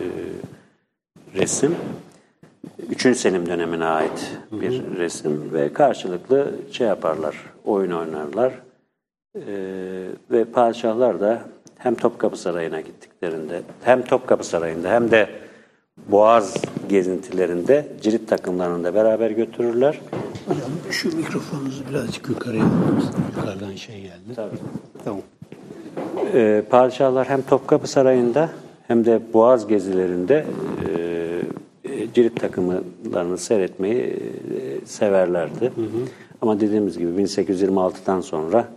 resim. 1.35 1.77
Üçüncü 2.91 3.19
Selim 3.19 3.47
dönemine 3.47 3.85
ait 3.85 4.33
bir 4.53 4.83
resim 4.97 5.53
ve 5.53 5.73
karşılıklı 5.73 6.53
şey 6.73 6.87
yaparlar, 6.87 7.37
oyun 7.65 7.91
oynarlar. 7.91 8.53
Ee, 9.37 10.07
ve 10.31 10.45
padişahlar 10.45 11.21
da 11.21 11.43
hem 11.79 11.95
Topkapı 11.95 12.37
Sarayı'na 12.37 12.81
gittiklerinde, 12.81 13.63
hem 13.85 14.05
Topkapı 14.05 14.47
Sarayı'nda 14.47 14.91
hem 14.91 15.11
de 15.11 15.29
Boğaz 16.09 16.55
gezintilerinde 16.89 17.87
cirit 18.03 18.29
takımlarını 18.29 18.85
da 18.85 18.95
beraber 18.95 19.31
götürürler. 19.31 20.01
Hocam 20.47 20.71
şu 20.95 21.17
mikrofonunuzu 21.17 21.89
birazcık 21.91 22.29
yukarıya 22.29 22.65
alır 22.65 23.05
Yukarıdan 23.37 23.75
şey 23.75 24.01
geldi. 24.03 24.35
Tabii. 24.37 24.57
Tamam. 25.05 25.21
Ee, 26.35 26.63
padişahlar 26.71 27.29
hem 27.29 27.43
Topkapı 27.43 27.87
Sarayı'nda 27.87 28.51
hem 28.87 29.05
de 29.05 29.21
Boğaz 29.33 29.67
gezilerinde 29.67 30.47
e, 30.89 32.15
cirit 32.15 32.41
takımlarını 32.41 33.39
seyretmeyi 33.39 34.03
e, 34.03 34.87
severlerdi. 34.87 35.73
Ama 36.43 36.61
dediğimiz 36.61 36.99
gibi 36.99 37.23
1826'dan 37.23 38.21
sonra 38.21 38.69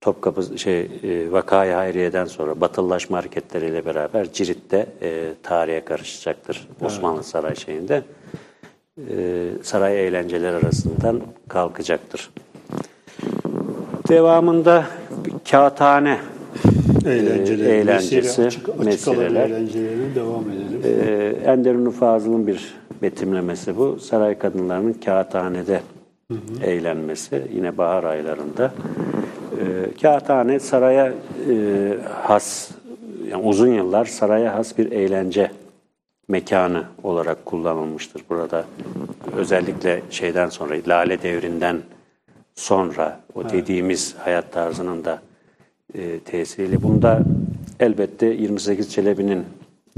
Topkapı 0.00 0.58
şey 0.58 0.80
e, 0.80 1.32
Vakayı 1.32 1.74
Hayriye'den 1.74 2.24
sonra 2.24 2.60
batılılaşma 2.60 3.18
hareketleriyle 3.18 3.86
beraber 3.86 4.32
Cirit'te 4.32 4.86
e, 5.02 5.32
tarihe 5.42 5.84
karışacaktır 5.84 6.68
Osmanlı 6.80 7.22
Saray 7.22 7.56
şeyinde. 7.56 8.02
E, 8.98 9.48
saray 9.62 10.06
eğlenceler 10.06 10.54
arasından 10.54 11.20
kalkacaktır. 11.48 12.30
Devamında 14.08 14.84
kağıthane 15.50 16.18
e, 17.06 17.10
eğlencesi, 17.10 18.16
mesire, 18.16 18.46
açık, 18.46 18.68
açık 18.68 19.08
eğlencelerine 19.08 20.14
devam 20.14 20.44
edelim. 20.50 20.80
Ee, 20.84 21.50
Enderun 21.50 21.90
Fazıl'ın 21.90 22.46
bir 22.46 22.74
betimlemesi 23.02 23.76
bu. 23.76 23.98
Saray 24.00 24.38
kadınlarının 24.38 24.92
kağıthanede 24.92 25.80
eğlenmesi 26.62 27.42
yine 27.54 27.78
bahar 27.78 28.04
aylarında. 28.04 28.72
Ee, 29.60 30.00
kağıthane 30.02 30.60
saraya 30.60 31.12
e, 31.50 31.54
has, 32.22 32.70
yani 33.30 33.46
uzun 33.46 33.74
yıllar 33.74 34.04
saraya 34.04 34.54
has 34.54 34.78
bir 34.78 34.92
eğlence 34.92 35.50
mekanı 36.28 36.84
olarak 37.02 37.46
kullanılmıştır. 37.46 38.22
Burada 38.30 38.64
özellikle 39.36 40.02
şeyden 40.10 40.48
sonra 40.48 40.74
Lale 40.88 41.22
Devri'nden 41.22 41.78
sonra 42.54 43.20
o 43.34 43.48
dediğimiz 43.48 44.14
hayat 44.18 44.52
tarzının 44.52 45.04
da 45.04 45.22
e, 45.94 46.18
tesiriyle. 46.18 46.82
Bunda 46.82 47.22
elbette 47.80 48.26
28 48.26 48.92
Çelebi'nin 48.92 49.44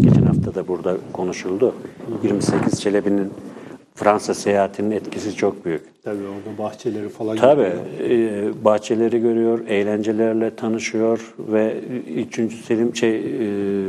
geçen 0.00 0.22
hafta 0.22 0.54
da 0.54 0.68
burada 0.68 0.96
konuşuldu. 1.12 1.74
28 2.22 2.80
Çelebi'nin 2.80 3.32
Fransa 3.94 4.34
seyahatinin 4.34 4.90
etkisi 4.90 5.34
çok 5.34 5.64
büyük. 5.64 6.02
Tabii 6.04 6.22
orada 6.22 6.58
bahçeleri 6.58 7.08
falan 7.08 7.36
Tabii 7.36 7.72
görüyor. 7.98 8.50
e, 8.50 8.64
bahçeleri 8.64 9.20
görüyor, 9.20 9.66
eğlencelerle 9.68 10.56
tanışıyor 10.56 11.34
ve 11.38 11.80
3. 12.16 12.34
Selim 12.64 12.96
şey 12.96 13.16
e, 13.16 13.88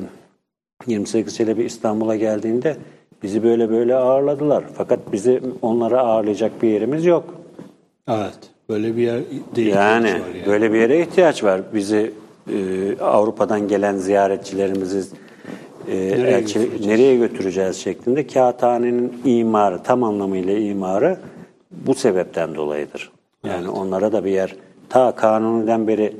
28 0.88 1.36
Çelebi 1.38 1.64
İstanbul'a 1.64 2.16
geldiğinde 2.16 2.78
bizi 3.24 3.44
böyle 3.44 3.70
böyle 3.70 3.96
ağırladılar. 3.96 4.64
Fakat 4.74 5.00
bizi 5.12 5.42
onlara 5.62 6.00
ağırlayacak 6.00 6.62
bir 6.62 6.68
yerimiz 6.70 7.06
yok. 7.06 7.24
Evet. 8.08 8.38
Böyle 8.70 8.96
bir 8.98 9.02
yer 9.02 9.20
değil. 9.56 9.68
Yani, 9.68 10.08
yani. 10.10 10.22
böyle 10.48 10.74
bir 10.74 10.80
yere 10.80 11.02
ihtiyaç 11.02 11.44
var. 11.44 11.62
Bizi 11.74 12.12
e, 12.54 12.56
Avrupa'dan 13.02 13.68
gelen 13.68 13.96
ziyaretçilerimizi 13.98 15.04
e, 15.92 15.96
Nereye 15.98 16.38
elçi- 16.38 16.60
götüreceğiz? 16.60 16.86
nereye 16.86 17.16
götüreceğiz 17.16 17.76
şeklinde 17.78 18.28
kağıthanenin 18.28 19.22
imarı, 19.26 19.84
tam 19.84 20.04
anlamıyla 20.04 20.54
imarı 20.58 21.18
bu 21.72 21.94
sebepten 21.96 22.56
dolayıdır. 22.56 23.12
Yani 23.46 23.70
onlara 23.70 24.12
da 24.12 24.26
bir 24.26 24.32
yer, 24.32 24.56
ta 24.90 25.16
kanuniden 25.16 25.88
beri 25.88 26.14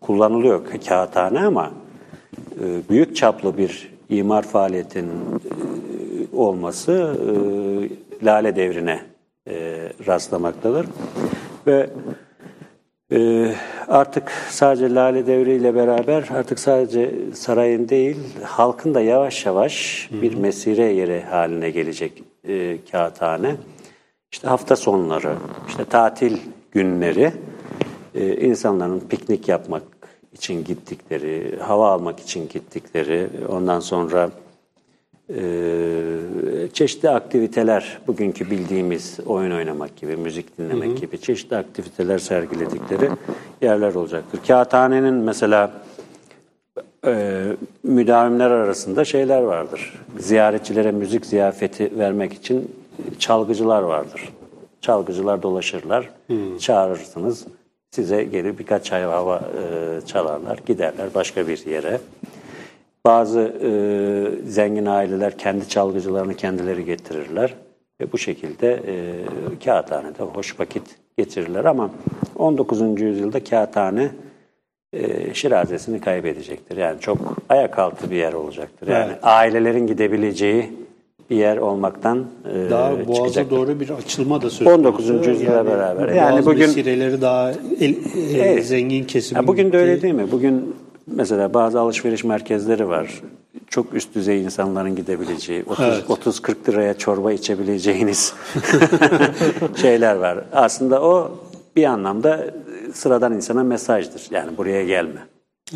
kullanılıyor 0.00 0.62
kağıthane 0.88 1.40
ama 1.40 1.70
e, 2.60 2.64
büyük 2.90 3.16
çaplı 3.16 3.58
bir 3.58 3.93
imar 4.16 4.42
faaliyetinin 4.42 5.10
e, 5.10 6.36
olması 6.36 7.18
e, 8.22 8.26
Lale 8.26 8.56
Devri'ne 8.56 9.00
e, 9.48 9.54
rastlamaktadır. 10.06 10.86
Ve 11.66 11.90
ee, 13.12 13.54
artık 13.88 14.30
sadece 14.48 14.94
Lale 14.94 15.26
Devri 15.26 15.54
ile 15.54 15.74
beraber 15.74 16.28
artık 16.34 16.58
sadece 16.58 17.14
sarayın 17.34 17.88
değil 17.88 18.16
halkın 18.44 18.94
da 18.94 19.00
yavaş 19.00 19.46
yavaş 19.46 20.08
bir 20.22 20.34
mesire 20.34 20.82
yeri 20.82 21.22
haline 21.22 21.70
gelecek 21.70 22.22
e, 22.48 22.78
kağıthane. 22.90 23.56
işte 24.32 24.48
hafta 24.48 24.76
sonları, 24.76 25.34
işte 25.68 25.84
tatil 25.84 26.38
günleri 26.72 27.32
e, 28.14 28.36
insanların 28.36 29.00
piknik 29.00 29.48
yapmak 29.48 29.82
için 30.34 30.64
gittikleri, 30.64 31.58
hava 31.58 31.90
almak 31.90 32.20
için 32.20 32.48
gittikleri, 32.48 33.28
ondan 33.48 33.80
sonra 33.80 34.30
e, 35.34 35.42
çeşitli 36.72 37.10
aktiviteler, 37.10 37.98
bugünkü 38.06 38.50
bildiğimiz 38.50 39.20
oyun 39.26 39.50
oynamak 39.50 39.96
gibi, 39.96 40.16
müzik 40.16 40.58
dinlemek 40.58 40.98
gibi 40.98 41.20
çeşitli 41.20 41.56
aktiviteler 41.56 42.18
sergiledikleri 42.18 43.10
yerler 43.62 43.94
olacaktır. 43.94 44.40
Kağıthanenin 44.46 45.14
mesela 45.14 45.70
e, 47.06 47.42
müdavimler 47.82 48.50
arasında 48.50 49.04
şeyler 49.04 49.42
vardır. 49.42 50.00
Ziyaretçilere 50.18 50.92
müzik 50.92 51.26
ziyafeti 51.26 51.98
vermek 51.98 52.32
için 52.32 52.70
çalgıcılar 53.18 53.82
vardır. 53.82 54.32
Çalgıcılar 54.80 55.42
dolaşırlar, 55.42 56.10
çağırırsınız. 56.58 57.46
Size 57.94 58.24
gelir 58.24 58.58
birkaç 58.58 58.92
ay 58.92 59.02
hava 59.02 59.36
e, 59.36 60.06
çalarlar, 60.06 60.58
giderler 60.66 61.06
başka 61.14 61.48
bir 61.48 61.66
yere. 61.66 62.00
Bazı 63.06 63.40
e, 63.40 63.70
zengin 64.50 64.86
aileler 64.86 65.38
kendi 65.38 65.68
çalgıcılarını 65.68 66.34
kendileri 66.34 66.84
getirirler 66.84 67.54
ve 68.00 68.12
bu 68.12 68.18
şekilde 68.18 68.72
e, 68.72 68.94
kağıthanede 69.64 70.22
hoş 70.22 70.60
vakit 70.60 70.82
geçirirler 71.18 71.64
ama 71.64 71.90
19. 72.36 73.00
yüzyılda 73.00 73.44
kağıthane 73.44 74.10
e, 74.92 75.34
şirazesini 75.34 76.00
kaybedecektir. 76.00 76.76
Yani 76.76 77.00
çok 77.00 77.18
ayak 77.48 77.78
altı 77.78 78.10
bir 78.10 78.16
yer 78.16 78.32
olacaktır. 78.32 78.88
Yani 78.88 79.06
Evet. 79.06 79.18
ailelerin 79.22 79.86
gidebileceği 79.86 80.72
bir 81.30 81.36
yer 81.36 81.56
olmaktan 81.56 82.24
e, 82.54 82.70
Daha 82.70 82.90
boğaza 82.92 83.14
çıkacaktır. 83.14 83.56
doğru 83.56 83.80
bir 83.80 83.90
açılma 83.90 84.42
da 84.42 84.50
söz 84.50 84.66
19. 84.66 85.06
konusu. 85.08 85.30
yüzyıla 85.30 85.66
beraber. 85.66 86.06
Boğaz 86.06 86.16
Yani 86.16 86.46
bugün- 86.46 86.60
vesileleri 86.60 87.20
daha 87.20 87.50
el- 87.80 87.94
e, 88.34 88.38
Evet. 88.38 88.66
zengin 88.66 89.04
kesim. 89.04 89.36
Ya 89.36 89.46
bugün 89.46 89.72
de 89.72 89.78
öyle 89.78 90.02
değil 90.02 90.14
mi? 90.14 90.32
Bugün 90.32 90.76
mesela 91.06 91.54
bazı 91.54 91.80
alışveriş 91.80 92.24
merkezleri 92.24 92.88
var. 92.88 93.20
Çok 93.68 93.94
üst 93.94 94.14
düzey 94.14 94.42
insanların 94.42 94.96
gidebileceği, 94.96 95.62
30 95.66 95.84
Evet. 95.84 96.04
30 96.10 96.40
40 96.40 96.68
liraya 96.68 96.94
çorba 96.98 97.32
içebileceğiniz 97.32 98.34
şeyler 99.76 100.14
var. 100.16 100.44
Aslında 100.52 101.02
o 101.02 101.30
bir 101.76 101.84
anlamda 101.84 102.44
sıradan 102.92 103.32
insana 103.32 103.62
mesajdır. 103.64 104.22
Yani 104.30 104.56
buraya 104.56 104.84
gelme. 104.84 105.20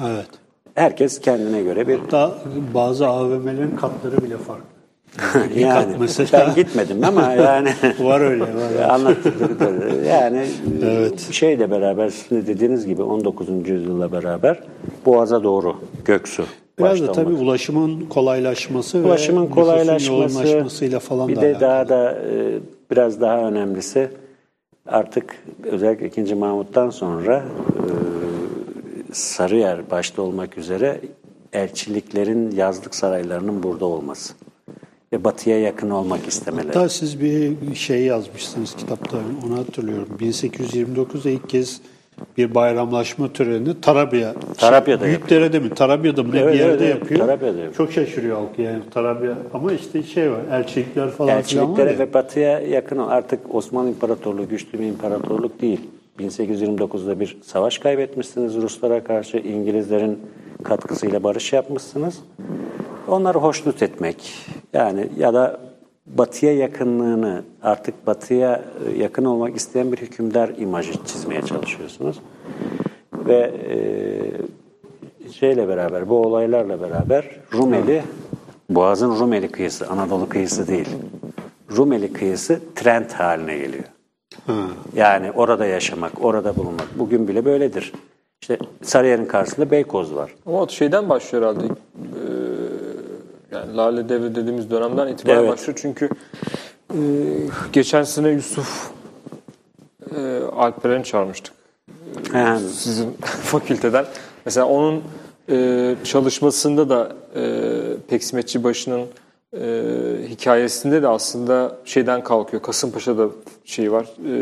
Evet. 0.07 0.26
Herkes 0.74 1.20
kendine 1.20 1.62
göre 1.62 1.88
bir 1.88 1.99
Hatta 1.99 2.38
bazı 2.74 3.07
AVM'lerin 3.07 3.76
katları 3.80 4.16
bile 4.24 4.36
farklı. 4.36 4.78
Yani 5.56 5.96
mesela. 6.00 6.46
ben 6.46 6.54
gitmedim 6.54 7.04
ama 7.04 7.32
yani 7.32 7.72
Var 8.00 8.20
öyle. 8.20 8.42
Var. 8.42 8.88
anlattıkları 8.88 10.04
yani 10.06 10.46
şeyle 11.30 11.70
beraber 11.70 12.09
sizin 12.09 12.36
de 12.42 12.46
dediğiniz 12.46 12.86
gibi 12.86 13.02
19. 13.02 13.48
yüzyılla 13.68 14.12
beraber 14.12 14.61
Boğaz'a 15.06 15.42
doğru 15.42 15.76
Göksu 16.04 16.44
Biraz 16.78 17.02
da 17.02 17.12
tabii 17.12 17.32
ulaşımın 17.32 18.00
kolaylaşması 18.00 18.98
Ulaşımın 18.98 19.46
ve 19.46 19.50
kolaylaşması, 19.50 20.98
falan 20.98 21.28
bir 21.28 21.36
da 21.36 21.40
de 21.40 21.46
alakalı. 21.46 21.61
daha 21.61 21.88
da 21.88 22.12
e, 22.12 22.59
biraz 22.90 23.20
daha 23.20 23.38
önemlisi 23.38 24.11
artık 24.86 25.36
özellikle 25.64 26.22
2. 26.22 26.34
Mahmut'tan 26.34 26.90
sonra 26.90 27.36
e, 27.36 27.82
Sarıyer 29.12 29.90
başta 29.90 30.22
olmak 30.22 30.59
üzere 30.59 31.00
elçiliklerin 31.52 32.50
yazlık 32.50 32.94
saraylarının 32.94 33.62
burada 33.62 33.84
olması 33.84 34.34
ve 35.12 35.24
batıya 35.24 35.61
yakın 35.61 35.90
olmak 35.90 36.28
istemeleri. 36.28 36.66
Hatta 36.66 36.88
siz 36.88 37.20
bir 37.20 37.74
şey 37.74 38.02
yazmışsınız 38.02 38.76
kitapta 38.76 39.18
onu 39.46 39.59
hatırlıyorum. 39.59 40.09
1829'da 40.20 41.30
ilk 41.30 41.48
kez 41.48 41.80
bir 42.36 42.54
bayramlaşma 42.54 43.32
töreni 43.32 43.80
Tarabya. 43.80 44.34
Tarabya'da 44.59 45.04
Büyükdere'de 45.04 45.59
mi? 45.59 45.74
Tarabya'da 45.74 46.22
mı? 46.22 46.30
Evet, 46.36 46.54
bir 46.54 46.59
yerde 46.59 46.86
evet, 46.86 47.00
yapıyor. 47.00 47.20
Tarabya'da 47.20 47.59
yapıyor. 47.59 47.74
Çok 47.74 47.92
şaşırıyor 47.92 48.36
halk 48.36 48.59
yani 48.59 48.82
Tarabya. 48.90 49.34
Ama 49.54 49.72
işte 49.72 50.02
şey 50.02 50.30
var 50.30 50.40
elçilikler 50.52 51.11
falan 51.11 51.11
filan 51.11 51.34
var 51.34 51.38
Elçiliklere 51.38 51.92
ya. 51.92 51.98
ve 51.98 52.14
batıya 52.14 52.61
yakın 52.61 52.98
artık 52.98 53.54
Osmanlı 53.54 53.88
İmparatorluğu 53.88 54.48
güçlü 54.48 54.78
bir 54.78 54.86
imparatorluk 54.86 55.61
değil. 55.61 55.80
1829'da 56.18 57.20
bir 57.20 57.38
savaş 57.42 57.78
kaybetmişsiniz 57.78 58.56
Ruslara 58.56 59.04
karşı 59.04 59.36
İngilizlerin 59.36 60.18
katkısıyla 60.62 61.22
barış 61.22 61.52
yapmışsınız. 61.52 62.18
Onları 63.08 63.38
hoşnut 63.38 63.82
etmek 63.82 64.46
yani 64.72 65.08
ya 65.18 65.34
da 65.34 65.60
batıya 66.06 66.56
yakınlığını 66.56 67.42
artık 67.62 68.06
batıya 68.06 68.64
e, 68.86 68.98
yakın 68.98 69.24
olmak 69.24 69.56
isteyen 69.56 69.92
bir 69.92 69.96
hükümdar 69.96 70.50
imajı 70.58 70.92
çizmeye 71.06 71.42
çalışıyorsunuz. 71.42 72.20
Ve 73.12 73.52
e, 73.68 75.32
şeyle 75.32 75.68
beraber, 75.68 76.08
bu 76.08 76.16
olaylarla 76.16 76.80
beraber 76.80 77.24
Rumeli, 77.54 78.02
Boğaz'ın 78.70 79.18
Rumeli 79.18 79.48
kıyısı, 79.48 79.88
Anadolu 79.88 80.28
kıyısı 80.28 80.68
değil. 80.68 80.88
Rumeli 81.76 82.12
kıyısı 82.12 82.60
trend 82.74 83.10
haline 83.10 83.56
geliyor. 83.56 83.84
Yani 84.97 85.33
orada 85.33 85.66
yaşamak, 85.66 86.24
orada 86.24 86.57
bulunmak. 86.57 86.87
Bugün 86.99 87.29
bile 87.29 87.45
böyledir. 87.45 87.93
İşte 88.41 88.59
Sarıyer'in 88.83 89.24
karşısında 89.26 89.70
Beykoz 89.70 90.14
var. 90.14 90.35
Ama 90.47 90.62
o 90.62 90.68
şeyden 90.68 91.09
başlıyor 91.09 91.45
herhalde. 91.45 91.64
Ee, 91.66 93.57
yani 93.57 93.76
Lale 93.76 94.09
Devri 94.09 94.35
dediğimiz 94.35 94.70
dönemden 94.70 95.07
itibaren 95.09 95.39
Evet. 95.39 95.51
başlıyor. 95.53 95.79
Çünkü 95.83 96.09
e, 96.91 96.99
geçen 97.72 98.03
sene 98.03 98.29
Yusuf 98.29 98.91
e, 100.16 100.41
Alperen'i 100.57 101.05
çağırmıştık. 101.05 101.55
He, 102.33 102.59
Sizin 102.59 103.12
fakülteden. 103.24 104.05
Mesela 104.45 104.66
onun 104.66 105.03
e, 105.51 105.95
çalışmasında 106.05 106.89
da 106.89 107.12
e, 107.37 107.43
Peksimetçi 108.09 108.64
başının 108.64 109.03
e, 109.55 109.82
hikayesinde 110.28 111.03
de 111.03 111.09
aslında 111.09 111.76
şeyden 111.84 112.24
kalkıyor. 112.24 112.62
Kasımpaşa'da 112.62 113.28
şey 113.64 113.92
var, 113.92 114.05
e, 114.05 114.32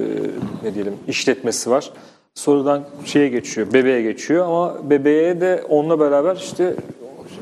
ne 0.62 0.74
diyelim 0.74 0.94
işletmesi 1.08 1.70
var. 1.70 1.90
Sonradan 2.34 2.84
şeye 3.04 3.28
geçiyor, 3.28 3.72
bebeğe 3.72 4.02
geçiyor 4.02 4.46
ama 4.46 4.90
bebeğe 4.90 5.40
de 5.40 5.64
onunla 5.68 6.00
beraber 6.00 6.36
işte 6.36 6.74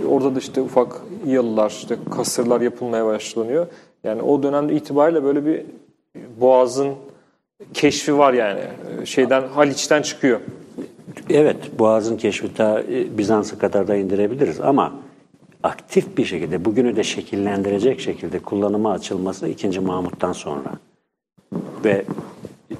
orada 0.08 0.34
da 0.34 0.38
işte 0.38 0.60
ufak 0.60 1.00
yalılar, 1.26 1.70
işte 1.70 1.96
kasırlar 2.16 2.60
yapılmaya 2.60 3.06
başlanıyor. 3.06 3.66
Yani 4.04 4.22
o 4.22 4.42
dönemde 4.42 4.74
itibariyle 4.74 5.24
böyle 5.24 5.46
bir 5.46 5.62
boğazın 6.40 6.94
keşfi 7.74 8.18
var 8.18 8.32
yani. 8.32 8.60
Şeyden 9.04 9.42
Haliç'ten 9.48 10.02
çıkıyor. 10.02 10.40
Evet, 11.30 11.56
Boğaz'ın 11.78 12.16
keşfi 12.16 12.54
ta 12.54 12.80
e, 12.80 13.18
Bizans'a 13.18 13.58
kadar 13.58 13.88
da 13.88 13.96
indirebiliriz 13.96 14.60
ama 14.60 14.92
aktif 15.64 16.16
bir 16.16 16.24
şekilde 16.24 16.64
bugünü 16.64 16.96
de 16.96 17.02
şekillendirecek 17.02 18.00
şekilde 18.00 18.38
kullanıma 18.38 18.92
açılması 18.92 19.48
2. 19.48 19.80
Mahmut'tan 19.80 20.32
sonra 20.32 20.72
ve 21.84 22.04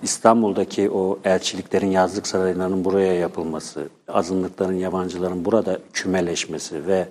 İstanbul'daki 0.03 0.91
o 0.91 1.19
elçiliklerin 1.25 1.91
yazlık 1.91 2.27
saraylarının 2.27 2.85
buraya 2.85 3.15
yapılması, 3.15 3.89
azınlıkların, 4.09 4.75
yabancıların 4.75 5.45
burada 5.45 5.79
kümeleşmesi 5.93 6.87
ve 6.87 7.09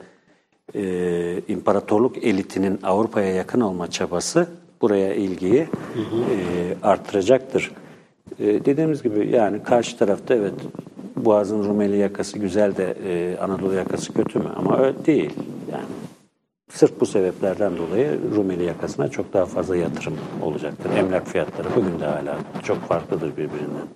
e, 0.76 1.42
imparatorluk 1.48 2.24
elitinin 2.24 2.80
Avrupa'ya 2.84 3.34
yakın 3.34 3.62
olma 3.62 3.90
çabası 3.90 4.48
buraya 4.82 5.14
ilgiyi 5.14 5.60
e, 5.62 6.76
arttıracaktır. 6.84 7.72
E, 8.40 8.66
dediğimiz 8.66 9.04
gibi 9.04 9.30
yani 9.32 9.64
karşı 9.64 9.98
tarafta 9.98 10.34
evet 10.34 10.54
Boğaz'ın 11.16 11.64
Rumeli 11.64 11.98
yakası 11.98 12.40
güzel 12.40 12.76
de 12.76 12.96
e, 13.08 13.38
Anadolu 13.38 13.74
yakası 13.74 14.14
kötü 14.14 14.40
mü? 14.40 14.50
Ama 14.56 14.78
öyle 14.78 15.06
değil. 15.06 15.34
Yani 15.72 15.86
sırf 16.72 17.00
bu 17.00 17.06
sebeplerden 17.06 17.78
dolayı 17.78 18.20
Rumeli 18.36 18.64
yakasına 18.64 19.08
çok 19.08 19.34
daha 19.34 19.46
fazla 19.46 19.76
yatırım 19.76 20.14
olacaktır. 20.42 20.90
Emlak 20.98 21.28
fiyatları 21.28 21.68
bugün 21.76 22.00
de 22.00 22.06
hala 22.06 22.38
çok 22.64 22.78
farklıdır 22.78 23.32
birbirinden. 23.32 23.88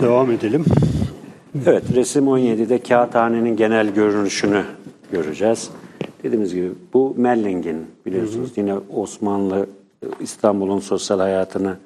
Devam 0.00 0.30
edelim. 0.30 0.64
Evet, 1.66 1.84
resim 1.94 2.24
17'de 2.24 2.78
kağıthanenin 2.82 3.56
genel 3.56 3.88
görünüşünü 3.88 4.64
göreceğiz. 5.12 5.70
Dediğimiz 6.22 6.54
gibi 6.54 6.72
bu 6.94 7.14
Melling'in 7.16 7.86
biliyorsunuz 8.06 8.52
yine 8.56 8.74
Osmanlı 8.96 9.66
İstanbul'un 10.20 10.80
sosyal 10.80 11.20
hayatını 11.20 11.76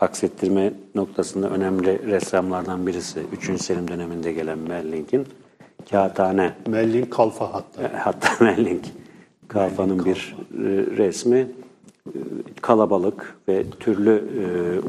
aksettirme 0.00 0.72
noktasında 0.94 1.50
önemli 1.50 2.06
ressamlardan 2.06 2.86
birisi. 2.86 3.20
3. 3.50 3.62
Selim 3.62 3.88
döneminde 3.88 4.32
gelen 4.32 4.58
Melling'in 4.58 5.26
kağıthane 5.90 6.52
Mellin 6.68 7.04
Kalfa 7.04 7.52
hatta. 7.54 7.90
hatta 8.04 8.28
Melling 8.44 8.84
Kalfa'nın 9.48 10.04
bir 10.04 10.36
e, 10.52 10.62
resmi 10.96 11.36
e, 11.38 11.46
kalabalık 12.60 13.36
ve 13.48 13.64
türlü 13.80 14.24
e, 14.40 14.44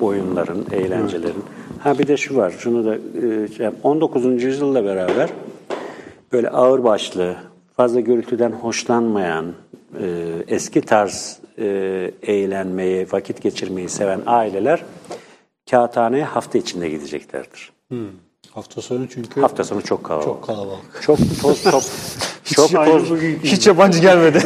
oyunların, 0.05 0.65
eğlencelerin. 0.71 1.43
Ha 1.79 1.99
bir 1.99 2.07
de 2.07 2.17
şu 2.17 2.35
var, 2.37 2.53
şunu 2.59 2.85
da 2.85 2.95
e, 2.95 3.47
şey 3.47 3.65
yap- 3.65 3.75
19. 3.83 4.43
yüzyılla 4.43 4.85
beraber 4.85 5.29
böyle 6.33 6.49
ağır 6.49 6.83
başlı, 6.83 7.35
fazla 7.77 7.99
gürültüden 7.99 8.51
hoşlanmayan, 8.51 9.45
e, 9.99 10.07
eski 10.47 10.81
tarz 10.81 11.39
e, 11.57 11.65
eğlenmeyi, 12.21 13.07
vakit 13.11 13.41
geçirmeyi 13.41 13.89
seven 13.89 14.21
aileler 14.25 14.83
kağıthaneye 15.71 16.23
hafta 16.23 16.57
içinde 16.57 16.89
gideceklerdir. 16.89 17.71
Hafta 18.51 18.81
sonu 18.81 19.07
çünkü 19.09 19.41
Hafta 19.41 19.63
sonu 19.63 19.81
çok 19.81 20.03
kalabalık. 20.03 20.25
çok 20.25 20.43
kalabalık. 20.45 21.01
Çok 21.01 21.17
toz 21.41 21.63
top, 21.63 21.83
çok 22.43 22.75
Aynı 22.75 23.07
toz. 23.07 23.21
Hiç 23.43 23.67
yabancı 23.67 23.99
gelmedi. 23.99 24.39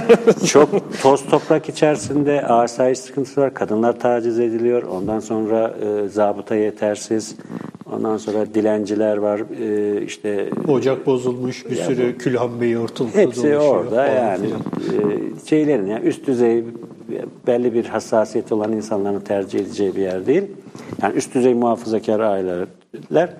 çok 0.46 1.02
toz 1.02 1.26
toprak 1.26 1.68
içerisinde 1.68 2.46
asayiş 2.46 2.98
sıkıntısı 2.98 3.40
var. 3.40 3.54
Kadınlar 3.54 4.00
taciz 4.00 4.40
ediliyor. 4.40 4.82
Ondan 4.82 5.20
sonra 5.20 5.74
e, 5.82 6.08
zabıta 6.08 6.54
yetersiz. 6.54 7.36
Ondan 7.96 8.16
sonra 8.16 8.54
dilenciler 8.54 9.16
var. 9.16 9.40
E, 9.60 10.02
işte 10.04 10.50
Ocak 10.68 11.06
bozulmuş, 11.06 11.70
bir 11.70 11.76
sürü 11.76 12.18
külhan 12.18 12.60
beyi 12.60 12.78
ortalıkta 12.78 13.18
hepsi 13.18 13.42
dolaşıyor. 13.42 13.76
orada 13.76 14.06
yani 14.06 14.46
e, 14.46 15.48
şeylerin 15.48 15.86
yani 15.86 16.04
üst 16.06 16.26
düzey 16.26 16.64
belli 17.46 17.74
bir 17.74 17.84
hassasiyeti 17.84 18.54
olan 18.54 18.72
insanların 18.72 19.20
tercih 19.20 19.60
edeceği 19.60 19.96
bir 19.96 20.00
yer 20.00 20.26
değil. 20.26 20.42
Yani 21.02 21.14
üst 21.14 21.34
düzey 21.34 21.54
muhafazakar 21.54 22.20
aileler 22.20 23.34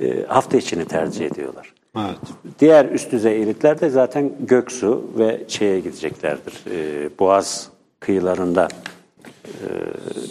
e, 0.00 0.22
hafta 0.28 0.56
içini 0.56 0.84
tercih 0.84 1.26
ediyorlar. 1.26 1.72
Evet. 1.98 2.18
Diğer 2.60 2.84
üst 2.84 3.12
düzey 3.12 3.42
elitler 3.42 3.80
de 3.80 3.90
zaten 3.90 4.30
Göksu 4.40 5.04
ve 5.18 5.40
şeye 5.48 5.80
gideceklerdir. 5.80 6.64
E, 6.70 7.08
Boğaz 7.18 7.68
kıyılarında 8.00 8.68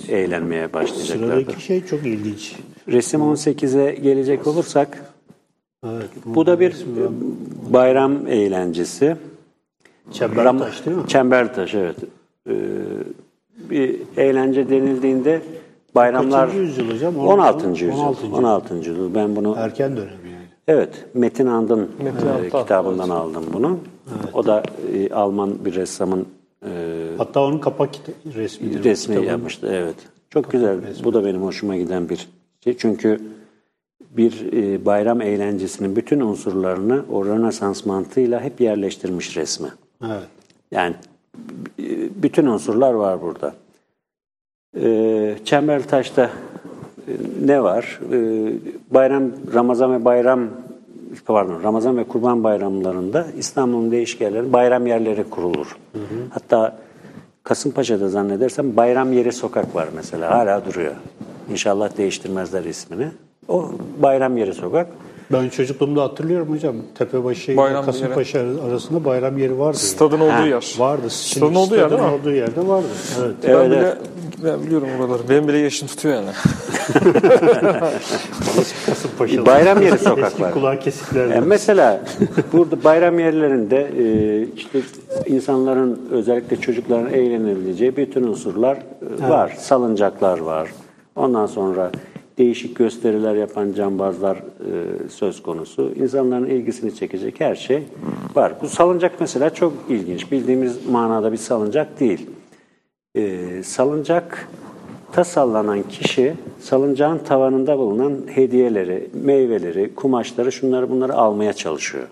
eğlenmeye 0.09 0.73
başlayacaklardır. 0.73 1.35
Sıradaki 1.35 1.63
şey 1.63 1.85
çok 1.85 2.05
ilginç. 2.05 2.55
Resim 2.87 3.21
18'e 3.21 3.95
gelecek 3.95 4.47
olursak 4.47 5.13
Evet. 5.85 6.09
bu 6.25 6.45
da 6.45 6.59
bir 6.59 6.71
e, 6.71 7.05
bayram 7.73 8.27
eğlencesi. 8.27 9.17
Çembertaş 10.11 10.85
değil 10.85 10.97
mi? 10.97 11.07
Çembertaş 11.07 11.73
evet. 11.73 11.95
Ee, 12.49 12.53
bir 13.69 13.95
eğlence 14.17 14.69
denildiğinde 14.69 15.41
bayramlar 15.95 16.45
Kaçıncı 16.47 16.63
yüzyıl 16.65 16.91
hocam? 16.95 17.17
16. 17.17 17.69
yüzyıl. 17.69 17.91
16. 17.91 18.27
16. 18.27 18.75
yüzyıl. 18.75 19.15
Ben 19.15 19.35
bunu 19.35 19.55
Erken 19.57 19.97
dönem 19.97 20.07
yani. 20.25 20.45
evet 20.67 21.05
Metin 21.13 21.45
And'ın 21.47 21.91
Metin 22.03 22.27
e, 22.45 22.49
kitabından 22.61 23.09
aldım 23.09 23.43
bunu. 23.53 23.79
O 24.33 24.45
da 24.45 24.63
e, 24.93 25.13
Alman 25.13 25.65
bir 25.65 25.75
ressamın 25.75 26.19
e, 26.21 26.25
Hatta 27.17 27.41
onun 27.43 27.59
kapak 27.59 27.89
resmidir. 28.35 28.83
resmi 28.83 29.25
yapmıştı. 29.25 29.69
Evet. 29.71 29.95
Çok 30.29 30.51
güzel. 30.51 30.79
Bu 31.03 31.13
da 31.13 31.25
benim 31.25 31.41
hoşuma 31.41 31.77
giden 31.77 32.09
bir 32.09 32.27
şey. 32.63 32.77
Çünkü 32.77 33.19
bir 34.17 34.53
e, 34.53 34.85
bayram 34.85 35.21
eğlencesinin 35.21 35.95
bütün 35.95 36.19
unsurlarını 36.19 37.03
o 37.11 37.25
Rönesans 37.25 37.85
mantığıyla 37.85 38.41
hep 38.41 38.61
yerleştirmiş 38.61 39.37
resmi. 39.37 39.67
Evet. 40.05 40.27
Yani 40.71 40.95
e, 41.79 41.85
bütün 42.23 42.45
unsurlar 42.45 42.93
var 42.93 43.21
burada. 43.21 43.53
Ee, 44.81 45.35
Çembertaş'ta 45.45 46.23
e, 46.23 46.31
ne 47.45 47.63
var? 47.63 47.99
Bayram, 48.91 49.23
Ramazan 49.53 49.93
ve 49.93 50.05
bayram 50.05 50.49
pardon 51.25 51.63
Ramazan 51.63 51.97
ve 51.97 52.03
Kurban 52.03 52.43
bayramlarında 52.43 53.27
İstanbul'un 53.37 53.91
değişik 53.91 54.21
yerleri 54.21 54.53
bayram 54.53 54.87
yerleri 54.87 55.23
kurulur. 55.23 55.77
Hatta 56.29 56.77
Kasımpaşa'da 57.45 58.09
zannedersem 58.09 58.77
bayram 58.77 59.13
yeri 59.13 59.31
sokak 59.31 59.75
var 59.75 59.87
mesela 59.95 60.31
hala 60.31 60.65
duruyor. 60.65 60.95
İnşallah 61.51 61.97
değiştirmezler 61.97 62.63
ismini. 62.63 63.07
O 63.47 63.71
bayram 64.01 64.37
yeri 64.37 64.53
sokak. 64.53 64.87
Ben 65.31 65.49
çocukluğumda 65.49 66.03
hatırlıyorum 66.03 66.53
hocam. 66.53 66.75
Tepebaşı 66.97 67.51
ile 67.51 67.57
Bayram 67.57 67.85
Kasımpaşa 67.85 68.39
arasında 68.69 69.05
bayram 69.05 69.37
yeri 69.37 69.51
vardı. 69.59 69.77
yani. 69.77 69.89
Stadın 69.89 70.19
olduğu 70.19 70.47
yer. 70.47 70.73
Vardı. 70.77 71.01
Şimdi 71.09 71.45
Stadın 71.45 71.55
olduğu 71.55 71.75
yer 71.75 71.89
değil 71.89 72.01
mi? 72.01 72.07
olduğu 72.07 72.31
yerde 72.31 72.67
vardı. 72.67 72.87
Evet. 73.21 73.35
Ben 73.43 73.49
Evet, 73.49 73.67
bile 73.71 73.75
evet. 73.79 73.97
ben 74.43 74.63
biliyorum 74.65 74.87
oraları. 74.99 75.29
Benim 75.29 75.47
bile 75.47 75.57
yaşım 75.57 75.87
tutuyor 75.87 76.15
yani. 76.15 76.29
Kasımpaşa'da. 78.85 79.45
Bayram 79.45 79.81
yeri 79.81 79.95
Eski 79.95 80.09
var. 80.41 80.53
kulağı 80.53 80.79
kesiklerde. 80.79 81.33
Yani 81.33 81.47
mesela 81.47 82.01
burada 82.53 82.83
bayram 82.83 83.19
yerlerinde 83.19 83.87
e, 83.99 84.05
işte 84.55 84.79
insanların 85.25 85.99
özellikle 86.11 86.55
çocukların 86.61 87.13
eğlenebileceği 87.13 87.97
bütün 87.97 88.23
unsurlar 88.23 88.77
e, 89.25 89.29
var. 89.29 89.53
Salıncaklar 89.59 90.39
var. 90.39 90.69
Ondan 91.15 91.45
sonra 91.45 91.91
değişik 92.37 92.75
gösteriler 92.75 93.35
yapan 93.35 93.73
cambazlar 93.73 94.37
e, 94.37 95.09
söz 95.09 95.43
konusu. 95.43 95.91
İnsanların 95.95 96.45
ilgisini 96.45 96.95
çekecek 96.95 97.39
her 97.39 97.55
şey 97.55 97.83
var. 98.35 98.53
Bu 98.61 98.67
salıncak 98.67 99.11
mesela 99.19 99.49
çok 99.49 99.73
ilginç. 99.89 100.31
Bildiğimiz 100.31 100.89
manada 100.89 101.31
bir 101.31 101.37
salıncak 101.37 101.99
değil. 101.99 102.29
E, 103.15 103.63
salıncak 103.63 104.47
ta 105.11 105.23
sallanan 105.23 105.83
kişi 105.83 106.33
salıncağın 106.59 107.17
tavanında 107.17 107.77
bulunan 107.77 108.21
hediyeleri, 108.27 109.09
meyveleri, 109.13 109.95
kumaşları, 109.95 110.51
şunları 110.51 110.89
bunları 110.89 111.13
almaya 111.13 111.53
çalışıyor. 111.53 112.03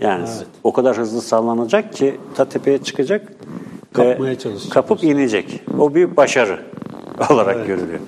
Yani 0.00 0.28
o 0.64 0.72
kadar 0.72 0.96
hızlı 0.96 1.20
sallanacak 1.20 1.92
ki 1.92 2.14
ta 2.34 2.44
tepeye 2.44 2.78
çıkacak 2.78 3.32
Kapmaya 3.92 4.32
ve 4.32 4.38
çalışacak. 4.38 4.72
kapıp 4.72 5.04
inecek. 5.04 5.60
O 5.78 5.94
bir 5.94 6.16
başarı 6.16 6.60
olarak 7.30 7.66
görülüyor. 7.66 8.00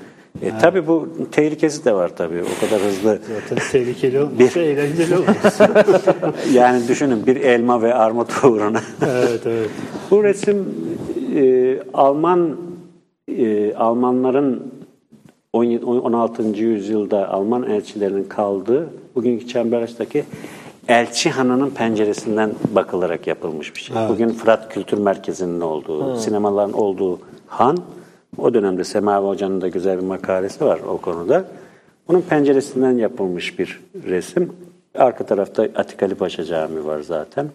E, 0.43 0.59
Tabii 0.61 0.86
bu 0.86 1.09
tehlikesi 1.32 1.84
de 1.84 1.95
var 1.95 2.16
tabii. 2.16 2.43
O 2.43 2.66
kadar 2.66 2.82
hızlı. 2.82 3.18
Zaten 3.41 3.59
tehlikeli 3.72 4.20
olmasa 4.20 4.61
eğlenceli 4.61 5.16
olur. 5.16 5.26
Yani 6.53 6.89
düşünün 6.89 7.26
bir 7.26 7.36
elma 7.36 7.82
ve 7.82 7.95
armut 7.95 8.45
uğruna. 8.45 8.80
evet 9.03 9.41
evet. 9.47 9.70
Bu 10.11 10.24
resim 10.24 10.64
e, 11.36 11.76
Alman 11.95 12.57
e, 13.28 13.74
Almanların 13.74 14.72
17 15.53 15.84
16. 15.84 16.43
yüzyılda 16.43 17.28
Alman 17.28 17.62
elçilerinin 17.70 18.24
kaldığı 18.24 18.89
bugünkü 19.14 19.47
Çembertaş'taki 19.49 20.24
Elçi 20.89 21.30
Hanı'nın 21.30 21.70
penceresinden 21.70 22.51
bakılarak 22.74 23.26
yapılmış 23.26 23.74
bir 23.76 23.80
şey. 23.80 23.97
Bugün 24.09 24.28
Fırat 24.28 24.68
Kültür 24.74 24.99
Merkezi'nin 24.99 25.61
olduğu, 25.61 26.16
sinemaların 26.16 26.72
olduğu 26.72 27.18
han. 27.47 27.78
O 28.39 28.55
dönemde 28.55 28.84
Semavi 28.84 29.26
Hoca'nın 29.26 29.61
da 29.61 29.68
güzel 29.68 29.99
bir 29.99 30.05
makalesi 30.05 30.64
var 30.64 30.80
o 30.89 30.99
konuda. 30.99 31.45
Bunun 32.09 32.20
penceresinden 32.20 32.99
yapılmış 32.99 33.59
bir 33.59 33.80
resim. 34.07 34.53
Arka 34.95 35.26
tarafta 35.26 35.62
Atikali 35.62 36.14
Paşa 36.14 36.45
Camii 36.45 36.84
var 36.84 37.01
zaten. 37.01 37.47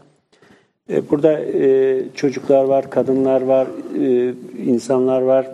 E, 0.89 1.09
Burada 1.09 1.39
e, 1.39 2.01
çocuklar 2.15 2.63
var, 2.63 2.89
kadınlar 2.89 3.41
var, 3.41 3.67
e, 3.99 4.33
insanlar 4.65 5.21
var. 5.21 5.47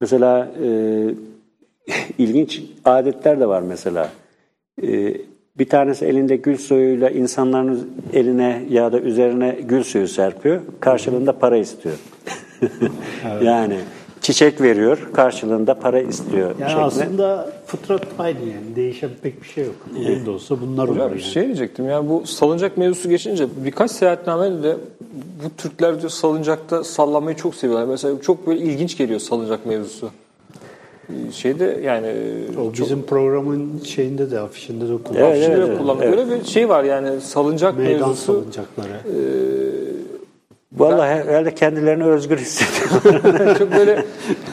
Mesela 0.00 0.48
ilginç 2.18 2.62
adetler 2.84 3.40
de 3.40 3.48
var 3.48 3.62
mesela. 3.62 4.10
Bir 5.58 5.68
tanesi 5.68 6.06
elinde 6.06 6.36
gül 6.36 6.56
suyuyla 6.56 7.10
insanların 7.10 7.90
eline 8.12 8.62
ya 8.70 8.92
da 8.92 9.00
üzerine 9.00 9.58
gül 9.68 9.82
suyu 9.82 10.08
serpiyor. 10.08 10.60
Karşılığında 10.80 11.38
para 11.38 11.56
istiyor. 11.56 11.94
yani 13.42 13.76
çiçek 14.20 14.60
veriyor, 14.60 15.08
karşılığında 15.12 15.74
para 15.74 16.00
istiyor. 16.00 16.54
Yani 16.60 16.70
şeklinde. 16.70 16.84
aslında 16.84 17.52
fıtrat 17.66 18.02
aynı 18.18 18.38
yani. 18.38 18.76
Değişen 18.76 19.10
pek 19.22 19.42
bir 19.42 19.48
şey 19.48 19.64
yok. 19.64 19.74
Bugün 19.94 20.26
de 20.26 20.30
olsa 20.30 20.60
bunlar 20.60 20.88
olur. 20.88 20.96
Yani. 20.96 21.14
bir 21.14 21.20
şey 21.20 21.44
diyecektim. 21.44 21.88
Yani 21.88 22.08
bu 22.08 22.26
salıncak 22.26 22.76
mevzusu 22.76 23.08
geçince 23.08 23.46
birkaç 23.64 23.90
seyahatnamede 23.90 24.62
de 24.62 24.76
bu 25.44 25.62
Türkler 25.62 25.98
diyor 26.00 26.10
salıncakta 26.10 26.84
sallamayı 26.84 27.36
çok 27.36 27.54
seviyorlar. 27.54 27.86
Mesela 27.86 28.20
çok 28.22 28.46
böyle 28.46 28.60
ilginç 28.60 28.98
geliyor 28.98 29.20
salıncak 29.20 29.66
mevzusu. 29.66 30.10
Ee, 31.08 31.32
Şeyde 31.32 31.80
yani 31.84 32.14
O 32.60 32.72
bizim 32.72 33.02
programın 33.02 33.80
şeyinde 33.84 34.30
de 34.30 34.40
afişinde 34.40 34.84
de 34.88 35.02
kullanılıyor. 35.02 35.28
Evet, 35.28 35.44
Şimdi 35.44 35.56
evet, 35.56 35.68
evet. 35.68 35.78
kullanılıyor. 35.78 36.12
Böyle 36.16 36.40
bir 36.40 36.44
şey 36.44 36.68
var 36.68 36.84
yani 36.84 37.20
salıncak 37.20 37.78
Meydan 37.78 38.08
mevzusu. 38.08 38.32
salıncakları. 38.32 38.88
Vallahi 40.80 41.10
herhalde 41.10 41.54
kendilerini 41.54 42.04
özgür 42.04 42.38
hissediyor. 42.38 43.02
çok 43.58 43.72
böyle 43.72 44.04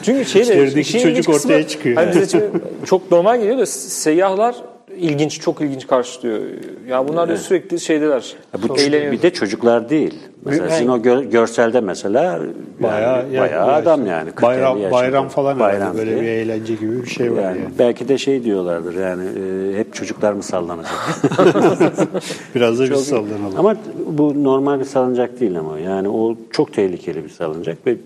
çünkü 0.02 0.24
şey 0.24 0.48
de 0.48 0.70
çocuk 1.02 1.26
kısmı- 1.26 1.34
ortaya 1.34 1.68
çıkıyor. 1.68 1.96
Hani 1.96 2.20
bize 2.20 2.50
çok 2.84 3.10
normal 3.10 3.40
geliyor 3.40 3.58
da 3.58 3.66
seyyahlar 3.66 4.54
ilginç 4.98 5.40
çok 5.40 5.60
ilginç 5.60 5.86
karşılıyor. 5.86 6.40
Ya 6.88 7.08
bunlar 7.08 7.28
da 7.28 7.36
sürekli 7.36 7.80
şeydeler. 7.80 8.34
Bu 8.68 8.78
eğleniyor. 8.78 9.12
bir 9.12 9.22
de 9.22 9.30
çocuklar 9.32 9.90
değil. 9.90 10.14
Mesela 10.44 10.70
sizin 10.70 10.88
o 10.88 10.96
gö- 10.98 11.30
görselde 11.30 11.80
mesela 11.80 12.22
yani 12.24 12.46
Bayağı, 12.80 13.24
bayağı, 13.38 13.66
adam 13.72 14.06
yani. 14.06 14.30
40 14.30 14.42
Bayram, 14.42 14.76
50 14.76 14.82
yaşında. 14.82 15.00
bayram 15.00 15.28
falan 15.28 15.58
Bayram 15.60 15.96
böyle 15.96 16.10
diye. 16.10 16.22
bir 16.22 16.26
eğlence 16.28 16.74
gibi 16.74 17.02
bir 17.02 17.06
şey 17.08 17.32
var 17.32 17.42
yani, 17.42 17.58
yani. 17.58 17.68
Belki 17.78 18.08
de 18.08 18.18
şey 18.18 18.44
diyorlardır 18.44 18.94
yani 18.94 19.22
e, 19.24 19.78
hep 19.78 19.94
çocuklar 19.94 20.32
mı 20.32 20.42
sallanacak? 20.42 20.94
Biraz 22.54 22.78
da 22.78 22.90
biz 22.90 23.04
sallanalım. 23.06 23.58
ama 23.58 23.76
bu 24.06 24.44
normal 24.44 24.80
bir 24.80 24.84
salıncak 24.84 25.40
değil 25.40 25.58
ama 25.58 25.78
yani 25.78 26.08
o 26.08 26.36
çok 26.50 26.72
tehlikeli 26.72 27.24
bir 27.24 27.28
salıncak 27.30 27.86
ve 27.86 27.96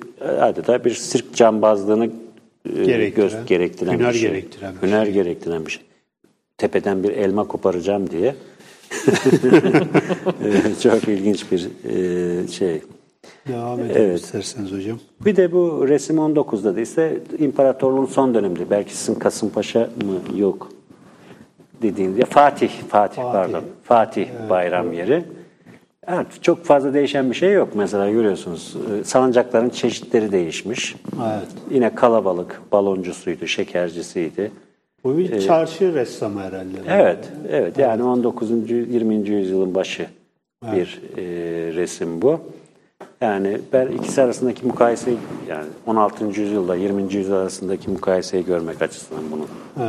adeta 0.41 0.85
bir 0.85 0.95
sirk 0.95 1.35
cambazlığını 1.35 2.05
e, 2.77 2.85
Gerektiren, 2.85 3.29
göz- 3.29 3.47
gerektiren 3.47 3.93
hüner 3.99 4.13
bir 4.13 4.19
şey. 4.19 4.29
gerektiren 4.31 4.75
bir 4.83 4.89
hüner 4.89 5.07
gerektiren 5.07 5.67
bir 5.67 5.71
şey. 5.71 5.83
Tepeden 6.63 7.03
bir 7.03 7.11
elma 7.11 7.45
koparacağım 7.45 8.11
diye 8.11 8.35
Ee, 10.45 10.81
Çok 10.83 11.09
ilginç 11.09 11.53
bir 11.53 11.69
e, 11.85 12.49
şey. 12.49 12.83
Devam 13.49 13.81
edelim 13.81 13.97
Evet. 13.97 14.21
isterseniz 14.21 14.73
hocam. 14.73 14.99
Bir 15.25 15.37
de 15.37 15.53
bu 15.53 15.89
resim 15.89 16.17
19'da 16.17 16.77
da 16.77 16.81
ise 16.81 17.19
imparatorluğun 17.39 18.07
son 18.07 18.35
döneminde. 18.35 18.71
Belki 18.71 18.97
sizin 18.97 19.15
Kasımpaşa 19.15 19.81
mı 19.81 20.39
yok 20.39 20.69
dediğinizde 21.83 22.25
Fatih, 22.25 22.71
Fatih, 22.89 23.23
pardon. 23.23 23.65
Fatih 23.85 24.29
bayram 24.51 24.93
yeri. 24.93 25.25
Evet, 26.09 26.27
çok 26.43 26.65
fazla 26.65 26.95
değişen 26.95 27.31
bir 27.31 27.35
şey 27.37 27.53
yok. 27.53 27.69
Mesela 27.75 28.11
görüyorsunuz 28.11 28.77
e, 29.01 29.05
salıncakların 29.05 29.69
çeşitleri 29.69 30.33
değişmiş. 30.33 30.97
Evet. 31.17 31.49
Yine 31.71 31.95
kalabalık, 31.95 32.61
baloncusuydu, 32.73 33.47
şekercisiydi. 33.47 34.51
Bu 35.05 35.19
bir 35.19 35.41
çarşı 35.41 35.95
ressamı 35.95 36.41
herhalde. 36.41 36.79
Evet, 36.89 37.29
evet. 37.49 37.79
Yani 37.79 38.03
19. 38.03 38.51
20. 38.71 39.29
yüzyılın 39.29 39.75
başı 39.75 40.07
bir 40.73 41.01
e, 41.17 41.23
resim 41.75 42.23
bu. 42.23 42.41
Yani 43.21 43.59
ben 43.73 43.87
ikisi 43.87 44.23
arasındaki 44.23 44.67
mukayeseyi 44.67 45.17
yani 45.49 45.67
16. 45.87 46.25
yüzyılda 46.25 46.77
20. 46.77 47.15
yüzyıl 47.15 47.37
arasındaki 47.37 47.91
mukayeseyi 47.91 48.45
görmek 48.45 48.83
açısından 48.83 49.25
bunu 49.33 49.47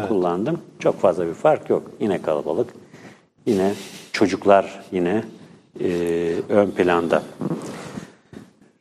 kullandım. 0.08 0.60
Çok 0.80 1.00
fazla 1.00 1.28
bir 1.28 1.34
fark 1.34 1.70
yok. 1.70 1.84
Yine 2.00 2.22
kalabalık. 2.22 2.68
Yine 3.46 3.74
çocuklar 4.12 4.84
yine 4.92 5.24
e, 5.80 5.90
ön 6.50 6.72
planda. 6.72 7.24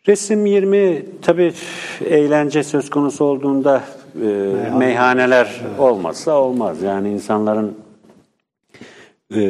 Resim 0.08 0.46
20 0.46 1.04
tabii 1.22 1.52
eğlence 2.04 2.62
söz 2.62 2.90
konusu 2.90 3.24
olduğunda 3.24 3.82
e, 4.22 4.54
meyhaneler 4.78 5.60
olmazsa 5.78 6.40
olmaz. 6.40 6.82
Yani 6.82 7.10
insanların 7.10 7.74
e, 9.34 9.40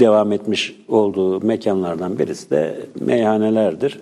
devam 0.00 0.32
etmiş 0.32 0.76
olduğu 0.88 1.46
mekanlardan 1.46 2.18
birisi 2.18 2.50
de 2.50 2.76
meyhanelerdir. 3.00 4.00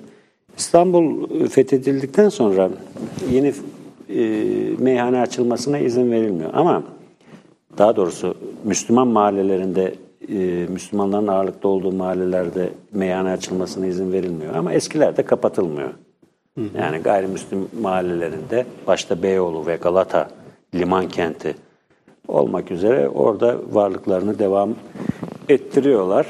İstanbul 0.59 1.29
fethedildikten 1.49 2.29
sonra 2.29 2.71
yeni 3.31 3.53
e, 4.09 4.23
meyhane 4.79 5.21
açılmasına 5.21 5.79
izin 5.79 6.13
verilmiyor. 6.13 6.51
Ama 6.55 6.83
daha 7.79 7.97
doğrusu 7.97 8.35
Müslüman 8.65 9.09
mahallelerinde, 9.09 9.95
e, 10.29 10.67
Müslümanların 10.69 11.27
ağırlıkta 11.27 11.69
olduğu 11.69 11.93
mahallelerde 11.93 12.71
meyhane 12.93 13.31
açılmasına 13.31 13.87
izin 13.87 14.13
verilmiyor. 14.13 14.55
Ama 14.55 14.73
eskilerde 14.73 15.23
kapatılmıyor. 15.23 15.91
Yani 16.57 16.99
gayrimüslim 16.99 17.69
mahallelerinde 17.81 18.67
başta 18.87 19.23
Beyoğlu 19.23 19.67
ve 19.67 19.77
Galata 19.77 20.29
liman 20.75 21.09
kenti 21.09 21.55
olmak 22.29 22.71
üzere 22.71 23.09
orada 23.09 23.59
varlıklarını 23.73 24.39
devam 24.39 24.75
ettiriyorlar. 25.49 26.27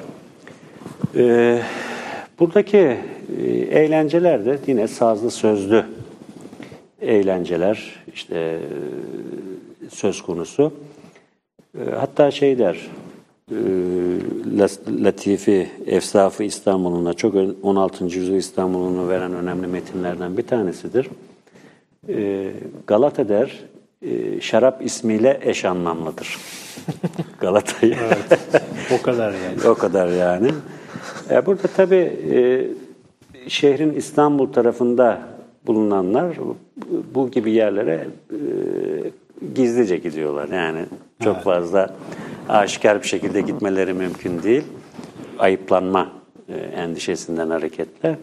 Ee, 1.16 1.61
buradaki 2.41 2.79
e, 2.79 3.47
eğlenceler 3.70 4.45
de 4.45 4.59
yine 4.66 4.89
sazlı 4.89 5.31
sözlü 5.31 5.85
eğlenceler 7.01 8.05
işte 8.14 8.39
e, 8.39 8.59
söz 9.91 10.22
konusu. 10.22 10.72
E, 11.79 11.91
hatta 11.91 12.31
şey 12.31 12.59
der 12.59 12.91
Latifi 15.05 15.69
Efsafı 15.87 16.45
İstanbul'una 16.45 17.15
çok 17.15 17.35
ön- 17.35 17.57
16. 17.63 18.05
yüzyıl 18.05 18.37
İstanbul'unu 18.37 19.09
veren 19.09 19.35
önemli 19.35 19.67
metinlerden 19.67 20.37
bir 20.37 20.43
tanesidir. 20.43 21.09
E, 22.09 22.51
Galata 22.87 23.29
der 23.29 23.61
e, 24.03 24.41
şarap 24.41 24.85
ismiyle 24.87 25.41
eş 25.43 25.65
anlamlıdır. 25.65 26.39
Galata'yı. 27.41 27.97
O 29.01 29.03
kadar 29.03 29.31
yani. 29.33 29.57
O 29.69 29.75
kadar 29.75 30.09
yani. 30.09 30.51
E, 31.31 31.47
burada 31.47 31.69
tabii 31.77 32.13
e, 32.33 32.67
şehrin 33.49 33.95
İstanbul 33.95 34.53
tarafında 34.53 35.21
bulunanlar 35.67 36.37
bu 37.15 37.31
gibi 37.31 37.53
yerlere 37.53 38.07
e, 38.31 38.37
gizlice 39.55 39.97
gidiyorlar. 39.97 40.49
Yani 40.49 40.87
çok 41.25 41.43
fazla 41.43 41.95
aşikar 42.49 43.03
bir 43.03 43.07
şekilde 43.07 43.41
gitmeleri 43.41 43.93
mümkün 43.93 44.43
değil. 44.43 44.65
Ayıplanma 45.39 46.09
e, 46.49 46.55
endişesinden 46.55 47.51
hareketle. 47.51 48.19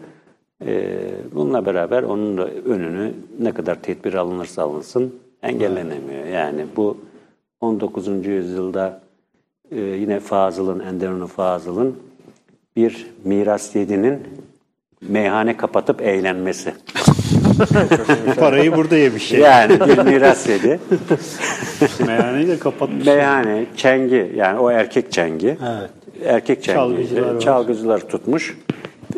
E, 0.66 0.98
bununla 1.34 1.66
beraber 1.66 2.02
onun 2.02 2.38
da 2.38 2.46
önünü 2.46 3.14
ne 3.38 3.52
kadar 3.54 3.82
tedbir 3.82 4.14
alınırsa 4.14 4.62
alınsın 4.62 5.14
engellenemiyor. 5.42 6.26
Yani 6.26 6.66
bu 6.76 6.96
19. 7.60 8.26
yüzyılda 8.26 9.02
ee, 9.72 9.80
yine 9.80 10.20
Fazıl'ın, 10.20 10.80
Enderun'un 10.80 11.26
Fazıl'ın 11.26 11.96
bir 12.76 13.06
miras 13.24 13.76
yedinin 13.76 14.20
meyhane 15.00 15.56
kapatıp 15.56 16.02
eğlenmesi. 16.02 16.74
Parayı 18.38 18.76
burada 18.76 18.96
yemiş. 18.96 19.32
Yani. 19.32 19.72
Yani 19.72 19.80
bir 19.88 19.98
miras 19.98 20.48
yedi. 20.48 20.80
Meyhaneyi 22.06 22.48
de 22.48 22.58
kapatmış. 22.58 23.06
Meyhane, 23.06 23.64
çengi 23.76 24.32
yani 24.36 24.58
o 24.58 24.70
erkek 24.70 25.12
çengi. 25.12 25.46
Evet. 25.46 25.90
Erkek 26.24 26.62
çengi. 26.62 26.76
Çalgıcılar 26.76 27.34
var. 27.34 27.40
Çalgıcılar 27.40 28.00
tutmuş. 28.00 28.56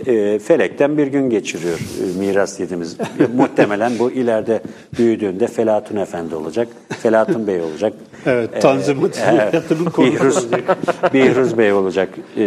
E, 0.06 0.38
felekten 0.38 0.98
bir 0.98 1.06
gün 1.06 1.30
geçiriyor 1.30 1.78
e, 1.78 2.18
miras 2.18 2.60
yediğimiz. 2.60 2.96
Muhtemelen 3.36 3.98
bu 3.98 4.10
ileride 4.10 4.62
büyüdüğünde 4.98 5.46
Felatun 5.46 5.96
Efendi 5.96 6.34
olacak. 6.34 6.68
Felatun 7.02 7.46
Bey 7.46 7.60
olacak. 7.60 7.92
Evet, 8.26 8.62
Tanzimat 8.62 9.22
evet, 9.28 9.52
hayatının 9.52 9.84
konusu 9.84 10.14
Bihruz, 10.14 10.36
olacak. 10.36 10.78
Bihruz 11.14 11.58
Bey 11.58 11.72
olacak 11.72 12.08
e, 12.36 12.46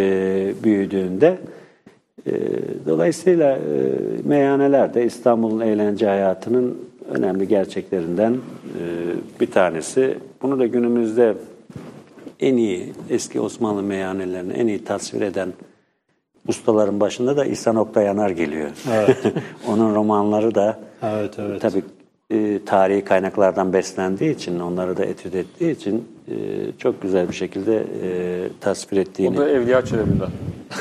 büyüdüğünde. 0.64 1.38
E, 2.28 2.86
dolayısıyla 2.86 3.56
e, 3.56 3.58
meyhaneler 4.24 4.94
de 4.94 5.04
İstanbul'un 5.04 5.60
eğlence 5.60 6.06
hayatının 6.06 6.78
önemli 7.10 7.48
gerçeklerinden 7.48 8.32
e, 8.32 8.82
bir 9.40 9.50
tanesi. 9.50 10.18
Bunu 10.42 10.58
da 10.58 10.66
günümüzde 10.66 11.34
en 12.40 12.56
iyi 12.56 12.92
eski 13.10 13.40
Osmanlı 13.40 13.82
meyhanelerini 13.82 14.52
en 14.52 14.66
iyi 14.66 14.84
tasvir 14.84 15.20
eden 15.20 15.48
ustaların 16.48 17.00
başında 17.00 17.36
da 17.36 17.44
İhsan 17.44 17.76
Oktay 17.76 18.04
Yanar 18.04 18.30
geliyor. 18.30 18.70
Onun 19.68 19.94
romanları 19.94 20.54
da 20.54 20.78
Evet, 21.02 21.38
evet. 21.38 21.60
tabii 21.60 21.82
e, 22.30 22.60
tarihi 22.66 23.04
kaynaklardan 23.04 23.72
beslendiği 23.72 24.34
için, 24.34 24.60
onları 24.60 24.96
da 24.96 25.04
etüt 25.04 25.34
ettiği 25.34 25.70
için 25.70 26.08
e, 26.28 26.34
çok 26.78 27.02
güzel 27.02 27.28
bir 27.28 27.34
şekilde 27.34 27.76
e, 28.02 28.10
tasvir 28.60 28.96
ettiğini. 28.96 29.38
O 29.38 29.40
da 29.40 29.50
Evliya 29.50 29.84
Çelebi'nden. 29.84 30.30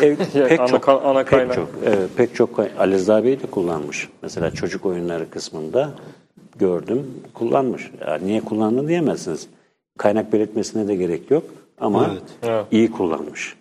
Ev, 0.01 0.17
Yani 0.33 0.47
pek 0.49 0.59
ana 0.59 0.67
çok, 0.67 0.89
ana 0.89 1.23
pek 1.23 1.53
çok, 1.53 1.69
evet, 1.85 2.09
pek 2.17 2.35
çok 2.35 2.59
Ali 2.79 2.93
Rıza 2.95 3.23
Bey 3.23 3.39
de 3.39 3.47
kullanmış. 3.47 4.09
Mesela 4.21 4.51
çocuk 4.51 4.85
oyunları 4.85 5.29
kısmında 5.29 5.91
gördüm, 6.59 7.07
kullanmış. 7.33 7.91
Ya 8.07 8.17
niye 8.17 8.41
kullandı 8.41 8.87
diyemezsiniz. 8.87 9.47
Kaynak 9.97 10.33
belirtmesine 10.33 10.87
de 10.87 10.95
gerek 10.95 11.31
yok 11.31 11.43
ama 11.79 12.09
Evet. 12.11 12.23
Evet. 12.43 12.65
iyi 12.71 12.91
kullanmış. 12.91 13.55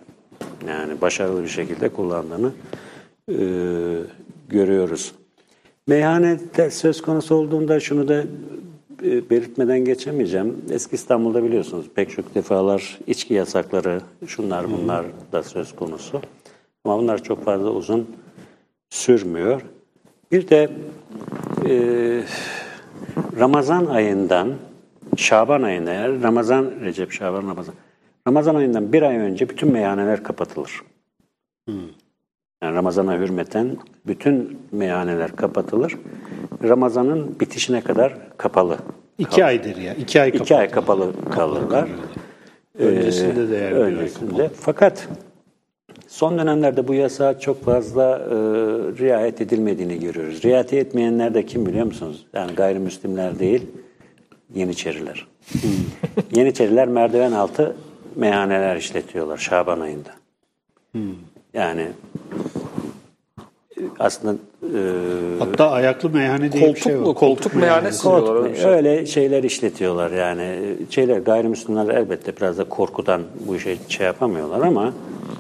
Yani 0.68 1.01
başarılı 1.01 1.43
bir 1.43 1.49
şekilde 1.49 1.89
kullandığını 1.89 2.51
e, 3.30 3.37
görüyoruz. 4.49 5.12
Meyhanede 5.89 6.70
söz 6.70 7.03
konusu 7.03 7.34
olduğunda 7.34 7.80
şunu 7.80 8.09
da 8.09 8.24
e, 9.03 9.30
belirtmeden 9.30 9.84
geçemeyeceğim. 9.84 10.64
Eski 10.70 10.95
İstanbul'da 10.95 11.45
biliyorsunuz 11.45 11.87
pek 11.95 12.11
çok 12.11 12.34
defalar 12.34 12.99
içki 13.07 13.34
yasakları, 13.34 14.01
şunlar 14.26 14.70
bunlar 14.70 15.07
da 15.32 15.43
söz 15.43 15.76
konusu. 15.76 16.20
Ama 16.84 16.99
bunlar 16.99 17.22
çok 17.22 17.45
fazla 17.45 17.70
uzun 17.70 18.11
sürmüyor. 18.91 19.62
Bir 20.32 20.49
de 20.49 20.70
e, 21.68 22.22
Ramazan 23.39 23.87
ayından 23.87 24.55
Şaban 25.16 25.62
ayında 25.62 25.91
eğer 25.91 26.22
Ramazan, 26.22 26.70
Recep, 26.80 27.12
Şaban, 27.12 27.49
Ramazan. 27.49 27.74
Ramazan 28.28 28.55
ayından 28.55 28.93
bir 28.93 29.03
ay 29.03 29.16
önce 29.16 29.49
bütün 29.49 29.72
meyhaneler 29.72 30.22
kapatılır. 30.22 30.82
Yani 32.62 32.74
Ramazan'a 32.74 33.18
hürmeten 33.18 33.76
bütün 34.07 34.59
meyhaneler 34.72 35.36
kapatılır. 35.36 35.96
Ramazan'ın 36.62 37.40
bitişine 37.40 37.80
kadar 37.80 38.14
kapalı. 38.36 38.78
İki 39.18 39.44
aydır 39.44 39.76
ya. 39.76 39.94
İki 39.94 40.20
ay 40.20 40.28
İki 40.28 40.38
kapalı. 40.38 40.59
ay 40.59 40.70
kapalı 40.70 41.12
kalırlar. 41.30 41.88
Öncesinde 42.78 43.50
de 43.50 43.57
yani 43.57 43.70
bir 43.70 43.76
ay 43.80 43.92
Öncesinde. 43.94 44.50
Fakat 44.61 45.09
son 46.09 46.38
dönemlerde 46.38 46.88
bu 46.88 46.94
yasağa 46.94 47.38
çok 47.38 47.64
fazla 47.64 48.18
e, 48.18 48.34
riayet 48.98 49.40
edilmediğini 49.40 50.00
görüyoruz. 50.00 50.42
Riayet 50.44 50.72
etmeyenler 50.72 51.34
de 51.34 51.46
kim 51.46 51.66
biliyor 51.66 51.86
musunuz? 51.86 52.26
Yani 52.32 52.52
gayrimüslimler 52.54 53.38
değil, 53.38 53.66
Yeniçeriler. 54.54 55.26
Yeniçeriler 56.34 56.88
merdiven 56.88 57.32
altı 57.32 57.76
meyhaneler 58.16 58.76
işletiyorlar 58.76 59.36
Şaban 59.36 59.80
ayında. 59.80 60.11
Yani 61.54 61.82
e, 61.82 61.88
aslında 63.99 64.35
e, 64.62 64.81
Hatta 65.39 65.70
ayaklı 65.70 66.11
meyhane 66.11 66.53
diye 66.53 66.62
bir 66.62 66.66
Koltuk 66.66 66.83
şey 66.83 66.95
var. 66.99 67.01
mu? 67.07 67.14
Koltuk 67.14 67.55
meyhanesi 67.55 68.03
diyorlar 68.03 68.37
öyle 68.43 68.53
bir 68.53 68.59
şey. 68.59 68.70
öyle 68.70 69.07
şeyler 69.07 69.43
işletiyorlar 69.43 70.11
yani. 70.11 70.74
Şeyler 70.91 71.18
gayrimüslimler 71.18 71.95
elbette 71.95 72.37
biraz 72.37 72.59
da 72.59 72.64
korkudan 72.64 73.22
bu 73.47 73.57
işe 73.57 73.77
şey 73.89 74.07
yapamıyorlar 74.07 74.61
ama 74.61 74.93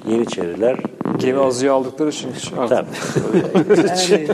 Yeniçeriler 0.08 0.76
Gemi 1.18 1.38
azıya 1.40 1.72
aldıkları 1.72 2.08
için 2.08 2.28
artık. 2.58 2.68
Tabii. 2.68 3.78
yani, 3.88 4.28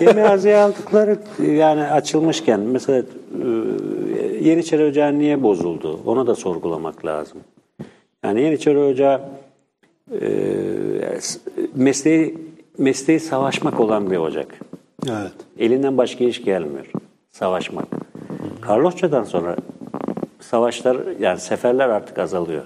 gemi 0.00 0.22
azıya 0.22 0.64
aldıkları 0.64 1.18
yani 1.42 1.82
açılmışken 1.82 2.60
mesela 2.60 2.98
e, 2.98 4.48
Yeniçeri 4.48 4.84
Ocağı 4.84 5.18
niye 5.18 5.42
bozuldu? 5.42 6.00
Onu 6.06 6.26
da 6.26 6.34
sorgulamak 6.34 7.06
lazım. 7.06 7.38
Yani 8.24 8.42
Yeniçeri 8.42 8.78
Ocağı 8.78 9.20
e, 10.20 10.28
mesleği, 11.74 12.34
mesleği 12.78 13.20
savaşmak 13.20 13.80
olan 13.80 14.10
bir 14.10 14.16
ocak. 14.16 14.60
Evet. 15.08 15.32
Elinden 15.58 15.98
başka 15.98 16.24
iş 16.24 16.44
gelmiyor. 16.44 16.86
Savaşmak. 17.32 17.86
Karlosça'dan 18.60 19.24
sonra 19.24 19.56
savaşlar 20.40 20.96
yani 21.20 21.40
seferler 21.40 21.88
artık 21.88 22.18
azalıyor. 22.18 22.62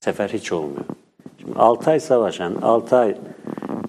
Sefer 0.00 0.28
hiç 0.28 0.52
olmuyor. 0.52 0.84
Şimdi 1.40 1.58
6 1.58 1.90
ay 1.90 2.00
savaşan, 2.00 2.54
6 2.62 2.96
ay 2.96 3.14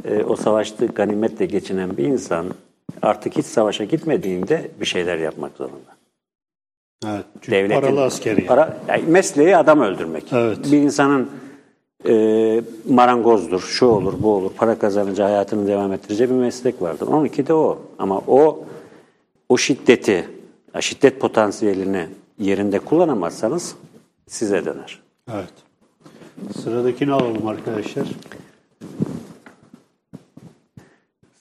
e, 0.06 0.24
o 0.24 0.36
savaştığı 0.36 0.86
ganimetle 0.86 1.46
geçinen 1.46 1.98
bir 1.98 2.04
insan 2.04 2.46
artık 3.02 3.38
hiç 3.38 3.46
savaşa 3.46 3.84
gitmediğinde 3.84 4.72
bir 4.80 4.86
şeyler 4.86 5.18
yapmak 5.18 5.58
zorunda. 5.58 5.96
Evet. 7.06 7.26
Çünkü 7.42 7.74
paralı 7.74 8.04
askeri. 8.04 8.46
Para, 8.46 8.78
yani 8.88 9.04
mesleği 9.08 9.58
adam 9.58 9.82
öldürmek. 9.82 10.34
Evet. 10.34 10.58
Bir 10.72 10.78
insanın 10.78 11.30
e, 12.08 12.62
marangozdur, 12.90 13.60
şu 13.60 13.86
olur, 13.86 14.14
bu 14.20 14.34
olur, 14.34 14.52
para 14.58 14.80
kazanınca 14.80 15.26
hayatını 15.26 15.68
devam 15.68 15.94
ettireceği 15.94 16.30
bir 16.30 16.36
meslek 16.36 16.82
vardır. 16.82 17.08
12 17.08 17.48
de 17.48 17.54
o. 17.54 17.82
Ama 18.00 18.22
o 18.28 18.64
o 19.50 19.58
şiddeti, 19.58 20.28
şiddet 20.80 21.20
potansiyelini 21.20 22.06
yerinde 22.40 22.80
kullanamazsanız 22.80 23.76
size 24.28 24.66
döner. 24.66 25.00
Evet. 25.34 25.54
Sıradakini 26.64 27.14
alalım 27.14 27.48
arkadaşlar. 27.48 28.08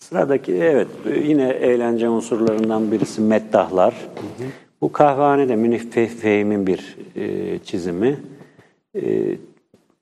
Sıradaki 0.00 0.54
evet 0.54 0.88
yine 1.24 1.48
eğlence 1.48 2.08
unsurlarından 2.08 2.92
birisi 2.92 3.20
meddahlar. 3.20 3.94
Bu 4.80 4.92
kahvehanede 4.92 5.56
Münih 5.56 5.80
Fe- 5.80 6.06
Fehim'in 6.06 6.66
bir 6.66 6.96
e, 7.16 7.58
çizimi. 7.58 8.20
E, 8.94 9.00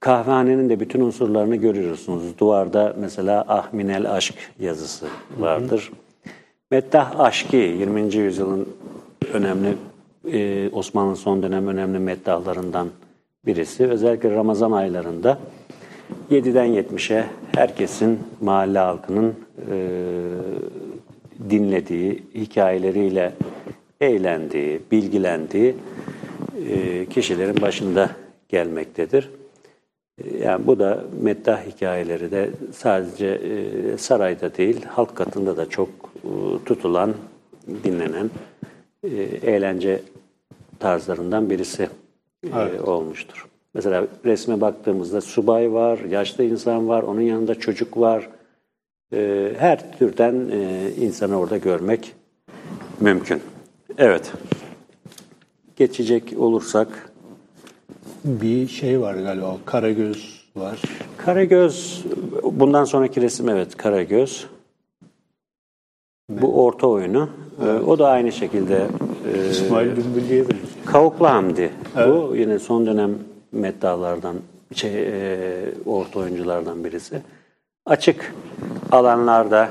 kahvehanenin 0.02 0.68
de 0.68 0.80
bütün 0.80 1.00
unsurlarını 1.00 1.56
görüyorsunuz. 1.56 2.38
Duvarda 2.38 2.96
mesela 2.98 3.44
Ahminel 3.48 4.12
Aşk 4.12 4.34
yazısı 4.60 5.06
vardır. 5.38 5.92
Meddah 6.70 7.20
Aşki 7.20 7.56
20. 7.56 8.14
yüzyılın 8.14 8.68
önemli 9.32 9.74
e, 10.32 10.70
Osmanlı 10.72 11.16
son 11.16 11.42
dönem 11.42 11.68
önemli 11.68 11.98
meddahlarından 11.98 12.88
birisi. 13.46 13.86
Özellikle 13.86 14.30
Ramazan 14.30 14.72
aylarında 14.72 15.38
7'den 16.30 16.66
70'e 16.66 17.26
herkesin, 17.54 18.18
mahalle 18.40 18.78
halkının 18.78 19.34
e, 19.70 19.76
dinlediği, 21.50 22.22
hikayeleriyle 22.34 23.32
eğlendiği, 24.00 24.80
bilgilendiği 24.92 25.74
e, 26.68 27.06
kişilerin 27.06 27.60
başında 27.60 28.10
gelmektedir. 28.48 29.30
Yani 30.40 30.66
bu 30.66 30.78
da 30.78 31.04
meddah 31.22 31.66
hikayeleri 31.66 32.30
de 32.30 32.50
sadece 32.72 33.26
e, 33.26 33.98
sarayda 33.98 34.56
değil, 34.56 34.84
halk 34.84 35.16
katında 35.16 35.56
da 35.56 35.68
çok 35.68 35.88
e, 36.24 36.28
tutulan, 36.66 37.14
dinlenen 37.84 38.30
e, 39.04 39.08
eğlence 39.22 40.02
tarzlarından 40.78 41.50
birisi 41.50 41.88
e, 42.52 42.80
olmuştur. 42.80 43.46
Mesela 43.74 44.06
resme 44.24 44.60
baktığımızda 44.60 45.20
subay 45.20 45.72
var, 45.72 45.98
yaşlı 45.98 46.44
insan 46.44 46.88
var, 46.88 47.02
onun 47.02 47.20
yanında 47.20 47.54
çocuk 47.54 47.98
var. 47.98 48.28
Her 49.58 49.98
türden 49.98 50.34
insanı 51.00 51.38
orada 51.38 51.56
görmek 51.56 52.14
mümkün. 53.00 53.40
Evet. 53.98 54.32
Geçecek 55.76 56.34
olursak 56.38 57.11
Bir 58.24 58.68
şey 58.68 59.00
var 59.00 59.14
galiba. 59.14 59.56
Karagöz 59.64 60.42
var. 60.56 60.82
Karagöz, 61.16 62.04
bundan 62.42 62.84
sonraki 62.84 63.22
resim 63.22 63.48
evet 63.48 63.76
Karagöz. 63.76 64.46
Bu 66.30 66.64
orta 66.64 66.86
oyunu. 66.86 67.28
Ee, 67.62 67.66
O 67.66 67.98
da 67.98 68.08
aynı 68.08 68.32
şekilde 68.32 68.86
e, 69.34 69.50
İsmail 69.50 69.96
Dümbüllü'ye 69.96 70.40
benziyor. 70.40 70.58
Kavuklu 70.86 71.28
Hamdi. 71.28 71.70
Bu 71.96 72.36
yine 72.36 72.58
son 72.58 72.86
dönem 72.86 73.18
meddalardan, 73.52 74.36
şey, 74.74 74.90
e, 75.02 75.64
orta 75.86 76.20
oyunculardan 76.20 76.84
birisi. 76.84 77.22
Açık 77.86 78.34
alanlarda 78.92 79.68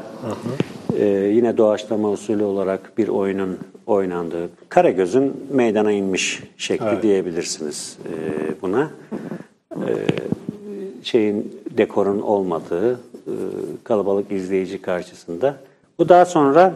e, 1.00 1.06
yine 1.08 1.58
doğaçlama 1.58 2.10
usulü 2.12 2.44
olarak 2.44 2.98
bir 2.98 3.08
oyunun 3.08 3.60
oynandığı, 3.88 4.50
Karagöz'ün 4.70 5.34
meydana 5.52 5.92
inmiş 5.92 6.44
şekli 6.58 7.02
diyebilirsiniz 7.02 7.98
e, 8.06 8.12
buna. 8.62 8.90
E, 9.76 9.92
şeyin 11.04 11.62
dekorun 11.78 12.22
olmadığı 12.22 12.94
e, 12.94 13.34
kalabalık 13.84 14.32
izleyici 14.32 14.82
karşısında. 14.82 15.56
Bu 16.00 16.10
daha 16.10 16.26
sonra 16.26 16.74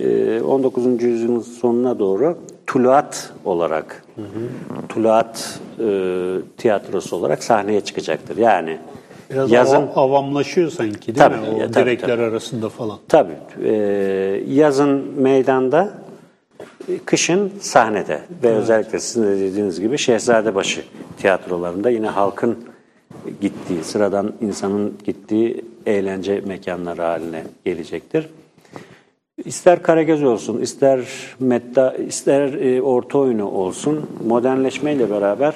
e, 0.00 0.40
19. 0.40 1.02
yüzyılın 1.02 1.40
sonuna 1.40 1.98
doğru 1.98 2.38
tuluat 2.66 3.32
olarak, 3.44 4.04
tuluat 4.88 5.60
e, 5.80 5.88
tiyatrosu 6.56 7.16
olarak 7.16 7.44
sahneye 7.44 7.80
çıkacaktır. 7.80 8.36
Yani 8.36 8.78
Biraz 9.30 9.50
yazın 9.50 9.76
ava- 9.76 9.92
avamlaşıyor 9.94 10.70
sanki 10.70 11.06
değil 11.06 11.18
Tabii, 11.18 11.36
mi? 11.36 11.42
O 11.56 11.60
ya, 11.60 11.70
tabii, 11.70 11.84
direkler 11.86 12.08
tabii. 12.16 12.22
arasında 12.22 12.68
falan. 12.68 12.98
Tabii. 13.08 13.32
e, 13.64 13.72
yazın 14.48 15.04
meydanda, 15.18 15.82
e, 15.82 16.05
kışın 17.04 17.52
sahnede 17.60 18.20
ve 18.42 18.48
özellikle 18.48 19.00
sizin 19.00 19.22
de 19.22 19.40
dediğiniz 19.40 19.80
gibi 19.80 19.98
Şehzadebaşı 19.98 20.82
tiyatrolarında 21.18 21.90
yine 21.90 22.08
halkın 22.08 22.58
gittiği, 23.40 23.84
sıradan 23.84 24.32
insanın 24.40 24.98
gittiği 25.04 25.64
eğlence 25.86 26.40
mekanları 26.46 27.02
haline 27.02 27.42
gelecektir. 27.64 28.28
İster 29.44 29.82
Karagöz 29.82 30.22
olsun, 30.22 30.60
ister 30.60 31.00
Medda, 31.40 31.94
ister 31.94 32.52
e, 32.52 32.82
orta 32.82 33.18
oyunu 33.18 33.50
olsun, 33.50 34.10
modernleşmeyle 34.26 35.10
beraber 35.10 35.54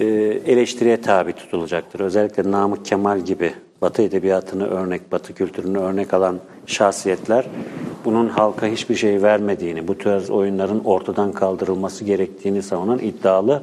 e, 0.00 0.04
eleştiriye 0.46 1.00
tabi 1.00 1.32
tutulacaktır. 1.32 2.00
Özellikle 2.00 2.50
Namık 2.50 2.84
Kemal 2.84 3.20
gibi 3.20 3.52
Batı 3.82 4.02
edebiyatını 4.02 4.66
örnek, 4.66 5.12
Batı 5.12 5.34
kültürünü 5.34 5.78
örnek 5.78 6.14
alan 6.14 6.38
şahsiyetler 6.66 7.46
bunun 8.04 8.28
halka 8.28 8.66
hiçbir 8.66 8.94
şey 8.94 9.22
vermediğini, 9.22 9.88
bu 9.88 9.98
tür 9.98 10.28
oyunların 10.28 10.84
ortadan 10.84 11.32
kaldırılması 11.32 12.04
gerektiğini 12.04 12.62
savunan 12.62 12.98
iddialı 12.98 13.62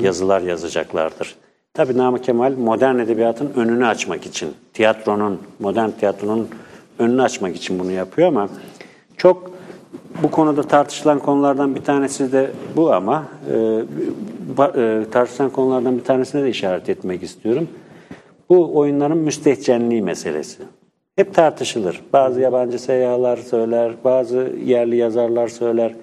yazılar 0.00 0.40
yazacaklardır. 0.40 1.36
Tabii 1.74 1.98
Namık 1.98 2.24
Kemal 2.24 2.52
modern 2.52 2.98
edebiyatın 2.98 3.52
önünü 3.56 3.86
açmak 3.86 4.26
için, 4.26 4.54
tiyatronun, 4.72 5.40
modern 5.58 5.90
tiyatronun 5.90 6.48
önünü 6.98 7.22
açmak 7.22 7.56
için 7.56 7.78
bunu 7.78 7.90
yapıyor 7.90 8.28
ama 8.28 8.48
çok 9.16 9.50
bu 10.22 10.30
konuda 10.30 10.62
tartışılan 10.62 11.18
konulardan 11.18 11.74
bir 11.74 11.82
tanesi 11.82 12.32
de 12.32 12.50
bu 12.76 12.92
ama 12.92 13.24
e, 13.50 13.56
e, 14.76 15.04
tartışılan 15.10 15.50
konulardan 15.50 15.98
bir 15.98 16.04
tanesine 16.04 16.42
de 16.42 16.50
işaret 16.50 16.88
etmek 16.88 17.22
istiyorum. 17.22 17.68
Bu 18.50 18.78
oyunların 18.78 19.18
müstehcenliği 19.18 20.02
meselesi. 20.02 20.62
Hep 21.16 21.34
tartışılır. 21.34 22.00
Bazı 22.12 22.40
yabancı 22.40 22.78
seyyahlar 22.78 23.36
söyler, 23.36 23.92
bazı 24.04 24.52
yerli 24.64 24.96
yazarlar 24.96 25.48
söyler. 25.48 25.94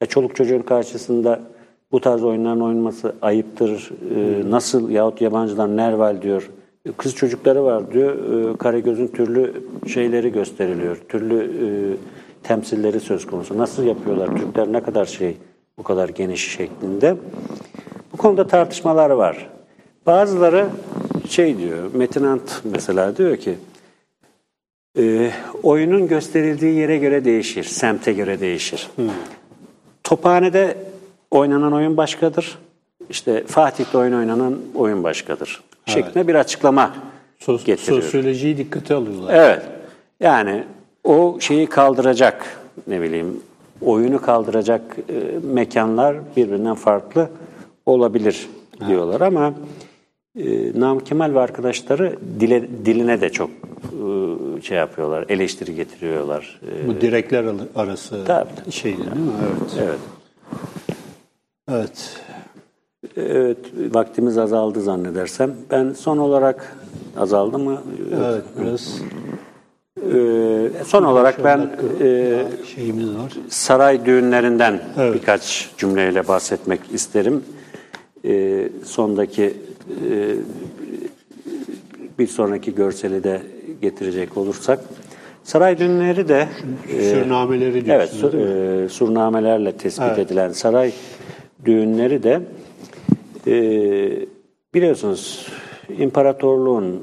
Ya 0.00 0.06
çoluk 0.06 0.36
çocuğun 0.36 0.62
karşısında 0.62 1.40
bu 1.92 2.00
tarz 2.00 2.24
oyunların 2.24 2.60
oynanması 2.60 3.14
ayıptır. 3.22 3.90
E, 4.16 4.50
nasıl 4.50 4.90
yahut 4.90 5.20
yabancıdan 5.20 5.76
nerval 5.76 6.22
diyor. 6.22 6.50
Kız 6.96 7.14
çocukları 7.14 7.64
var 7.64 7.92
diyor. 7.92 8.14
E, 8.54 8.56
Karagöz'ün 8.56 9.08
türlü 9.08 9.62
şeyleri 9.86 10.32
gösteriliyor. 10.32 11.02
Türlü 11.08 11.42
e, 11.44 11.66
temsilleri 12.42 13.00
söz 13.00 13.26
konusu. 13.26 13.58
Nasıl 13.58 13.84
yapıyorlar? 13.84 14.36
Türkler 14.36 14.72
ne 14.72 14.82
kadar 14.82 15.04
şey, 15.04 15.36
bu 15.78 15.82
kadar 15.82 16.08
geniş 16.08 16.56
şeklinde. 16.56 17.16
Bu 18.12 18.16
konuda 18.16 18.46
tartışmalar 18.46 19.10
var. 19.10 19.50
Bazıları 20.06 20.66
şey 21.28 21.58
diyor, 21.58 21.90
Metin 21.94 22.24
Ant 22.24 22.60
mesela 22.64 23.16
diyor 23.16 23.36
ki, 23.36 23.54
e, 24.98 25.30
oyunun 25.62 26.08
gösterildiği 26.08 26.74
yere 26.74 26.98
göre 26.98 27.24
değişir, 27.24 27.64
semte 27.64 28.12
göre 28.12 28.40
değişir. 28.40 28.90
Tophane'de 30.04 30.76
oynanan 31.30 31.72
oyun 31.72 31.96
başkadır. 31.96 32.58
İşte 33.10 33.44
Fatih'te 33.46 33.98
oyun 33.98 34.12
oynanan 34.12 34.58
oyun 34.74 35.02
başkadır. 35.02 35.62
Şeklinde 35.86 36.28
bir 36.28 36.34
açıklama 36.34 36.94
Sos- 37.40 37.64
getiriyor. 37.64 38.02
sosyolojiyi 38.02 38.56
dikkate 38.56 38.94
alıyorlar. 38.94 39.34
Evet. 39.34 39.62
Yani 40.20 40.64
o 41.04 41.36
şeyi 41.40 41.66
kaldıracak 41.66 42.58
ne 42.86 43.00
bileyim 43.02 43.40
oyunu 43.80 44.22
kaldıracak 44.22 44.96
e, 45.08 45.46
mekanlar 45.46 46.16
birbirinden 46.36 46.74
farklı 46.74 47.30
olabilir 47.86 48.48
diyorlar 48.88 49.20
ama 49.20 49.54
e, 50.38 50.80
Nam 50.80 51.00
Kemal 51.00 51.34
ve 51.34 51.40
arkadaşları 51.40 52.16
dile, 52.40 52.68
diline 52.84 53.20
de 53.20 53.30
çok 53.30 53.50
e, 53.50 54.62
şey 54.62 54.78
yapıyorlar, 54.78 55.24
eleştiri 55.28 55.74
getiriyorlar. 55.74 56.60
E, 56.84 56.88
Bu 56.88 57.00
direkler 57.00 57.44
arası 57.76 58.24
Tabii. 58.26 58.70
şeydi 58.72 58.98
değil 58.98 59.26
mi? 59.26 59.32
Evet. 59.42 59.72
evet. 59.82 59.98
Evet. 61.70 62.16
Evet, 63.16 63.58
vaktimiz 63.94 64.38
azaldı 64.38 64.80
zannedersem. 64.82 65.54
Ben 65.70 65.92
son 65.92 66.18
olarak 66.18 66.76
azaldı 67.16 67.58
mı? 67.58 67.82
Evet 68.16 68.44
biraz 68.60 69.00
Ee, 70.14 70.70
son 70.86 71.02
olarak 71.02 71.44
ben 71.44 71.70
e, 72.00 72.38
şeyimiz 72.74 73.08
var. 73.16 73.32
saray 73.48 74.06
düğünlerinden 74.06 74.82
Evet. 74.98 75.14
birkaç 75.14 75.70
cümleyle 75.78 76.28
bahsetmek 76.28 76.80
isterim. 76.92 77.44
Ee, 78.24 78.68
sondaki 78.84 79.54
e, 80.10 80.34
bir 82.18 82.26
sonraki 82.26 82.74
görseli 82.74 83.24
de 83.24 83.42
getirecek 83.82 84.36
olursak. 84.36 84.80
Saray 85.44 85.78
düğünleri 85.78 86.28
de 86.28 86.48
e, 86.98 87.02
Sürnameleri 87.10 87.78
Evet, 87.78 87.86
diyorsunuz 87.86 88.20
su- 88.20 88.32
değil 88.32 88.44
mi? 88.46 88.84
e, 88.84 88.88
surnamelerle 88.88 89.72
tespit 89.72 90.04
Evet. 90.06 90.18
edilen 90.18 90.52
saray 90.52 90.92
düğünleri 91.64 92.22
de 92.22 92.40
e, 93.46 93.52
biliyorsunuz 94.74 95.46
imparatorluğun, 95.98 97.02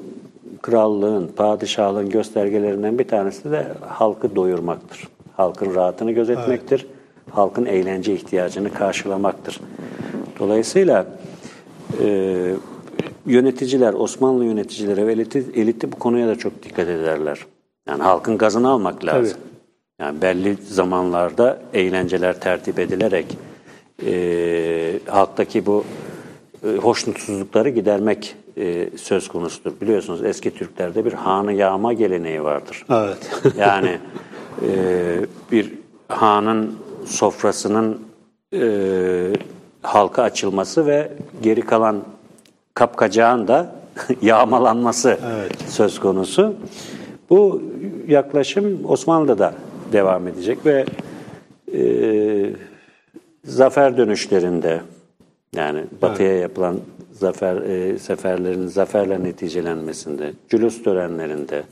krallığın, 0.62 1.28
padişahlığın 1.28 2.10
göstergelerinden 2.10 3.00
bir 3.00 3.08
tanesi 3.08 3.52
de 3.52 3.68
halkı 3.88 4.36
doyurmaktır. 4.36 5.08
Halkın 5.38 5.76
rahatını 5.76 6.12
gözetmektir. 6.12 6.88
Halkın 7.32 7.66
eğlence 7.66 8.14
ihtiyacını 8.14 8.74
karşılamaktır. 8.74 9.60
Dolayısıyla 10.40 11.06
e, 12.04 12.52
yöneticiler, 13.30 13.93
Osmanlı 13.93 14.45
yöneticileri 14.45 15.07
ve 15.07 15.13
eliti, 15.13 15.45
eliti 15.55 15.91
bu 15.91 15.99
konuya 15.99 16.27
da 16.27 16.36
çok 16.36 16.63
dikkat 16.63 16.88
ederler. 16.88 17.45
Yani 17.88 18.03
halkın 18.03 18.38
gazını 18.38 18.69
almak 18.69 19.05
lazım. 19.05 19.38
Yani 19.99 20.21
belli 20.21 20.57
zamanlarda 20.69 21.61
eğlenceler 21.73 22.39
tertip 22.39 22.80
edilerek 22.80 23.25
e, 24.05 24.99
halktaki 25.07 25.65
bu 25.65 25.84
e, 26.63 26.77
hoşnutsuzlukları 26.77 27.69
gidermek 27.69 28.36
e, 28.57 28.89
söz 28.97 29.27
konusudur. 29.27 29.71
Biliyorsunuz 29.82 30.23
eski 30.23 30.51
Türklerde 30.55 31.05
bir 31.05 31.13
hanı 31.13 31.53
yağma 31.53 31.93
geleneği 31.93 32.43
vardır. 32.43 32.86
Evet. 32.89 33.17
Yani 33.57 33.97
e, 34.61 34.71
bir 35.51 35.73
hanın 36.07 36.75
sofrasının 37.05 38.01
e, 38.53 39.34
halka 39.82 40.23
açılması 40.23 40.86
ve 40.86 41.11
geri 41.41 41.61
kalan 41.61 42.03
kapkacağın 42.80 43.47
da 43.47 43.75
yağmalanması 44.21 45.19
söz 45.67 45.99
konusu. 45.99 46.55
Bu 47.30 47.61
yaklaşım 48.07 48.80
Osmanlı'da 48.86 49.39
da 49.39 49.53
devam 49.91 50.27
edecek 50.27 50.65
ve 50.65 50.86
e, 51.73 51.82
zafer 53.43 53.97
dönüşlerinde 53.97 54.82
yani 55.55 55.84
batıya 56.01 56.38
yapılan 56.38 56.80
zafer 57.11 57.55
e, 57.55 57.99
seferlerin 57.99 58.67
zaferle 58.67 59.23
neticelenmesinde, 59.23 60.34
cülüs 60.49 60.84
törenlerinde, 60.84 61.63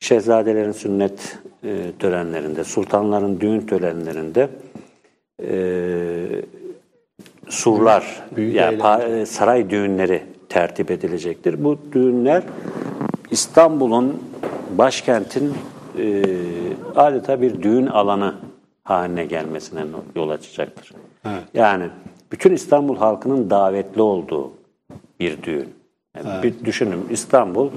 şehzadelerin 0.00 0.72
sünnet 0.72 1.38
e, 1.64 1.92
törenlerinde, 1.98 2.64
sultanların 2.64 3.40
düğün 3.40 3.60
törenlerinde 3.60 4.48
e, 5.42 5.54
surlar, 7.48 8.22
Büyük 8.36 8.54
yani 8.54 8.78
pa- 8.78 9.20
e, 9.20 9.26
saray 9.26 9.70
düğünleri 9.70 10.22
tertip 10.48 10.90
edilecektir. 10.90 11.64
Bu 11.64 11.78
düğünler 11.92 12.42
İstanbul'un, 13.30 14.22
başkentin 14.78 15.54
e, 15.98 16.22
adeta 16.96 17.40
bir 17.42 17.62
düğün 17.62 17.86
alanı 17.86 18.34
haline 18.84 19.24
gelmesine 19.24 19.80
yol 20.16 20.28
açacaktır. 20.28 20.92
Yani 21.54 21.84
bütün 22.32 22.52
İstanbul 22.52 22.96
halkının 22.96 23.50
davetli 23.50 24.02
olduğu 24.02 24.50
bir 25.20 25.42
düğün. 25.42 25.68
Yani 26.16 26.42
bir 26.42 26.64
düşünün 26.64 27.06
İstanbul 27.10 27.70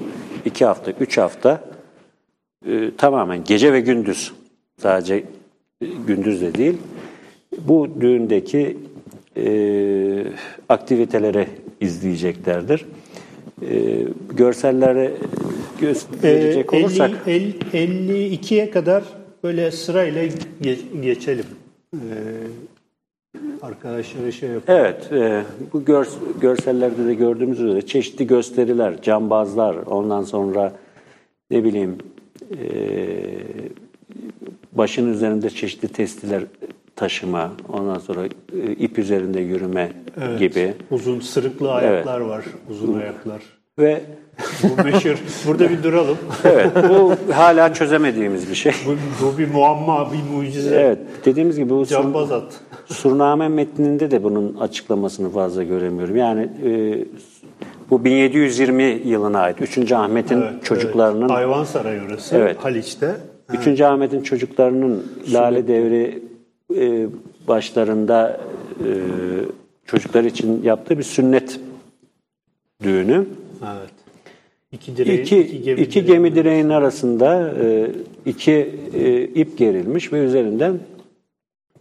iki 0.44 0.64
hafta, 0.64 0.90
üç 0.90 1.18
hafta 1.18 1.60
e, 2.66 2.96
tamamen 2.96 3.44
gece 3.44 3.72
ve 3.72 3.80
gündüz. 3.80 4.32
Sadece 4.82 5.14
e, 5.80 5.86
gündüz 6.06 6.40
de 6.40 6.54
değil. 6.54 6.78
Bu 7.58 7.88
düğündeki 8.00 8.78
e, 9.38 10.24
aktiviteleri 10.68 11.46
izleyeceklerdir. 11.80 12.86
E, 13.70 14.02
görselleri 14.36 15.10
gösterecek 15.80 16.74
Ee, 16.74 16.76
olursak 16.76 17.10
50, 17.26 17.54
el- 17.72 18.32
52'ye 18.32 18.70
kadar 18.70 19.04
böyle 19.44 19.70
sırayla 19.70 20.24
ge- 20.62 21.00
geçelim. 21.02 21.44
Ee, 21.94 21.98
arkadaşlara 23.62 24.32
şey 24.32 24.48
yap. 24.48 24.62
Evet, 24.68 25.12
e, 25.12 25.42
bu 25.72 25.84
gör- 25.84 26.08
görsellerde 26.40 27.06
de 27.06 27.14
gördüğümüz 27.14 27.60
üzere 27.60 27.82
çeşitli 27.86 28.26
gösteriler, 28.26 29.02
cambazlar, 29.02 29.76
ondan 29.76 30.22
sonra 30.22 30.72
ne 31.50 31.64
bileyim 31.64 31.98
e, 32.52 32.66
başın 34.72 35.12
üzerinde 35.12 35.50
çeşitli 35.50 35.88
testiler 35.88 36.42
taşıma, 36.98 37.52
ondan 37.68 37.98
sonra 37.98 38.20
e, 38.52 38.72
ip 38.72 38.98
üzerinde 38.98 39.40
yürüme 39.40 39.92
gibi 40.38 40.74
Uzun 40.90 41.20
sırıklı 41.20 41.72
ayaklar 41.72 42.20
var. 42.20 42.44
Uzun 42.70 43.00
ayaklar. 43.00 43.42
ve 43.78 44.02
Bu 44.62 44.82
meşhur. 44.84 45.18
Burada 45.46 45.70
bir 45.70 45.82
duralım. 45.82 46.18
evet 46.44 46.70
bu 46.88 47.14
hala 47.32 47.74
çözemediğimiz 47.74 48.50
bir 48.50 48.54
şey. 48.54 48.72
Bu, 48.86 48.94
bu 49.22 49.38
bir 49.38 49.50
muamma, 49.50 50.12
bir 50.12 50.36
mucize. 50.36 50.74
Evet, 50.74 50.98
dediğimiz 51.24 51.56
gibi 51.56 51.70
bu 51.70 51.86
Cambaz 51.86 52.32
at. 52.32 52.60
Surname 52.86 53.48
metninde 53.48 54.10
de 54.10 54.24
bunun 54.24 54.56
açıklamasını 54.56 55.30
fazla 55.30 55.62
göremiyorum. 55.62 56.16
Yani 56.16 56.48
e, 56.64 57.04
bu 57.90 58.04
1720 58.04 58.82
yılına 59.04 59.40
ait 59.40 59.62
3. 59.78 59.92
Ahmet'in 59.92 60.40
Evet, 60.42 60.64
çocuklarının 60.64 61.20
evet. 61.20 61.30
Ayvansaray 61.30 62.00
orası. 62.00 62.36
Evet. 62.36 62.56
Haliç'te. 62.60 63.14
3. 63.66 63.80
Ahmet'in 63.80 64.22
çocuklarının 64.22 65.06
Lale 65.32 65.68
Devri 65.68 66.27
e, 66.76 67.06
başlarında 67.48 68.40
e, 68.80 68.88
çocuklar 69.86 70.24
için 70.24 70.62
yaptığı 70.62 70.98
bir 70.98 71.02
sünnet 71.02 71.60
düğünü. 72.82 73.26
Evet. 73.62 73.90
İki 74.72 74.96
direğin, 74.96 75.22
İki, 75.22 75.40
iki 75.40 75.62
gemi, 75.62 75.90
direğin. 76.06 76.34
direğin 76.34 76.68
arasında 76.68 77.54
e, 77.62 77.90
iki 78.26 78.80
e, 78.94 79.22
ip 79.24 79.58
gerilmiş 79.58 80.12
ve 80.12 80.18
üzerinden 80.18 80.78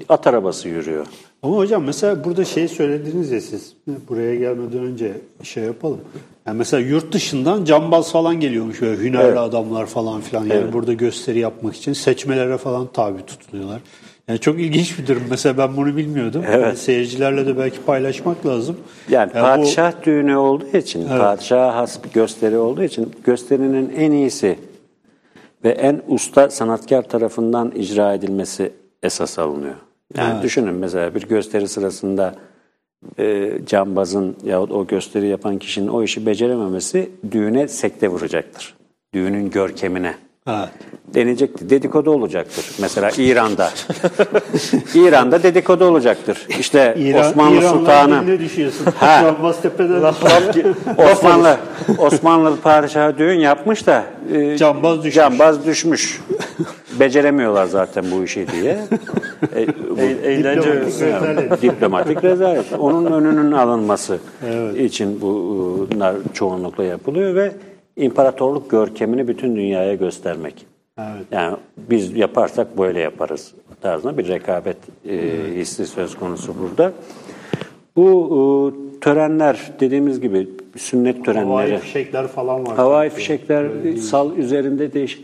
at 0.10 0.28
arabası 0.28 0.70
yürüyor. 0.70 1.08
Ama 1.44 1.58
hocam 1.58 1.84
mesela 1.84 2.24
burada 2.24 2.46
şey 2.46 2.68
söylediniz 2.68 3.32
ya 3.32 3.42
siz 3.42 3.74
buraya 4.10 4.36
gelmeden 4.36 4.80
önce 4.80 5.12
şey 5.44 5.64
yapalım. 5.64 6.00
Yani 6.48 6.58
mesela 6.58 6.88
yurt 6.88 7.12
dışından 7.14 7.66
cambaz 7.66 8.12
falan 8.12 8.40
geliyormuş 8.40 8.82
böyle 8.82 9.02
hünerli 9.02 9.28
Evet. 9.28 9.38
adamlar 9.38 9.86
falan 9.86 10.22
filan. 10.22 10.42
Yani 10.42 10.54
Evet. 10.54 10.74
burada 10.74 10.94
gösteri 10.94 11.40
yapmak 11.40 11.76
için 11.76 11.94
seçmelere 11.94 12.58
falan 12.58 12.88
tabi 12.94 13.26
tutuluyorlar. 13.26 13.82
Yani 14.28 14.40
çok 14.40 14.60
ilginç 14.60 15.00
bir 15.00 15.08
durum. 15.08 15.24
Mesela 15.30 15.58
ben 15.58 15.78
bunu 15.78 15.98
bilmiyordum. 15.98 16.44
Evet. 16.48 16.62
Yani 16.64 16.78
seyircilerle 16.78 17.46
de 17.48 17.58
belki 17.58 17.82
paylaşmak 17.86 18.46
lazım. 18.46 18.78
Yani 19.10 19.30
bu- 19.30 19.34
padişah 19.34 20.04
düğünü 20.04 20.36
olduğu 20.36 20.78
için, 20.78 21.08
padişaha 21.08 21.76
has 21.76 22.04
bir 22.04 22.10
gösteri 22.10 22.58
olduğu 22.58 22.84
için 22.84 23.12
gösterinin 23.24 23.94
en 23.98 24.12
iyisi 24.12 24.60
ve 25.64 25.70
en 25.70 26.02
usta 26.08 26.50
sanatkar 26.50 27.02
tarafından 27.02 27.72
icra 27.76 28.14
edilmesi 28.14 28.72
esas 29.04 29.40
alınıyor. 29.40 29.76
Yani 30.18 30.42
düşünün 30.44 30.74
mesela 30.74 31.16
bir 31.16 31.22
gösteri 31.22 31.68
sırasında 31.68 32.36
e, 33.20 33.52
cambazın 33.66 34.36
yahut 34.44 34.72
o 34.72 34.88
gösteri 34.88 35.28
yapan 35.28 35.58
kişinin 35.58 35.88
o 35.88 36.04
işi 36.04 36.26
becerememesi 36.26 37.10
düğüne 37.32 37.68
sekte 37.68 38.08
vuracaktır. 38.08 38.76
Düğünün 39.14 39.50
görkemine. 39.50 40.14
Evet. 40.48 40.70
Denecekti. 41.16 41.70
Dedikodu 41.70 42.12
olacaktır. 42.12 42.66
Mesela 42.82 43.10
İran'da. 43.18 43.70
İran'da 44.96 45.44
dedikodu 45.44 45.86
olacaktır. 45.86 46.48
İşte 46.60 46.96
İran, 47.00 47.30
Osmanlı 47.30 47.56
İran'la 47.56 47.70
Sultanı. 47.70 48.28
Ne? 48.28 48.40
Ha. 48.96 49.36
Tepeden 49.62 50.04
Osmanlı 51.12 51.58
Osmanlı 51.98 52.58
padişahı 52.64 53.18
düğün 53.18 53.40
yapmış 53.40 53.88
da 53.88 54.04
e, 54.34 54.58
Cambaz 54.58 54.98
düşmüş. 54.98 55.16
Cambaz 55.16 55.66
düşmüş. 55.66 56.22
Beceremiyorlar 57.00 57.66
zaten 57.66 58.06
bu 58.12 58.24
işi 58.24 58.46
diye. 58.52 58.78
E, 59.56 59.68
bu- 59.68 60.00
E- 60.02 60.32
eğlence 60.32 60.74
Diplomatik 60.74 61.62
diplomatik 61.62 62.24
rezalet. 62.24 62.66
Onun 62.80 63.06
önünün 63.12 63.52
alınması 63.52 64.18
için 64.80 65.22
bunlar 65.22 66.16
çoğunlukla 66.34 66.84
yapılıyor 66.84 67.36
ve 67.36 67.52
imparatorluk 67.98 68.70
görkemini 68.70 69.28
bütün 69.28 69.56
dünyaya 69.56 69.96
göstermek. 69.96 70.66
Evet. 70.98 71.26
Yani 71.32 71.58
biz 71.78 72.16
yaparsak 72.18 72.78
böyle 72.78 73.00
yaparız 73.00 73.54
tarzında 73.82 74.18
bir 74.18 74.28
rekabet 74.28 74.78
e, 75.10 75.18
hissi 75.56 75.86
söz 75.86 76.16
konusu 76.16 76.56
burada. 76.60 76.92
Bu 77.96 78.74
e, 78.96 79.00
törenler 79.00 79.72
dediğimiz 79.80 80.22
gibi 80.22 80.48
sünnet 80.78 81.26
törenleri. 81.26 81.46
Havai 81.46 81.78
fişekler 81.78 82.28
falan 82.28 82.68
var. 82.68 82.76
Havai 82.76 83.10
sanki. 83.10 83.22
fişekler 83.22 83.96
sal 83.98 84.38
üzerinde 84.38 84.94
değiş 84.94 85.20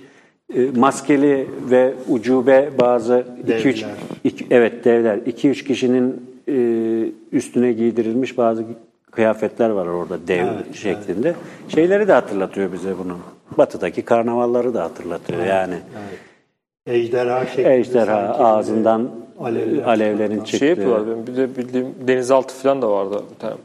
e, 0.56 0.66
maskeli 0.76 1.48
ve 1.70 1.94
ucube 2.10 2.70
bazı 2.80 3.26
2 3.58 3.70
3 3.70 3.84
Devler. 3.84 4.48
evet 4.52 4.86
devler 4.86 5.20
2 5.26 5.50
3 5.50 5.64
kişinin 5.64 6.22
e, 6.48 6.56
üstüne 7.32 7.74
giydirilmiş 7.74 8.38
bazı 8.38 8.66
kıyafetler 9.16 9.70
var 9.70 9.86
orada 9.86 10.28
dev 10.28 10.46
şeklinde. 10.74 11.36
Şeyleri 11.68 12.08
de 12.08 12.14
hatırlatıyor 12.14 12.74
bize 12.74 12.98
bunu. 13.04 13.18
Batı'daki 13.58 14.02
karnavalları 14.02 14.74
da 14.74 14.84
hatırlatıyor 14.84 15.46
yani. 15.46 15.76
Ejderha 16.88 17.46
şeklinde. 17.46 17.76
Ejderha 17.76 18.38
ağzından 18.46 19.12
alevler 19.40 19.84
alevlerin 19.84 20.40
çıktığı. 20.44 20.58
Şey 20.58 20.70
yapıyorlar 20.70 21.08
benim 21.08 21.28
bir 21.28 21.38
de 21.38 21.58
bildiğim 21.58 21.88
denizaltı 22.08 22.56
falan 22.56 22.82
da 22.82 22.92
vardı. 22.92 23.24
Bir 23.36 23.40
tane. 23.40 23.56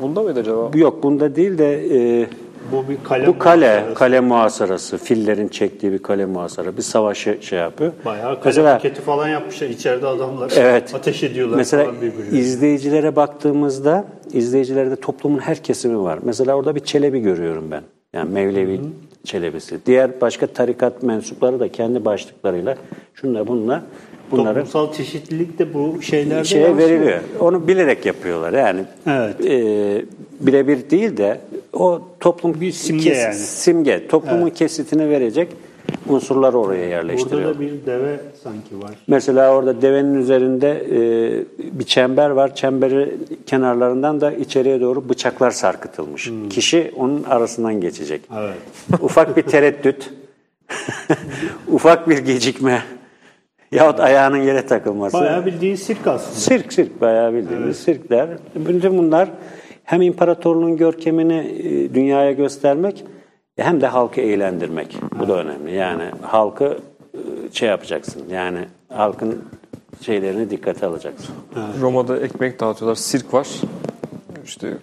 Bunda 0.00 0.22
mıydı 0.22 0.40
acaba? 0.40 0.70
Yok 0.74 1.02
bunda 1.02 1.36
değil 1.36 1.58
de 1.58 1.96
e, 1.96 2.26
Bu 2.72 2.88
bir 2.88 2.96
kale. 3.04 3.26
bu 3.26 3.38
kale, 3.38 3.66
muhasebesi. 3.68 3.94
kale 3.98 4.20
muhasarası, 4.20 4.98
fillerin 4.98 5.48
çektiği 5.48 5.92
bir 5.92 5.98
kale 5.98 6.26
muhasara, 6.26 6.76
bir 6.76 6.82
savaşı 6.82 7.38
şey 7.40 7.58
yapıyor. 7.58 7.92
Bayağı 8.04 8.34
kale 8.34 8.42
Mesela 8.44 8.76
paketi 8.76 9.00
falan 9.00 9.28
yapmışlar. 9.28 9.66
İçeride 9.68 10.06
adamlar 10.06 10.52
Evet. 10.56 10.94
ateş 10.94 11.22
ediyorlar 11.22 11.56
Mesela 11.56 11.84
falan 11.84 11.96
birbirine. 12.02 12.38
izleyicilere 12.38 13.16
baktığımızda 13.16 14.04
izleyicilerde 14.32 14.96
toplumun 14.96 15.38
her 15.38 15.62
kesimi 15.62 16.02
var. 16.02 16.18
Mesela 16.22 16.54
orada 16.54 16.74
bir 16.74 16.80
çelebi 16.80 17.20
görüyorum 17.20 17.70
ben. 17.70 17.82
Yani 18.12 18.30
Mevlevi 18.32 18.80
çelebisi. 19.24 19.78
Diğer 19.86 20.20
başka 20.20 20.46
tarikat 20.46 21.02
mensupları 21.02 21.60
da 21.60 21.72
kendi 21.72 22.04
başlıklarıyla 22.04 22.76
şunla 23.14 23.46
bununla 23.46 23.82
bunları 24.30 24.54
Toplumsal 24.54 24.92
çeşitlilik 24.92 25.58
de 25.58 25.74
bu 25.74 26.02
şeylerde 26.02 26.44
şeye 26.44 26.76
veriliyor. 26.76 27.20
Onu 27.40 27.68
bilerek 27.68 28.06
yapıyorlar. 28.06 28.52
Yani 28.52 28.80
Evet. 29.06 29.44
e, 29.46 30.04
birebir 30.40 30.90
değil 30.90 31.16
de 31.16 31.40
o 31.72 32.02
toplum 32.20 32.60
Bir 32.60 32.72
simge 32.72 33.14
yani. 33.14 33.34
simge 33.34 34.08
toplumun 34.08 34.50
kesitini 34.50 35.10
verecek 35.10 35.48
unsurları 36.08 36.58
oraya 36.58 36.88
yerleştiriyor. 36.88 37.42
Burada 37.42 37.54
da 37.54 37.60
bir 37.60 37.86
deve 37.86 38.16
sanki 38.42 38.82
var. 38.82 38.90
Mesela 39.06 39.54
orada 39.54 39.82
devenin 39.82 40.14
üzerinde 40.14 40.70
e, 40.70 41.78
bir 41.78 41.84
çember 41.84 42.30
var. 42.30 42.54
Çemberi 42.54 43.14
kenarlarından 43.46 44.20
da 44.20 44.32
içeriye 44.32 44.80
doğru 44.80 45.08
bıçaklar 45.08 45.50
sarkıtılmış. 45.50 46.30
Kişi 46.50 46.92
onun 46.96 47.22
arasından 47.22 47.80
geçecek. 47.80 48.20
Evet. 48.38 48.54
Ufak 49.02 49.36
bir 49.36 49.42
tereddüt, 49.42 50.10
ufak 51.72 52.08
bir 52.08 52.18
gecikme 52.18 52.82
yahut 53.72 54.00
ayağının 54.00 54.42
yere 54.42 54.66
takılması. 54.66 55.16
Bayağı 55.16 55.46
bildiğin 55.46 55.74
sirk 55.74 56.06
aslında. 56.06 56.34
Sirk 56.34 56.72
sirk 56.72 57.00
bayağı 57.00 57.34
bildiğimiz 57.34 57.76
sirkler. 57.78 58.28
Bütün 58.54 58.98
bunlar 58.98 59.28
hem 59.84 60.02
imparatorluğun 60.02 60.76
görkemini 60.76 61.38
e, 61.38 61.94
dünyaya 61.94 62.32
göstermek 62.32 63.04
hem 63.56 63.80
de 63.80 63.86
halkı 63.86 64.20
eğlendirmek. 64.20 64.98
Bu 65.18 65.28
da 65.28 65.38
önemli. 65.38 65.74
Yani 65.74 66.04
halkı 66.22 66.78
e, 67.14 67.18
şey 67.52 67.68
yapacaksın. 67.68 68.22
Yani 68.30 68.58
halkın 68.88 69.44
şeylerini 70.00 70.50
dikkate 70.50 70.86
alacaksın. 70.86 71.34
Roma'da 71.80 72.18
ekmek 72.18 72.60
dağıtıyorlar. 72.60 72.94
Sirk 72.94 73.34
var. 73.34 73.48
İşte 74.44 74.68
e, 74.68 74.74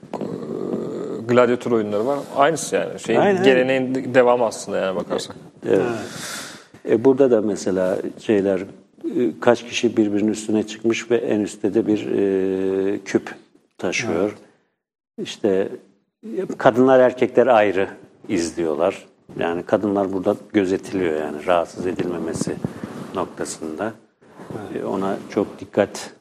gladyatör 1.27 1.71
oyunları 1.71 2.05
var. 2.05 2.19
Aynısı 2.37 2.75
yani. 2.75 2.99
Şeyin 2.99 3.19
Aynen. 3.19 3.43
geleneğin 3.43 4.13
devamı 4.13 4.45
aslında 4.45 4.77
yani 4.77 4.95
bakarsak. 4.95 5.35
E 6.89 7.05
burada 7.05 7.31
da 7.31 7.41
mesela 7.41 7.97
şeyler 8.19 8.59
e, 8.59 9.39
kaç 9.41 9.63
kişi 9.63 9.97
birbirinin 9.97 10.31
üstüne 10.31 10.67
çıkmış 10.67 11.11
ve 11.11 11.17
en 11.17 11.39
üstte 11.39 11.73
de 11.73 11.87
bir 11.87 12.11
e, 12.11 12.99
küp 13.05 13.35
taşıyor. 13.77 14.35
İşte 15.21 15.69
e, 16.23 16.45
kadınlar 16.57 16.99
erkekler 16.99 17.47
ayrı 17.47 17.87
izliyorlar. 18.29 19.05
Yani 19.39 19.63
kadınlar 19.63 20.13
burada 20.13 20.35
gözetiliyor 20.53 21.21
yani 21.21 21.45
rahatsız 21.45 21.87
edilmemesi 21.87 22.55
noktasında. 23.15 23.93
E, 24.75 24.83
ona 24.83 25.17
çok 25.29 25.59
dikkat 25.59 26.13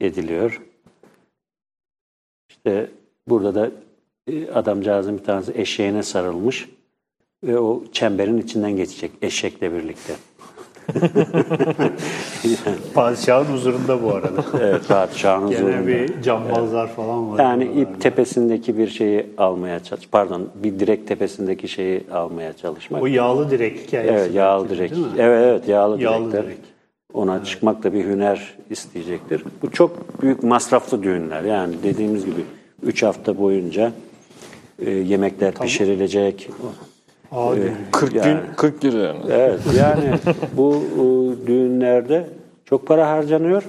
ediliyor. 0.00 0.62
İşte 2.48 2.90
burada 3.28 3.54
da 3.54 3.70
adamcağızın 4.54 5.18
bir 5.18 5.24
tanesi 5.24 5.52
eşeğine 5.54 6.02
sarılmış 6.02 6.68
ve 7.44 7.58
o 7.58 7.82
çemberin 7.92 8.38
içinden 8.38 8.72
geçecek 8.76 9.10
eşekle 9.22 9.72
birlikte. 9.72 10.12
Padişahın 12.94 13.44
huzurunda 13.44 14.02
bu 14.02 14.14
arada. 14.14 14.44
Evet, 14.60 14.88
padişahın 14.88 15.50
Gene 15.50 15.60
huzurunda. 15.60 15.86
bir 15.86 16.22
cambazlar 16.22 16.88
falan 16.88 17.32
var. 17.32 17.38
Yani 17.44 17.64
ip 17.64 18.00
tepesindeki 18.00 18.78
bir 18.78 18.88
şeyi 18.88 19.26
almaya 19.38 19.80
çalış, 19.80 20.08
pardon, 20.12 20.48
bir 20.54 20.78
direk 20.80 21.06
tepesindeki 21.08 21.68
şeyi 21.68 22.04
almaya 22.12 22.52
çalışmak. 22.52 23.02
O 23.02 23.06
yağlı 23.06 23.50
direk 23.50 23.78
hikayesi. 23.86 24.12
evet, 24.14 24.34
yağlı 24.34 24.68
direk. 24.68 24.90
değil 24.90 25.02
mi? 25.06 25.12
Evet, 25.18 25.44
evet, 25.46 25.68
yağlı, 25.68 26.02
Yağlı 26.02 26.24
direkler. 26.24 26.44
direk. 26.46 26.58
Ona 27.14 27.44
çıkmak 27.44 27.82
da 27.82 27.92
bir 27.92 28.04
hüner 28.04 28.54
isteyecektir. 28.70 29.44
Bu 29.62 29.70
çok 29.70 30.22
büyük 30.22 30.42
masraflı 30.42 31.02
düğünler. 31.02 31.42
Yani 31.42 31.74
dediğimiz 31.82 32.24
gibi 32.24 32.44
3 32.82 33.02
hafta 33.02 33.38
boyunca 33.38 33.92
e, 34.78 34.90
yemekler 34.90 35.54
pişirilecek. 35.54 36.50
Aa, 37.32 37.54
40 37.92 38.14
Yani. 38.14 38.24
gün 38.24 38.38
40 38.56 38.80
gün 38.80 38.90
yani. 38.98 39.18
Evet 39.30 39.60
yani 39.78 40.14
bu 40.56 40.74
e, 40.76 41.46
düğünlerde 41.46 42.26
çok 42.64 42.86
para 42.86 43.10
harcanıyor 43.10 43.62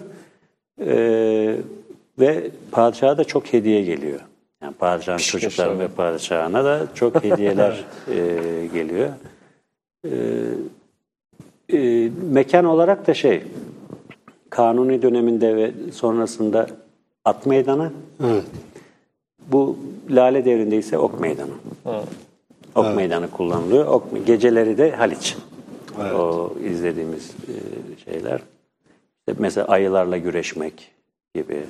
e, 0.86 1.56
ve 2.20 2.50
padişaha 2.72 3.18
da 3.18 3.24
çok 3.24 3.54
hediye 3.54 3.82
geliyor. 3.82 4.20
Yani 4.62 4.74
padişahın 4.74 5.18
çocukları 5.18 5.80
ve 5.80 5.88
padişahına 5.88 6.64
da 6.66 6.88
çok 6.96 7.24
hediyeler 7.24 7.86
e, 8.08 8.18
geliyor. 8.74 9.10
E, 10.06 10.10
e, 11.78 12.10
mekan 12.32 12.66
olarak 12.66 13.08
da 13.08 13.14
şey 13.14 13.44
Kanuni 14.50 15.02
döneminde 15.02 15.56
ve 15.56 15.72
sonrasında 15.94 16.68
at 17.26 17.46
meydanı 17.46 17.92
Evet. 18.24 18.44
bu 19.48 19.78
Lale 20.10 20.46
devrinde 20.46 20.78
ise 20.78 20.98
ok 20.98 21.20
meydanı. 21.20 21.52
Ok 22.76 22.96
meydanı 22.96 23.32
kullanılıyor. 23.32 23.86
Ok, 23.88 24.04
geceleri 24.26 24.78
de 24.78 24.92
Haliç. 24.92 25.38
O 26.16 26.52
izlediğimiz 26.72 27.30
e, 27.30 27.54
şeyler. 28.12 28.40
İşte 29.20 29.34
mesela 29.40 29.68
ayılarla 29.68 30.18
güreşmek 30.18 30.92
gibi 31.36 31.64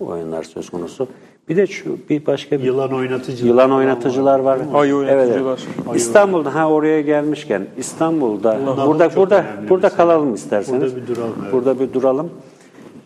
oyunlar 0.00 0.42
söz 0.42 0.70
konusu. 0.70 1.08
Bir 1.48 1.56
de 1.56 1.66
şu 1.66 1.96
bir 2.10 2.26
başka 2.26 2.58
bir 2.58 2.64
Yılan 2.64 2.92
oynatıcılar. 2.92 3.48
yılan 3.48 3.72
oynatıcılar 3.72 4.38
var. 4.38 4.58
Ayı 4.74 4.94
Evet, 4.94 5.10
evet. 5.10 5.42
oynatıcılar. 5.42 5.94
İstanbul'da 5.94 6.54
ha 6.54 6.70
oraya 6.70 7.00
gelmişken 7.00 7.66
İstanbul'da 7.78 8.58
Bunlar 8.66 8.86
burada 8.86 9.16
burada 9.16 9.44
burada 9.68 9.86
mesela. 9.86 9.96
kalalım 9.96 10.34
isterseniz. 10.34 10.94
Burada 10.94 10.96
bir 11.02 11.06
duralım, 11.16 11.34
evet. 11.42 11.52
Burada 11.52 11.80
bir 11.80 11.92
duralım. 11.92 12.30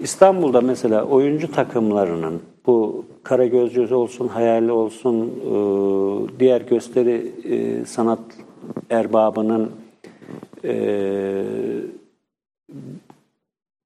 İstanbul'da 0.00 0.60
mesela 0.60 1.04
oyuncu 1.04 1.52
takımlarının 1.52 2.40
bu 2.66 3.04
Karagözcü 3.28 3.94
olsun, 3.94 4.28
Hayali 4.28 4.72
olsun, 4.72 5.26
e, 5.26 6.40
diğer 6.40 6.60
gösteri 6.60 7.32
e, 7.44 7.84
sanat 7.84 8.18
erbabının 8.90 9.70
e, 10.64 11.44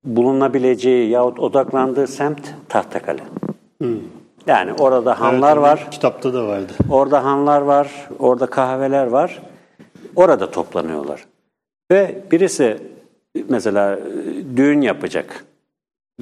bulunabileceği 0.04 1.10
yahut 1.10 1.40
odaklandığı 1.40 2.06
semt 2.06 2.54
Tahtakale. 2.68 3.22
Yani 4.46 4.72
orada 4.72 5.20
hanlar 5.20 5.52
Evet, 5.52 5.62
var. 5.62 5.90
Kitapta 5.90 6.34
da 6.34 6.46
vardı. 6.46 6.72
Orada 6.90 7.24
hanlar 7.24 7.60
var, 7.60 8.08
orada 8.18 8.46
kahveler 8.46 9.06
var. 9.06 9.42
Orada 10.16 10.50
toplanıyorlar. 10.50 11.24
Ve 11.90 12.22
birisi 12.32 12.78
mesela 13.48 13.96
e, 13.96 14.00
düğün 14.56 14.80
yapacak. 14.80 15.44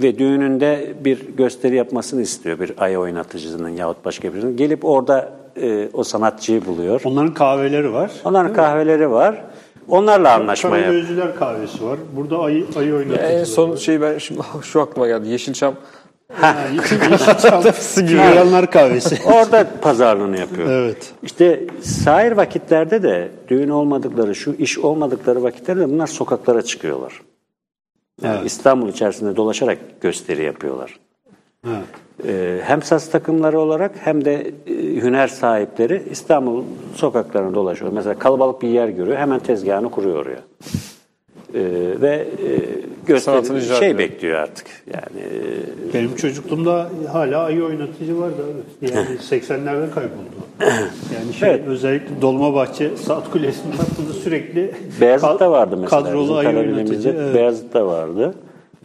Ve 0.02 0.18
düğününde 0.18 0.94
bir 1.04 1.36
gösteri 1.36 1.76
yapmasını 1.76 2.22
istiyor 2.22 2.60
bir 2.60 2.72
ay 2.78 2.98
oynatıcısının 2.98 3.68
yahut 3.68 4.04
başka 4.04 4.34
birinin. 4.34 4.56
Gelip 4.56 4.84
orada 4.84 5.32
e, 5.62 5.88
o 5.92 6.04
sanatçıyı 6.04 6.66
buluyor. 6.66 7.00
Onların 7.04 7.34
kahveleri 7.34 7.92
var. 7.92 8.10
Onların 8.24 8.52
kahveleri 8.52 9.10
var. 9.10 9.44
Onlarla 9.88 10.34
anlaşma 10.34 10.70
yapıyor. 10.76 10.92
Karagözcüler 10.92 11.36
kahvesi 11.36 11.84
var. 11.84 11.98
Burada 12.16 12.38
ayı, 12.38 12.66
ayı 12.78 12.94
oynatıcılar 12.94 13.30
En 13.30 13.44
son 13.44 13.70
var. 13.70 13.76
şey 13.76 14.00
ben 14.00 14.18
şimdi 14.18 14.40
şu 14.62 14.80
aklıma 14.80 15.06
geldi. 15.06 15.28
Yeşilçam 15.28 15.74
Yılanlar 18.30 18.70
kahvesi. 18.70 19.18
Orada 19.26 19.66
pazarlığını 19.82 20.38
yapıyor. 20.38 20.70
evet. 20.70 21.12
İşte 21.22 21.64
sair 21.82 22.32
vakitlerde 22.32 23.02
de 23.02 23.28
düğün 23.48 23.68
olmadıkları, 23.68 24.34
şu 24.34 24.52
iş 24.52 24.78
olmadıkları 24.78 25.42
vakitlerde 25.42 25.80
de 25.80 25.88
bunlar 25.88 26.06
sokaklara 26.06 26.62
çıkıyorlar. 26.62 27.12
Yani 28.22 28.46
İstanbul 28.46 28.88
içerisinde 28.88 29.36
dolaşarak 29.36 29.78
gösteri 30.00 30.44
yapıyorlar. 30.44 30.98
Evet. 31.66 31.84
Ee, 32.26 32.60
hem 32.64 32.82
saz 32.82 33.10
takımları 33.10 33.60
olarak 33.60 33.92
hem 34.00 34.24
de 34.24 34.52
e, 34.66 34.72
hüner 34.74 35.28
sahipleri 35.28 36.02
İstanbul 36.10 36.64
sokaklarında 36.94 37.54
dolaşıyor. 37.54 37.92
Mesela 37.92 38.18
kalabalık 38.18 38.62
bir 38.62 38.68
yer 38.68 38.88
görüyor, 38.88 39.18
hemen 39.18 39.38
tezgahını 39.38 39.90
kuruyor 39.90 40.16
oraya. 40.16 40.40
Ee, 41.54 41.60
ve 42.00 42.10
e, 42.16 42.26
gösteri 43.06 43.78
şey 43.78 43.98
bekliyor 43.98 44.38
artık. 44.38 44.66
Yani 44.86 45.22
e, 45.90 45.94
Benim 45.94 46.16
çocukluğumda 46.16 46.90
hala 47.12 47.44
ayı 47.44 47.64
oynatıcı 47.64 48.20
vardı 48.20 48.34
abi. 48.44 48.92
Yani 48.94 49.06
80'lerde 49.30 49.90
kayboldu. 49.90 50.38
Yani 51.14 51.34
şey 51.38 51.50
Evet. 51.50 51.60
özellikle 51.66 52.22
Dolmabahçe 52.22 52.96
Saat 52.96 53.30
Kulesi'nin 53.30 53.72
altında 53.72 54.12
sürekli 54.12 54.74
Beyazıt'ta 55.00 55.50
vardı 55.50 55.76
mesela. 55.80 56.04
Kadrolu 56.04 56.36
ayı 56.36 56.58
oynatıcı. 56.58 57.16
Evet. 57.18 57.34
Beyazıt'ta 57.34 57.86
vardı. 57.86 58.34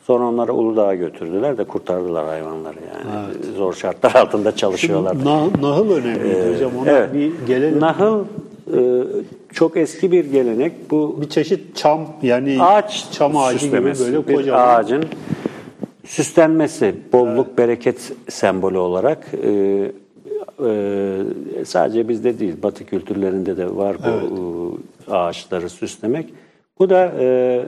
Sonra 0.08 0.24
onları 0.24 0.54
Uludağ'a 0.54 0.96
götürdüler 0.96 1.58
de 1.58 1.64
kurtardılar 1.64 2.26
hayvanları 2.26 2.76
yani. 2.76 3.56
Zor 3.58 3.74
şartlar 3.74 4.16
altında 4.16 4.56
çalışıyorlar. 4.56 5.16
Nah- 5.16 5.62
nahıl 5.62 5.92
önemliydi 5.92 6.54
hocam. 6.54 6.72
Ona 6.82 6.92
evet. 6.92 7.14
bir 7.14 7.32
gelelim. 7.48 7.80
Nahıl 7.80 8.20
e, 8.74 9.04
çok 9.54 9.78
eski 9.78 10.12
bir 10.12 10.26
gelenek. 10.26 10.92
Bu 10.92 11.22
bir 11.22 11.30
çeşit 11.30 11.76
çam 11.76 12.08
yani 12.22 12.58
ağaç 12.62 13.12
çam 13.12 13.38
ağacı 13.38 13.66
gibi 13.66 13.84
böyle 13.84 14.28
bir 14.28 14.36
kocaman. 14.36 14.68
ağacın 14.68 15.06
süslenmesi, 16.06 16.96
bolluk, 17.14 17.58
bereket 17.58 18.12
sembolü 18.30 18.78
olarak 18.78 19.28
e, 19.44 19.52
e, 20.66 21.66
sadece 21.66 22.10
bizde 22.10 22.40
değil, 22.40 22.56
Batı 22.64 22.86
kültürlerinde 22.86 23.58
de 23.58 23.76
var 23.76 23.98
bu 24.06 24.80
e, 25.08 25.14
ağaçları 25.14 25.70
süslemek. 25.70 26.34
Bu 26.80 26.90
da 26.90 27.12
e, 27.20 27.66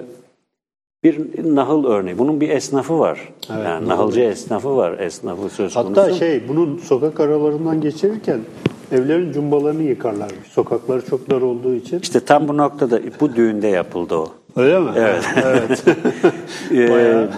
bir 1.06 1.56
nahıl 1.56 1.86
örneği. 1.86 2.18
Bunun 2.18 2.41
bir 2.41 2.49
esnafı 2.49 2.99
var. 2.99 3.34
yani 3.49 3.88
nahılcı 3.88 4.22
esnafı 4.22 4.77
var. 4.77 4.99
Esnafı 4.99 5.49
söz 5.49 5.73
konusu. 5.73 6.02
Hatta 6.02 6.14
şey 6.14 6.48
bunun 6.48 6.77
sokak 6.77 7.19
aralarından 7.19 7.82
geçirirken 7.82 8.40
evlerin 8.91 9.32
cumbalarını 9.32 9.84
yıkarlarmış. 9.84 10.48
Sokakları 10.49 11.06
çok 11.06 11.30
dar 11.30 11.41
olduğu 11.41 11.76
için. 11.76 11.99
İşte 11.99 12.19
tam 12.19 12.48
bu 12.48 12.57
noktada 12.57 12.99
bu 13.19 13.36
düğünde 13.36 13.68
yapıldı 13.68 14.15
o. 14.15 14.27
Öyle 14.56 14.80
mi? 14.80 14.90
Evet. 14.95 15.23
evet. 15.45 15.84
Ee, 16.72 16.76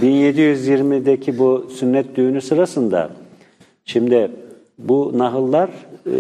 1720'deki 0.02 1.39
bu 1.39 1.68
sünnet 1.69 2.15
düğünü 2.15 2.41
sırasında 2.41 3.10
şimdi 3.85 4.31
bu 4.77 5.11
nahıllar 5.15 5.69
e, 6.06 6.14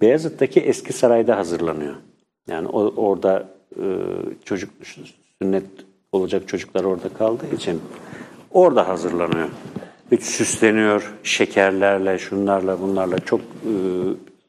Beyazıt'taki 0.00 0.60
eski 0.60 0.92
sarayda 0.92 1.36
hazırlanıyor. 1.36 1.94
Yani 2.48 2.68
o, 2.68 2.92
orada 2.96 3.48
e, 3.76 3.84
çocuk 4.44 4.70
sünnet 5.42 5.64
olacak 6.14 6.48
çocuklar 6.48 6.84
orada 6.84 7.08
kaldığı 7.08 7.54
için 7.54 7.80
orada 8.50 8.88
hazırlanıyor. 8.88 9.48
Hiç 10.12 10.22
süsleniyor 10.22 11.14
şekerlerle, 11.22 12.18
şunlarla, 12.18 12.80
bunlarla 12.80 13.18
çok 13.18 13.40
e, 13.40 13.72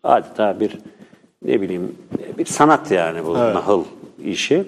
adeta 0.04 0.60
bir 0.60 0.78
ne 1.46 1.62
bileyim 1.62 1.96
bir 2.38 2.46
sanat 2.46 2.92
yani 2.92 3.26
bu 3.26 3.34
nahıl 3.34 3.84
işi. 4.24 4.64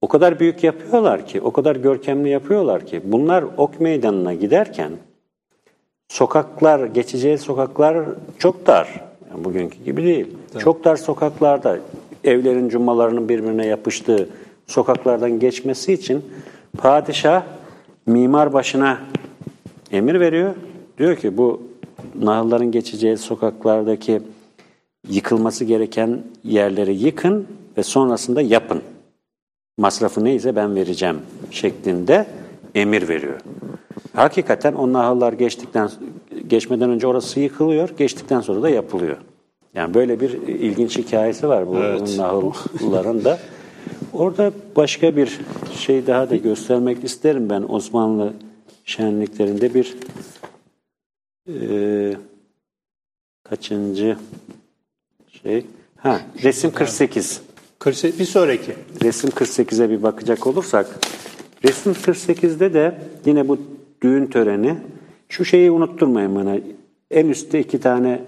O 0.00 0.08
kadar 0.08 0.40
büyük 0.40 0.64
yapıyorlar 0.64 1.26
ki, 1.26 1.40
o 1.40 1.52
kadar 1.52 1.76
görkemli 1.76 2.28
yapıyorlar 2.28 2.86
ki 2.86 3.00
bunlar 3.04 3.44
ok 3.56 3.80
meydanına 3.80 4.34
giderken 4.34 4.92
sokaklar, 6.08 6.86
geçeceği 6.86 7.38
sokaklar 7.38 8.04
çok 8.38 8.66
dar. 8.66 9.00
Yani 9.30 9.44
bugünkü 9.44 9.84
gibi 9.84 10.04
değil. 10.04 10.26
Çok 10.58 10.84
dar 10.84 10.96
sokaklarda 10.96 11.78
evlerin 12.24 12.68
cummalarının 12.68 13.28
birbirine 13.28 13.66
yapıştığı 13.66 14.28
sokaklardan 14.66 15.38
geçmesi 15.38 15.92
için 15.92 16.24
padişah 16.78 17.42
mimar 18.06 18.52
başına 18.52 18.98
emir 19.92 20.20
veriyor. 20.20 20.54
Diyor 20.98 21.16
ki 21.16 21.36
bu 21.36 21.62
nahılların 22.14 22.70
geçeceği 22.70 23.16
sokaklardaki 23.16 24.20
yıkılması 25.08 25.64
gereken 25.64 26.22
yerleri 26.44 26.94
yıkın 26.94 27.46
ve 27.78 27.82
sonrasında 27.82 28.42
yapın 28.42 28.82
masrafı 29.78 30.24
neyse 30.24 30.56
ben 30.56 30.74
vereceğim 30.74 31.18
şeklinde 31.50 32.26
emir 32.74 33.08
veriyor. 33.08 33.40
Hakikaten 34.14 34.72
o 34.72 34.92
nahıllar 34.92 35.32
geçtikten 35.32 35.90
geçmeden 36.46 36.90
önce 36.90 37.06
orası 37.06 37.40
yıkılıyor, 37.40 37.88
geçtikten 37.98 38.40
sonra 38.40 38.62
da 38.62 38.68
yapılıyor. 38.68 39.16
Yani 39.74 39.94
böyle 39.94 40.20
bir 40.20 40.30
ilginç 40.48 40.98
hikayesi 40.98 41.48
var 41.48 41.68
bu 41.68 41.74
nahılların 41.74 43.24
da. 43.24 43.38
Orada 44.18 44.52
başka 44.76 45.16
bir 45.16 45.40
şey 45.78 46.06
daha 46.06 46.30
da 46.30 46.36
göstermek 46.36 47.04
isterim 47.04 47.50
ben 47.50 47.64
Osmanlı 47.68 48.32
şenliklerinde 48.84 49.74
bir 49.74 49.96
e, 51.48 52.16
kaçıncı 53.44 54.16
şey? 55.42 55.66
Ha, 55.96 56.20
resim 56.42 56.70
48. 56.72 57.40
Kırse- 57.78 58.18
bir 58.18 58.24
sonraki. 58.24 58.74
Resim 59.04 59.30
48'e 59.30 59.90
bir 59.90 60.02
bakacak 60.02 60.46
olursak, 60.46 60.86
resim 61.64 61.92
48'de 61.92 62.74
de 62.74 63.00
yine 63.26 63.48
bu 63.48 63.58
düğün 64.02 64.26
töreni, 64.26 64.76
şu 65.28 65.44
şeyi 65.44 65.70
unutturmayın 65.70 66.34
bana. 66.34 66.56
En 67.10 67.28
üstte 67.28 67.60
iki 67.60 67.80
tane 67.80 68.22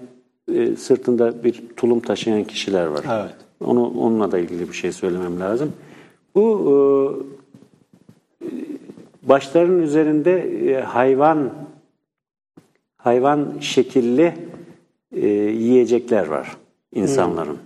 e, 0.53 0.75
sırtında 0.75 1.43
bir 1.43 1.63
tulum 1.77 1.99
taşıyan 1.99 2.43
kişiler 2.43 2.85
var. 2.85 3.05
Evet. 3.21 3.48
Onu 3.65 3.87
onunla 3.87 4.31
da 4.31 4.39
ilgili 4.39 4.69
bir 4.69 4.73
şey 4.73 4.91
söylemem 4.91 5.39
lazım. 5.39 5.73
Bu 6.35 6.45
e, 8.41 8.47
başların 9.23 9.81
üzerinde 9.81 10.39
e, 10.71 10.81
hayvan 10.81 11.49
hayvan 12.97 13.53
şekilli 13.59 14.33
e, 15.15 15.27
yiyecekler 15.27 16.27
var 16.27 16.57
insanların. 16.95 17.57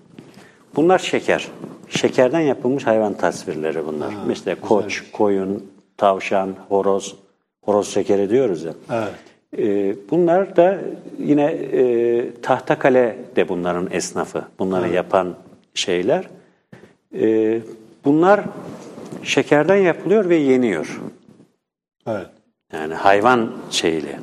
Bunlar 0.76 1.00
şeker. 1.00 1.48
Şekerden 1.90 2.40
yapılmış 2.40 2.88
hayvan 2.88 3.14
tasvirleri 3.14 3.86
bunlar. 3.86 4.14
Mesela 4.28 4.62
koç, 4.62 5.04
koyun, 5.12 5.64
tavşan, 5.98 6.56
horoz, 6.70 7.16
horoz 7.62 7.88
şekeri 7.88 8.30
diyoruz 8.30 8.64
ya. 8.64 8.74
Evet. 8.92 9.14
E, 9.58 9.96
bunlar 10.12 10.56
da 10.56 10.80
yine 11.20 11.46
e, 11.46 12.42
Tahtakale 12.42 13.18
de 13.36 13.50
bunların 13.50 13.88
esnafı. 13.92 14.44
Bunları 14.60 14.90
yapan 14.90 15.36
şeyler. 15.74 16.28
E, 17.16 17.60
bunlar 18.06 18.42
şekerden 19.24 19.76
yapılıyor 19.76 20.30
ve 20.30 20.36
yeniyor. 20.36 21.02
Evet. 22.08 22.28
Yani 22.74 22.94
hayvan 22.94 23.52
şeyle, 23.70 24.20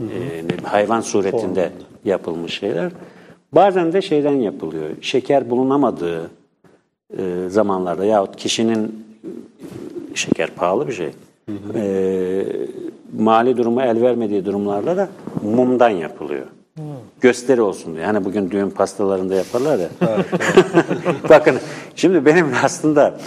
e, 0.00 0.64
hayvan 0.64 1.00
suretinde 1.00 1.72
yapılmış 2.04 2.58
şeyler. 2.58 2.92
Bazen 3.52 3.92
de 3.92 4.02
şeyden 4.02 4.34
yapılıyor. 4.34 4.90
Şeker 5.00 5.50
bulunamadığı 5.50 6.30
e, 7.18 7.48
zamanlarda 7.48 8.04
yahut 8.04 8.36
kişinin 8.36 9.06
e, 10.12 10.16
şeker 10.16 10.50
pahalı 10.50 10.88
bir 10.88 10.92
şey. 10.92 11.10
E, 11.74 12.46
mali 13.18 13.56
durumu 13.56 13.82
el 13.82 14.02
vermediği 14.02 14.44
durumlarda 14.44 14.96
da 14.96 15.08
mumdan 15.42 15.90
yapılıyor. 15.90 16.46
Gösteri 17.20 17.62
olsun 17.62 17.94
diye. 17.94 18.04
Hani 18.04 18.24
bugün 18.24 18.50
düğün 18.50 18.70
pastalarında 18.70 19.34
yaparlar 19.34 19.78
ya. 19.78 19.88
Bakın 21.28 21.56
şimdi 21.94 22.26
benim 22.26 22.46
aslında 22.62 23.18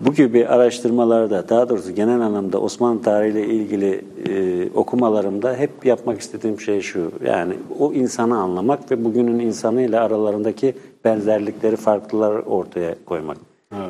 bu 0.00 0.14
gibi 0.14 0.46
araştırmalarda 0.46 1.48
daha 1.48 1.68
doğrusu 1.68 1.94
genel 1.94 2.20
anlamda 2.20 2.60
Osmanlı 2.60 3.02
tarihiyle 3.02 3.46
ilgili 3.46 4.04
e, 4.28 4.70
okumalarımda 4.74 5.54
hep 5.54 5.86
yapmak 5.86 6.20
istediğim 6.20 6.60
şey 6.60 6.80
şu. 6.80 7.12
Yani 7.24 7.54
o 7.78 7.92
insanı 7.92 8.38
anlamak 8.38 8.90
ve 8.90 9.04
bugünün 9.04 9.38
insanıyla 9.38 10.04
aralarındaki 10.04 10.74
benzerlikleri, 11.04 11.76
farklılar 11.76 12.32
ortaya 12.32 12.94
koymak. 13.06 13.36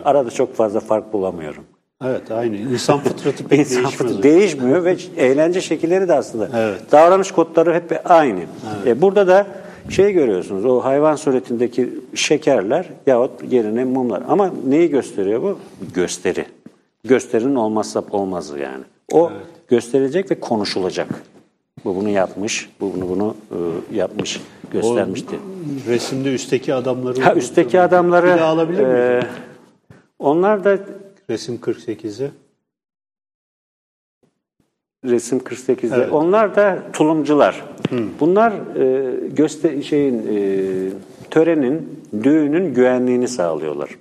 Arada 0.05 0.31
çok 0.31 0.55
fazla 0.55 0.81
fark 0.81 1.13
bulamıyorum. 1.13 1.65
Evet 2.05 2.31
aynı. 2.31 2.57
İnsan 2.57 2.99
fıtratı 2.99 3.45
pek 3.45 3.59
İnsan 3.61 3.75
değişmez. 3.75 3.93
fıtratı 3.93 4.23
değişmiyor 4.23 4.85
ve 4.85 4.97
eğlence 5.17 5.61
şekilleri 5.61 6.09
de 6.09 6.15
aslında. 6.15 6.49
Evet. 6.55 6.93
Davranış 6.93 7.33
kodları 7.33 7.75
hep 7.75 8.01
aynı. 8.05 8.41
E, 8.87 9.03
burada 9.03 9.27
da 9.27 9.47
şey 9.91 10.13
görüyorsunuz 10.13 10.65
o 10.65 10.85
hayvan 10.85 11.17
suretindeki 11.17 11.91
şekerler 12.15 12.89
yahut 13.07 13.53
yerine 13.53 13.85
mumlar. 13.85 14.23
Ama 14.29 14.51
neyi 14.69 14.91
gösteriyor 14.91 15.43
bu? 15.43 15.59
Gösteri. 15.95 16.47
Gösterinin 17.05 17.55
olmazsa 17.55 18.03
olmazı 18.11 18.59
yani. 18.59 18.85
O 19.13 19.31
gösterilecek 19.69 20.31
ve 20.31 20.41
konuşulacak. 20.41 21.09
Bu 21.85 21.97
bunu 21.97 22.09
yapmış, 22.09 22.71
bu 22.81 22.93
bunu 22.97 23.09
bunu 23.09 23.35
e, 23.51 23.97
yapmış, 23.97 24.41
göstermişti. 24.73 25.37
O 25.37 25.91
resimde 25.91 26.35
üstteki 26.35 26.75
adamları 26.75 27.21
Ha 27.21 27.35
üstteki 27.35 27.81
adamları 27.81 28.27
Bir 28.27 28.41
alabilir 28.41 28.87
e, 28.87 29.11
miyiz? 29.13 29.25
onlar 30.19 30.65
da 30.65 30.79
Resim 31.31 31.57
48'i. 31.57 32.31
resim 35.05 35.39
48'de. 35.39 35.95
Evet. 35.97 36.13
Onlar 36.13 36.57
da 36.57 36.83
tulumcular. 36.93 37.65
Bunlar 38.21 38.53
e, 38.77 39.15
göster 39.29 39.83
şeyin 39.83 40.27
e, 40.29 40.91
törenin, 41.31 42.01
düğünün 42.23 42.75
güvenliğini 42.75 43.29
sağlıyorlar. 43.29 43.99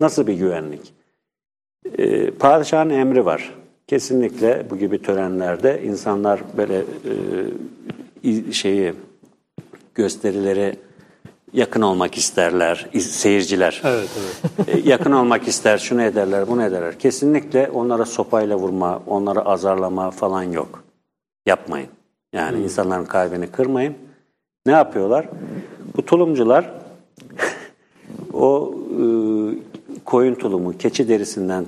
Nasıl 0.00 0.26
bir 0.26 0.34
güvenlik? 0.34 0.92
E, 1.98 2.30
padişahın 2.30 2.90
emri 2.90 3.24
var. 3.24 3.54
Kesinlikle 3.86 4.66
bu 4.70 4.78
gibi 4.78 5.02
törenlerde 5.02 5.82
insanlar 5.84 6.40
böyle 6.56 6.84
e, 8.24 8.52
şeyi 8.52 8.94
gösterileri 9.94 10.76
yakın 11.52 11.82
olmak 11.82 12.18
isterler, 12.18 12.90
seyirciler. 13.00 13.82
Evet, 13.84 14.08
evet. 14.18 14.68
E, 14.68 14.88
yakın 14.88 15.12
olmak 15.12 15.48
ister, 15.48 15.78
şunu 15.78 16.02
ederler, 16.02 16.48
bunu 16.48 16.62
ederler. 16.62 16.98
Kesinlikle 16.98 17.70
onlara 17.70 18.04
sopayla 18.04 18.56
vurma, 18.56 19.02
onları 19.06 19.40
azarlama 19.40 20.10
falan 20.10 20.42
yok. 20.42 20.84
Yapmayın. 21.46 21.88
Yani 22.32 22.62
insanların 22.62 23.04
kalbini 23.04 23.46
kırmayın. 23.46 23.94
Ne 24.66 24.72
yapıyorlar? 24.72 25.28
Bu 25.96 26.04
tulumcular 26.04 26.74
o 28.32 28.74
e, 28.90 29.04
koyun 30.04 30.34
tulumu, 30.34 30.78
keçi 30.78 31.08
derisinden 31.08 31.66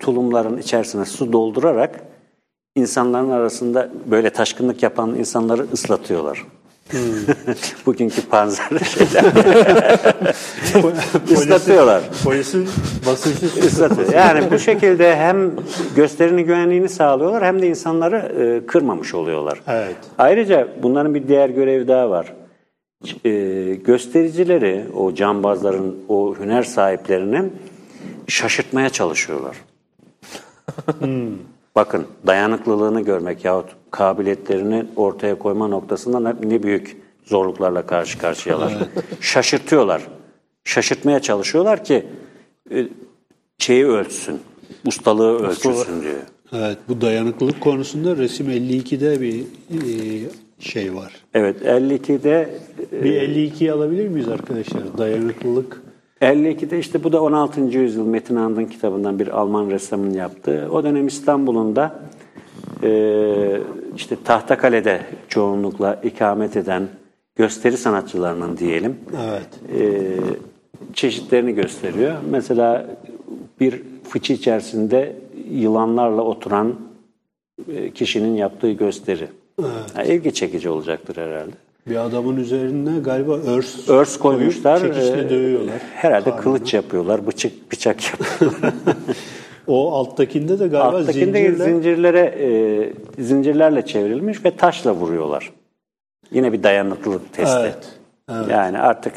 tulumların 0.00 0.58
içerisine 0.58 1.04
su 1.04 1.32
doldurarak 1.32 2.04
insanların 2.76 3.30
arasında 3.30 3.90
böyle 4.10 4.30
taşkınlık 4.30 4.82
yapan 4.82 5.14
insanları 5.14 5.66
ıslatıyorlar. 5.72 6.46
Bugünkü 7.86 8.28
panzer 8.28 8.78
şeyler 8.78 9.24
ıslatıyorlar. 11.32 12.02
Polisin 12.24 12.68
basıncı 13.06 13.46
Islatıyor. 13.46 14.12
Yani 14.12 14.50
bu 14.50 14.58
şekilde 14.58 15.16
hem 15.16 15.50
gösterinin 15.96 16.42
güvenliğini 16.42 16.88
sağlıyorlar 16.88 17.44
hem 17.44 17.62
de 17.62 17.68
insanları 17.68 18.16
e, 18.16 18.66
kırmamış 18.66 19.14
oluyorlar. 19.14 19.60
Evet. 19.68 19.96
Ayrıca 20.18 20.68
bunların 20.82 21.14
bir 21.14 21.28
diğer 21.28 21.48
görevi 21.48 21.88
daha 21.88 22.10
var. 22.10 22.32
E, 23.24 23.30
göstericileri, 23.74 24.84
o 24.96 25.14
cambazların, 25.14 25.96
o 26.08 26.34
hüner 26.40 26.62
sahiplerini 26.62 27.42
şaşırtmaya 28.28 28.90
çalışıyorlar. 28.90 29.56
Bakın 31.74 32.06
dayanıklılığını 32.26 33.00
görmek 33.00 33.44
yahut 33.44 33.66
kabiliyetlerini 33.94 34.84
ortaya 34.96 35.38
koyma 35.38 35.68
noktasında 35.68 36.32
ne- 36.32 36.62
büyük 36.62 36.96
zorluklarla 37.24 37.86
karşı 37.86 38.18
karşıyalar. 38.18 38.72
Şaşırtıyorlar. 39.20 40.02
Şaşırtmaya 40.64 41.20
çalışıyorlar 41.20 41.84
ki 41.84 42.06
e, 42.70 42.88
şeyi 43.58 43.86
ölçsün, 43.86 44.40
ustalığı 44.86 45.38
ölçülsün 45.46 46.02
diyor. 46.02 46.14
Evet, 46.52 46.78
bu 46.88 47.00
dayanıklılık 47.00 47.60
konusunda 47.60 48.16
resim 48.16 48.50
52'de 48.50 49.20
bir 49.20 49.40
e, 49.40 49.80
şey 50.58 50.94
var. 50.94 51.12
Evet 51.34 51.62
52'de 51.62 52.50
Bir 52.92 53.14
52'yi 53.14 53.72
alabilir 53.72 54.08
miyiz 54.08 54.28
arkadaşlar? 54.28 54.98
Dayanıklılık. 54.98 55.82
52'de 56.20 56.78
işte 56.78 57.04
bu 57.04 57.12
da 57.12 57.22
16. 57.22 57.60
yüzyıl 57.60 58.06
Metin 58.06 58.36
Andın 58.36 58.64
kitabından 58.64 59.18
bir 59.18 59.28
Alman 59.28 59.70
ressamın 59.70 60.14
yaptığı. 60.14 60.68
O 60.72 60.84
dönem 60.84 61.06
İstanbul'un 61.06 61.76
da 61.76 61.84
e, 61.86 62.23
işte 63.96 64.16
Tahtakale'de 64.24 65.00
çoğunlukla 65.28 65.94
ikamet 66.04 66.56
eden 66.56 66.88
gösteri 67.36 67.76
sanatçılarının 67.76 68.56
diyelim 68.58 68.96
Evet. 69.28 69.80
e, 69.80 70.06
çeşitlerini 70.94 71.54
gösteriyor. 71.54 72.14
Mesela 72.30 72.86
bir 73.60 73.82
fıçı 74.08 74.32
içerisinde 74.32 75.16
yılanlarla 75.50 76.22
oturan 76.22 76.74
e, 77.72 77.90
kişinin 77.90 78.34
yaptığı 78.36 78.70
gösteri. 78.70 79.28
Yani 79.96 80.08
ilgi 80.08 80.34
çekici 80.34 80.68
olacaktır 80.68 81.16
herhalde. 81.16 81.52
Bir 81.88 81.96
adamın 81.96 82.36
üzerine 82.36 82.98
galiba 83.00 83.32
örs, 83.36 83.88
Örs 83.88 84.16
koymuşlar. 84.18 84.80
koyup 84.80 84.94
çekiçle 84.94 85.20
e, 85.26 85.30
dövüyorlar. 85.30 85.74
Herhalde 85.94 86.24
Karnına. 86.24 86.40
kılıç 86.42 86.74
yapıyorlar, 86.74 87.26
bıçak 87.26 87.52
bıçak 87.72 87.96
yapıyorlar. 88.12 88.72
O 89.66 89.92
alttakinde 89.92 90.58
de 90.58 90.68
galiba 90.68 90.98
Alttakinde 90.98 91.38
zincirle 91.38 91.64
zincirlere 91.64 92.20
e, 92.20 93.22
zincirlerle 93.22 93.86
çevrilmiş 93.86 94.44
ve 94.44 94.56
taşla 94.56 94.94
vuruyorlar. 94.94 95.52
Yine 96.30 96.52
bir 96.52 96.62
dayanıklılık 96.62 97.32
testi. 97.32 97.58
Evet, 97.60 97.76
evet. 98.30 98.50
Yani 98.50 98.78
artık 98.78 99.12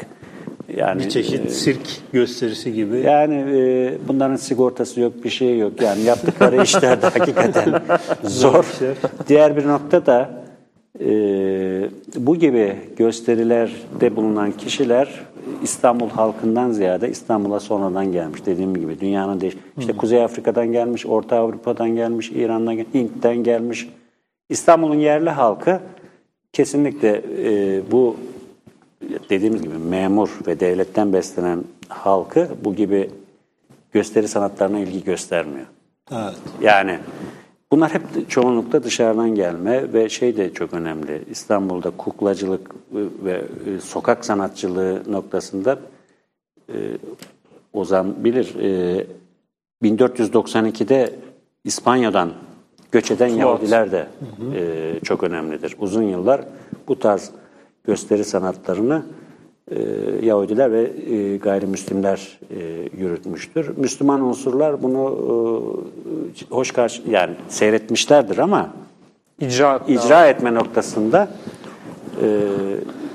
yani 0.76 1.04
bir 1.04 1.10
çeşit 1.10 1.46
e, 1.46 1.48
sirk 1.48 2.12
gösterisi 2.12 2.72
gibi. 2.72 3.00
yani 3.00 3.34
e, 3.34 3.92
bunların 4.08 4.36
sigortası 4.36 5.00
yok, 5.00 5.24
bir 5.24 5.30
şey 5.30 5.58
yok. 5.58 5.82
Yani 5.82 6.02
yaptıkları 6.02 6.62
işler 6.62 7.02
de 7.02 7.06
hakikaten 7.06 7.82
zor. 8.24 8.64
Diğer 9.28 9.56
bir 9.56 9.66
nokta 9.66 10.06
da 10.06 10.30
bu 12.16 12.36
gibi 12.36 12.76
gösterilerde 12.96 14.16
bulunan 14.16 14.52
kişiler 14.52 15.20
İstanbul 15.62 16.10
halkından 16.10 16.70
ziyade 16.70 17.10
İstanbul'a 17.10 17.60
sonradan 17.60 18.12
gelmiş. 18.12 18.46
Dediğim 18.46 18.74
gibi 18.74 19.00
dünyanın 19.00 19.40
değiş 19.40 19.56
işte 19.78 19.92
Kuzey 19.92 20.22
Afrika'dan 20.22 20.72
gelmiş, 20.72 21.06
Orta 21.06 21.36
Avrupa'dan 21.36 21.90
gelmiş, 21.90 22.30
İran'dan 22.30 22.76
gelmiş, 22.76 22.94
Hint'ten 22.94 23.36
gelmiş. 23.36 23.88
İstanbul'un 24.48 24.98
yerli 24.98 25.30
halkı 25.30 25.80
kesinlikle 26.52 27.22
e, 27.44 27.82
bu 27.92 28.16
dediğimiz 29.30 29.62
gibi 29.62 29.78
memur 29.78 30.38
ve 30.46 30.60
devletten 30.60 31.12
beslenen 31.12 31.64
halkı 31.88 32.48
bu 32.64 32.74
gibi 32.74 33.10
gösteri 33.92 34.28
sanatlarına 34.28 34.78
ilgi 34.78 35.04
göstermiyor. 35.04 35.66
Evet. 36.12 36.34
Yani 36.62 36.98
bunlar 37.72 37.94
hep 37.94 38.30
çoğunlukla 38.30 38.82
dışarıdan 38.82 39.34
gelme 39.34 39.92
ve 39.92 40.08
şey 40.08 40.36
de 40.36 40.52
çok 40.52 40.74
önemli. 40.74 41.22
İstanbul'da 41.30 41.90
kuklacılık 41.90 42.70
ve 43.24 43.44
e, 43.66 43.80
sokak 43.80 44.24
sanatçılığı 44.24 45.02
noktasında 45.12 45.78
e, 46.68 46.76
Ozan 47.72 48.24
bilir 48.24 48.54
e, 48.60 49.06
1492'de 49.82 51.14
İspanya'dan 51.64 52.32
göç 52.92 53.10
eden 53.10 53.28
Yahudiler 53.28 53.92
de 53.92 54.06
e, 54.54 55.00
çok 55.04 55.22
önemlidir. 55.22 55.76
Uzun 55.78 56.02
yıllar 56.02 56.44
bu 56.88 56.98
tarz 56.98 57.30
gösteri 57.84 58.24
sanatlarını 58.24 59.02
e, 59.70 60.26
Yahudiler 60.26 60.72
ve 60.72 60.90
e, 61.14 61.36
gayrimüslimler 61.36 62.38
e, 62.50 62.88
yürütmüştür. 62.98 63.76
Müslüman 63.76 64.20
unsurlar 64.20 64.82
bunu 64.82 65.16
e, 66.50 66.54
hoş 66.54 66.72
karşı 66.72 67.02
yani 67.10 67.34
seyretmişlerdir 67.48 68.38
ama 68.38 68.70
İcra, 69.40 69.80
icra 69.88 70.26
etme 70.26 70.54
noktasında 70.54 71.28
e, 72.22 72.26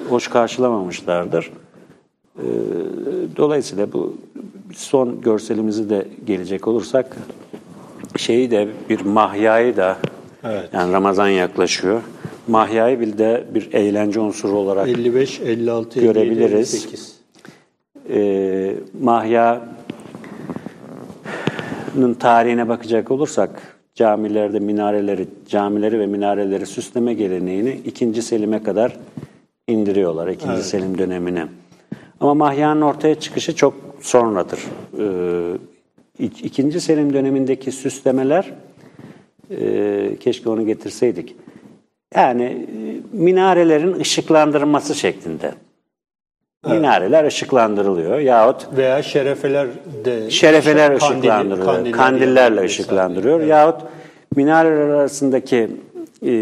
hoş 0.10 0.28
karşılamamışlardır. 0.28 1.52
E, 2.38 2.46
dolayısıyla 3.38 3.94
bu 3.94 4.14
son 4.74 5.22
görselimizi 5.22 5.90
de 5.90 6.08
gelecek 6.26 6.68
olursak 6.68 7.18
şeyi 8.18 8.52
de 8.52 8.68
bir 8.90 9.02
mahyayı 9.06 9.78
da 9.78 9.98
Evet. 10.44 10.70
yani 10.74 10.94
Ramazan 10.94 11.28
yaklaşıyor. 11.28 12.02
Mahyayı 12.48 13.00
bir 13.00 13.18
de 13.18 13.44
bir 13.54 13.74
eğlence 13.74 14.20
unsuru 14.20 14.52
olarak 14.58 14.88
55, 14.90 15.40
56, 15.40 16.00
Görebiliriz. 16.02 16.74
58. 16.74 17.16
e, 18.10 18.76
Mahya'nın 19.02 19.64
tarihine 22.20 22.68
bakacak 22.70 23.12
olursak 23.12 23.78
camilerde 23.96 24.60
minareleri, 24.60 25.28
camileri 25.48 26.00
ve 26.00 26.06
minareleri 26.08 26.66
süsleme 26.66 27.14
geleneğini 27.14 27.80
2. 27.86 28.22
Selim'e 28.22 28.64
kadar 28.64 28.98
indiriyorlar. 29.68 30.28
2. 30.28 30.48
Selim 30.64 30.98
dönemine. 30.98 31.48
Ama 32.20 32.34
Mahya'nın 32.34 32.82
ortaya 32.82 33.16
çıkışı 33.16 33.56
çok 33.56 33.74
sonradır. 34.02 34.60
Ee, 35.00 36.24
ik- 36.24 36.46
İkinci 36.46 36.82
Selim 36.82 37.14
dönemindeki 37.14 37.72
süslemeler 37.72 38.54
e, 39.52 40.16
keşke 40.20 40.50
onu 40.50 40.66
getirseydik. 40.66 41.36
Yani 42.16 42.44
e, 42.44 43.18
minarelerin 43.18 44.00
ışıklandırılması 44.00 44.96
şeklinde. 44.96 45.52
Minareler 46.68 47.24
ışıklandırılıyor 47.26 48.20
yahut 48.20 48.68
Veya 48.78 49.04
şerefeler 49.04 49.68
de 50.06 50.30
şerefeler 50.32 50.92
kandili- 50.92 50.98
ışıklandırılıyor, 50.98 51.66
kandiller 51.66 51.92
kandillerle 51.98 52.62
ışıklandırıyor 52.62 53.40
vesaire. 53.40 53.52
yahut 53.52 53.82
minareler 54.36 54.90
arasındaki 54.90 55.70
e, 56.26 56.34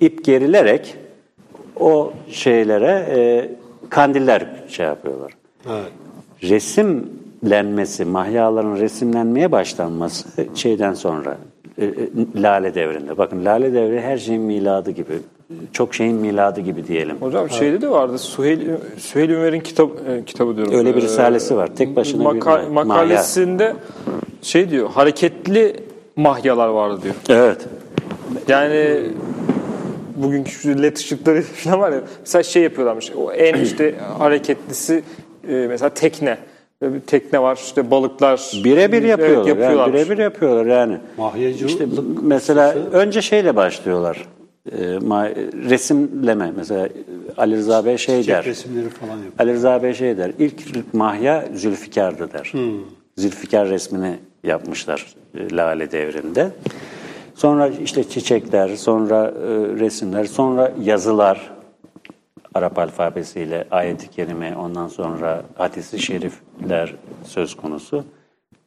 ip 0.00 0.24
gerilerek 0.24 0.96
o 1.80 2.12
şeylere 2.30 3.06
e, 3.16 3.50
kandiller 3.90 4.46
şey 4.68 4.86
yapıyorlar. 4.86 5.32
Evet. 5.68 5.92
Resimlenmesi, 6.42 8.04
mahyaların 8.04 8.76
resimlenmeye 8.76 9.52
başlanması 9.52 10.28
şeyden 10.54 10.94
sonra 10.94 11.36
Lale 12.36 12.74
devrinde. 12.74 13.18
Bakın 13.18 13.44
Lale 13.44 13.72
devri 13.74 14.00
her 14.00 14.18
şeyin 14.18 14.42
miladı 14.42 14.90
gibi. 14.90 15.12
Çok 15.72 15.94
şeyin 15.94 16.16
miladı 16.16 16.60
gibi 16.60 16.86
diyelim. 16.86 17.16
Hocam 17.20 17.50
şeyde 17.50 17.80
de 17.82 17.90
vardı. 17.90 18.18
Süheyl, 18.18 18.58
Süheyl 18.98 19.30
Ümer'in 19.30 19.60
kitap, 19.60 19.90
e, 20.08 20.24
kitabı 20.24 20.56
diyorum. 20.56 20.74
Öyle 20.74 20.96
bir 20.96 21.00
Ee, 21.02 21.04
risalesi 21.04 21.56
var. 21.56 21.68
Tek 21.76 21.96
başına 21.96 22.20
bir 22.34 22.40
maka- 22.40 22.68
mahya. 22.68 22.68
makalesinde 22.84 23.74
şey 24.42 24.70
diyor. 24.70 24.90
Hareketli 24.90 25.76
mahyalar 26.16 26.68
vardı 26.68 27.00
diyor. 27.02 27.14
Evet. 27.28 27.66
Yani 28.48 29.00
bugünkü 30.16 30.50
şu 30.50 30.82
led 30.82 30.96
ışıkları 30.96 31.42
falan 31.54 31.80
var 31.80 31.92
ya. 31.92 32.00
Mesela 32.20 32.42
şey 32.42 32.62
yapıyorlarmış. 32.62 33.12
O 33.16 33.32
en 33.32 33.54
işte 33.60 33.94
hareketlisi 34.18 35.02
e, 35.48 35.52
mesela 35.68 35.88
tekne. 35.90 36.38
Tekne 37.06 37.42
var, 37.42 37.56
işte 37.64 37.90
balıklar. 37.90 38.52
Birebir 38.64 38.98
Evet, 38.98 39.08
yapıyorlar. 39.08 39.36
yani 39.46 39.48
yapıyorlar. 39.48 39.92
birebir 39.92 40.18
yapıyorlar 40.18 40.66
yani. 40.66 40.98
Mahyacı 41.18 41.66
İşte 41.66 41.86
mesela 42.22 42.74
önce 42.92 43.22
şeyle 43.22 43.56
başlıyorlar. 43.56 44.24
E, 44.72 44.76
ma- 44.84 45.34
resimleme 45.70 46.52
mesela 46.56 46.88
Ali 47.36 47.56
Rıza 47.56 47.84
Bey 47.84 47.98
şey 47.98 48.20
çiçek 48.20 48.34
der. 48.34 48.44
resimleri 48.44 48.88
falan 48.88 49.10
yapıyor. 49.16 49.32
Ali 49.38 49.52
Rıza 49.52 49.82
Bey 49.82 49.94
şey 49.94 50.16
der. 50.16 50.32
İlk 50.38 50.94
mahya 50.94 51.44
Zülfikar'dı 51.54 52.32
der. 52.32 52.48
Hmm. 52.52 52.80
Zülfikar 53.16 53.68
resmini 53.68 54.14
yapmışlar 54.44 55.06
e, 55.38 55.56
Lale 55.56 55.92
devrinde. 55.92 56.48
Sonra 57.34 57.68
işte 57.68 58.04
çiçekler, 58.04 58.76
sonra 58.76 59.24
e, 59.26 59.48
resimler, 59.80 60.24
sonra 60.24 60.72
yazılar. 60.84 61.50
Arap 62.54 62.78
alfabesiyle 62.78 63.64
ayet-i 63.70 64.10
kerime, 64.10 64.56
ondan 64.56 64.88
sonra 64.88 65.42
hadisi 65.54 65.98
şerifler 65.98 66.94
söz 67.24 67.56
konusu. 67.56 68.04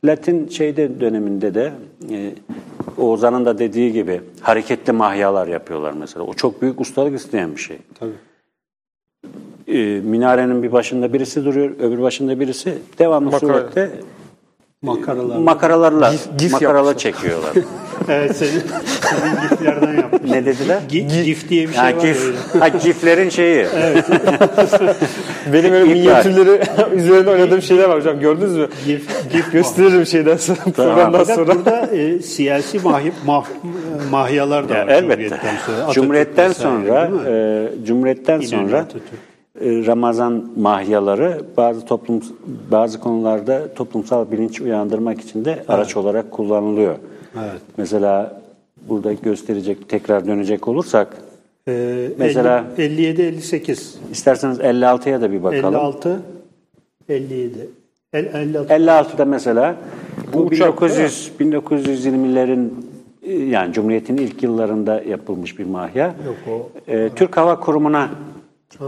Latin 0.06 0.48
şeyde 0.48 1.00
döneminde 1.00 1.54
de 1.54 1.74
e, 2.12 2.32
Oğuzhan'ın 2.98 3.46
da 3.46 3.58
dediği 3.60 3.92
gibi 3.94 4.22
hareketli 4.42 4.94
mahyalar 4.94 5.48
yapıyorlar 5.48 5.92
mesela. 6.00 6.26
O 6.26 6.34
çok 6.34 6.62
büyük 6.62 6.82
ustalık 6.82 7.16
isteyen 7.20 7.52
bir 7.56 7.62
şey. 7.62 7.78
Tabii. 8.00 8.12
E, 9.68 10.02
minarenin 10.02 10.64
bir 10.64 10.72
başında 10.72 11.14
birisi 11.14 11.46
duruyor, 11.46 11.70
öbür 11.80 12.02
başında 12.02 12.40
birisi 12.40 12.78
devamlı 13.00 13.32
Makara. 13.32 13.40
surette 13.60 13.92
Makaralar. 14.82 15.38
makaralarla 15.38 16.14
Gif- 16.14 16.38
gif 16.38 16.52
makaralar 16.54 16.88
yapmışlar. 16.88 17.12
çekiyorlar. 17.14 17.54
evet 18.10 18.38
senin, 18.38 18.52
senin 19.02 19.50
giflerden 19.50 19.94
yapmış. 19.94 20.32
ne 20.32 20.46
dediler? 20.46 20.80
Gi- 20.90 21.24
gif 21.24 21.50
diye 21.50 21.68
bir 21.68 21.74
şey 21.74 21.82
Ha, 21.82 21.86
var. 21.96 22.02
gif. 22.02 22.34
Ha, 22.60 22.68
giflerin 22.68 23.30
şeyi. 23.30 23.66
Benim 25.54 25.74
öyle 25.74 25.94
minyatürleri 25.94 26.62
üzerinde 26.96 27.30
oynadığım 27.30 27.62
şeyler 27.62 27.90
var 27.90 27.98
hocam. 28.00 28.20
Gördünüz 28.20 28.58
mü? 28.58 28.68
Gif, 28.86 29.32
gif 29.34 29.52
Gösteririm 29.52 30.06
şeyden 30.06 30.38
sonra, 30.38 30.58
programdan 30.76 31.12
Fakat 31.12 31.36
sonra. 31.36 31.56
burada 31.56 31.88
e, 31.88 32.20
siyasi 32.20 32.80
mahy, 32.80 33.12
mah, 33.26 33.46
mahyalar 34.12 34.70
da 34.70 34.74
var. 34.74 34.88
elbette. 34.88 35.38
Cumhuriyet'ten 35.94 36.52
sonra. 36.52 37.12
Vesaire, 37.12 37.70
e, 37.82 37.86
Cumhuriyetten 37.86 38.36
İnönü 38.36 38.48
sonra 38.48 38.78
Atatürk. 38.80 39.04
e, 39.62 39.86
Ramazan 39.86 40.44
mahyaları 40.58 41.42
bazı 41.58 41.86
toplum 41.86 42.22
bazı 42.72 43.00
konularda 43.00 43.74
toplumsal 43.74 44.32
bilinç 44.32 44.62
uyandırmak 44.62 45.22
için 45.22 45.46
de 45.46 45.64
araç 45.68 45.98
olarak 45.98 46.32
kullanılıyor. 46.32 46.96
Evet. 47.36 47.62
Mesela 47.78 48.42
burada 48.90 49.14
gösterecek 49.14 49.90
tekrar 49.90 50.28
dönecek 50.28 50.68
olursak 50.68 51.18
Ee, 51.68 52.10
Mesela- 52.18 52.66
57-58, 52.78 53.96
isterseniz 54.12 54.60
56'ya 54.60 55.22
da 55.22 55.32
bir 55.32 55.44
bakalım. 55.44 55.76
56, 55.76 56.22
57, 57.10 57.70
El- 58.14 58.26
56. 58.26 58.74
56'da 58.74 59.26
mesela 59.26 59.76
bu 60.34 60.40
uçak, 60.40 60.68
1900 60.82 61.32
1920'lerin 61.40 62.74
e, 63.24 63.34
yani 63.34 63.74
Cumhuriyet'in 63.74 64.18
ilk 64.18 64.44
yıllarında 64.44 65.02
yapılmış 65.02 65.60
bir 65.60 65.66
mahya. 65.66 66.06
Yok 66.26 66.36
o. 66.52 66.70
E, 66.92 67.10
Türk 67.10 67.38
Hava 67.38 67.60
Kurumu'na 67.60 68.10
Ha. 68.80 68.86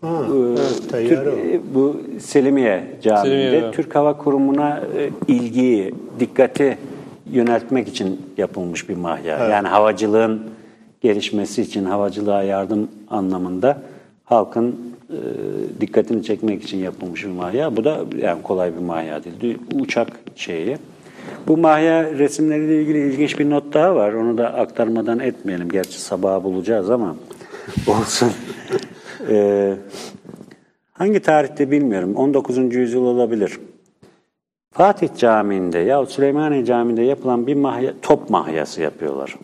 Ha, 0.00 0.22
e, 0.26 0.36
evet. 0.38 1.08
Türk, 1.08 1.26
e, 1.26 1.60
bu 1.74 1.96
Selimiye 2.20 2.84
Camii'nde 3.02 3.50
Selimiye, 3.50 3.70
Türk 3.70 3.94
Hava 3.94 4.16
Kurumu'na 4.16 4.80
e, 4.98 5.10
ilgiyi, 5.32 5.94
dikkati 6.20 6.78
yöneltmek 7.30 7.88
için 7.88 8.20
yapılmış 8.36 8.88
bir 8.88 8.96
mahya. 8.96 9.48
Yani 9.48 9.68
havacılığın 9.68 10.42
gelişmesi 11.00 11.62
için, 11.62 11.84
havacılığa 11.84 12.42
yardım 12.42 12.88
anlamında 13.10 13.82
halkın 14.24 14.76
e, 15.10 15.18
dikkatini 15.80 16.22
çekmek 16.22 16.62
için 16.62 16.78
yapılmış 16.78 17.24
bir 17.24 17.30
mahya. 17.30 17.76
Bu 17.76 17.84
da 17.84 18.00
yani 18.18 18.42
kolay 18.42 18.74
bir 18.74 18.82
mahya 18.82 19.24
değil. 19.24 19.58
Uçak 19.74 20.08
şeyi. 20.36 20.78
Bu 21.46 21.56
mahya 21.56 22.04
resimleriyle 22.04 22.82
ilgili 22.82 22.98
ilginç 22.98 23.38
bir 23.38 23.50
not 23.50 23.74
daha 23.74 23.94
var. 23.94 24.12
Onu 24.12 24.38
da 24.38 24.54
aktarmadan 24.54 25.18
etmeyelim. 25.18 25.68
Gerçi 25.68 26.00
sabaha 26.00 26.44
bulacağız 26.44 26.90
ama 26.90 27.16
olsun. 27.86 28.32
Ee, 29.30 29.74
hangi 30.92 31.20
tarihte 31.20 31.70
bilmiyorum. 31.70 32.16
19. 32.16 32.74
yüzyıl 32.74 33.02
olabilir. 33.02 33.58
Fatih 34.76 35.08
Camii'nde 35.18 35.78
ya 35.78 36.06
Süleymaniye 36.06 36.64
Camii'nde 36.64 37.02
yapılan 37.02 37.46
bir 37.46 37.54
mahya, 37.54 37.92
top 38.02 38.30
mahyası 38.30 38.82
yapıyorlar. 38.82 39.36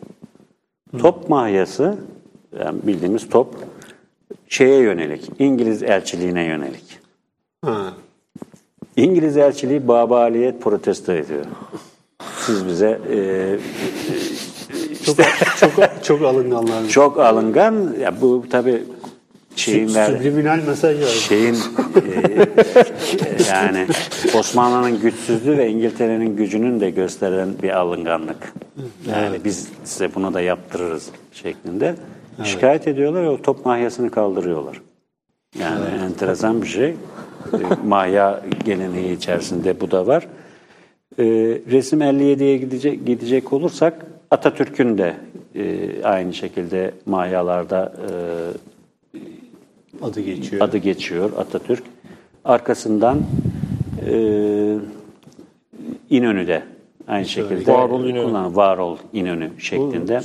Top 0.98 1.28
mahyası, 1.28 1.98
yani 2.60 2.78
bildiğimiz 2.82 3.28
top, 3.28 3.54
şeye 4.48 4.80
yönelik, 4.80 5.30
İngiliz 5.38 5.82
elçiliğine 5.82 6.44
yönelik. 6.44 6.98
Ha. 7.64 7.92
İngiliz 8.96 9.36
elçiliği 9.36 9.88
Babali'ye 9.88 10.52
protesto 10.58 11.12
ediyor. 11.12 11.44
Siz 12.38 12.66
bize 12.66 13.00
e, 13.10 13.18
Çok, 15.04 15.16
çok, 15.60 15.70
çok 16.04 16.22
alınganlar. 16.22 16.88
çok 16.88 17.18
alıngan, 17.18 17.94
ya 18.00 18.20
bu 18.20 18.44
tabii 18.50 18.82
şeyin 19.56 19.94
ver, 19.94 20.06
Subliminal 20.06 20.58
mesaj 20.66 21.02
var. 21.02 21.06
şeyin 21.06 21.54
e, 21.54 21.58
yani 23.48 23.86
Osmanlı'nın 24.34 25.00
güçsüzlüğü 25.00 25.58
ve 25.58 25.68
İngiltere'nin 25.68 26.36
gücünün 26.36 26.80
de 26.80 26.90
gösteren 26.90 27.48
bir 27.62 27.70
alınganlık. 27.70 28.52
Yani 29.10 29.44
biz 29.44 29.68
size 29.84 30.14
bunu 30.14 30.34
da 30.34 30.40
yaptırırız 30.40 31.10
şeklinde. 31.32 31.94
Şikayet 32.44 32.88
ediyorlar 32.88 33.22
ve 33.22 33.28
o 33.28 33.42
top 33.42 33.66
mahyasını 33.66 34.10
kaldırıyorlar. 34.10 34.80
Yani 35.60 35.84
enteresan 36.04 36.62
bir 36.62 36.66
şey. 36.66 36.88
E, 36.88 36.96
Mahya 37.86 38.42
geleneği 38.64 39.16
içerisinde 39.16 39.80
bu 39.80 39.90
da 39.90 40.06
var. 40.06 40.26
E, 41.18 41.24
resim 41.70 42.00
57'ye 42.00 42.56
gidecek, 42.56 43.06
gidecek 43.06 43.52
olursak 43.52 44.06
Atatürk'ün 44.30 44.98
de 44.98 45.16
e, 45.54 46.04
aynı 46.04 46.34
şekilde 46.34 46.94
mahyalarda 47.06 47.92
e, 47.98 49.18
Adı 50.02 50.20
geçiyor. 50.20 50.62
adı 50.62 50.78
geçiyor 50.78 51.30
Atatürk. 51.38 51.82
Arkasından 52.44 53.18
e, 54.06 54.12
İnönü'de 56.10 56.62
aynı 57.08 57.24
şekilde 57.26 57.72
Var 57.72 57.88
ol 57.88 58.04
İnönü. 58.04 58.22
kullan- 58.24 58.56
var 58.56 58.78
ol 58.78 58.96
İnönü 59.12 59.50
şeklinde. 59.58 60.20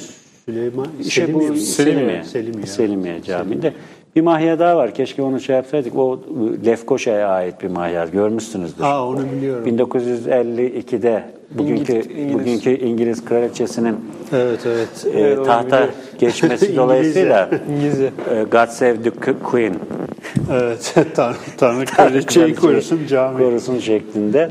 Süleyman 0.46 0.88
İşte 1.02 1.34
bu 1.34 1.40
Selimiye. 1.42 1.60
Selimiye, 1.66 2.24
Selimiye. 2.24 2.66
Selimiye, 2.68 3.22
Camii'nde. 3.24 3.74
Bir 4.18 4.22
mahya 4.22 4.60
daha 4.60 4.78
var. 4.78 4.94
Keşke 4.94 5.22
onu 5.22 5.40
şey 5.40 5.56
yapsaydık. 5.56 5.96
O 5.98 6.20
Lefkoşa'ya 6.66 7.28
ait 7.30 7.64
bir 7.64 7.68
mahya. 7.68 8.06
Görmüşsünüzdür. 8.06 8.84
Ha 8.84 9.06
onu 9.08 9.20
biliyorum. 9.38 9.66
1952'de 9.68 11.24
bugünkü 11.52 11.94
İngiliz- 11.94 12.34
bugünkü 12.34 12.70
İngiliz 12.70 13.26
kraliçesinin 13.26 13.96
Evet 14.34 14.60
evet. 14.66 15.08
e, 15.16 15.20
Evet, 15.20 15.46
tahta 15.46 15.66
biliyorum. 15.78 15.94
geçmesi 16.20 16.54
İngilizce. 16.66 16.78
dolayısıyla 16.82 17.50
İngilizce. 17.78 18.06
e, 18.06 18.44
God 18.44 18.68
Save 18.68 19.02
the 19.02 19.34
Queen 19.44 19.74
Evet. 20.52 20.96
Tanrı, 21.16 21.36
Tanrı 21.58 21.86
kraliçeyi 21.86 22.56
korusun 22.56 23.00
cami. 23.10 23.38
korusun 23.38 23.80
şeklinde 23.80 24.50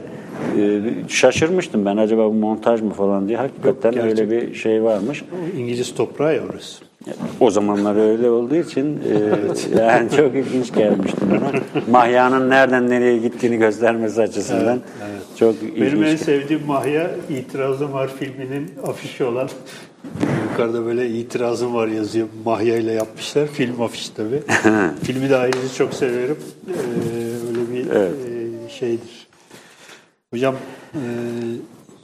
e, 0.58 0.80
şaşırmıştım 1.08 1.84
ben 1.84 1.96
acaba 1.96 2.24
bu 2.28 2.32
montaj 2.32 2.80
mı 2.82 2.90
falan 2.90 3.28
diye 3.28 3.38
hakikaten 3.38 3.92
Yok, 3.92 4.04
öyle 4.04 4.30
bir 4.30 4.54
şey 4.54 4.82
varmış. 4.82 5.24
İngiliz 5.58 5.94
toprağı 5.94 6.34
ya 6.36 6.42
orası. 6.52 6.85
O 7.40 7.50
zamanlar 7.50 7.96
öyle 7.96 8.30
olduğu 8.30 8.56
için 8.56 9.00
e, 9.74 9.78
yani 9.80 10.10
çok 10.10 10.34
ilginç 10.34 10.74
gelmişti 10.74 11.20
bana. 11.30 11.52
Mahyanın 11.90 12.50
nereden 12.50 12.90
nereye 12.90 13.18
gittiğini 13.18 13.56
göstermesi 13.56 14.22
açısından 14.22 14.80
çok 15.38 15.54
ilginç. 15.62 15.80
Benim 15.80 16.04
en 16.04 16.16
sevdiğim 16.16 16.66
Mahya 16.66 17.10
İtirazım 17.30 17.92
Var 17.92 18.10
filminin 18.18 18.70
afişi 18.86 19.24
olan 19.24 19.48
yukarıda 20.50 20.86
böyle 20.86 21.08
itirazım 21.08 21.74
var 21.74 21.88
yazıyor. 21.88 22.28
Mahya 22.44 22.76
ile 22.76 22.92
yapmışlar. 22.92 23.46
Film 23.46 23.82
afişi 23.82 24.14
tabii. 24.14 24.42
Filmi 25.02 25.30
de 25.30 25.36
ayrıca 25.36 25.68
çok 25.78 25.94
severim. 25.94 26.36
Ee, 26.68 26.72
öyle 27.48 27.72
bir 27.72 27.90
e, 27.90 28.08
şeydir. 28.68 29.26
Hocam 30.32 30.54
e, 30.94 31.00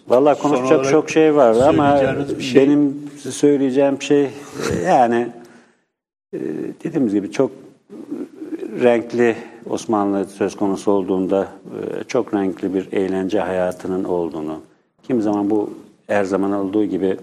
Vallahi 0.09 0.39
Son 0.39 0.51
konuşacak 0.51 0.91
çok 0.91 1.11
şey 1.11 1.37
var 1.37 1.57
ama 1.69 2.01
şey- 2.41 2.67
benim 2.67 3.11
söyleyeceğim 3.19 4.03
şey 4.03 4.31
yani 4.87 5.29
e, 6.33 6.39
dediğimiz 6.85 7.15
gibi 7.15 7.31
çok 7.33 7.51
renkli 8.83 9.37
Osmanlı 9.71 10.25
söz 10.25 10.57
konusu 10.57 10.91
olduğunda 10.91 11.43
e, 11.43 12.05
çok 12.05 12.35
renkli 12.35 12.75
bir 12.75 12.93
eğlence 12.93 13.41
hayatının 13.41 14.05
olduğunu, 14.05 14.61
kim 15.03 15.23
zaman 15.23 15.51
bu 15.51 15.71
her 16.07 16.25
zaman 16.25 16.53
olduğu 16.53 16.85
gibi 16.85 17.17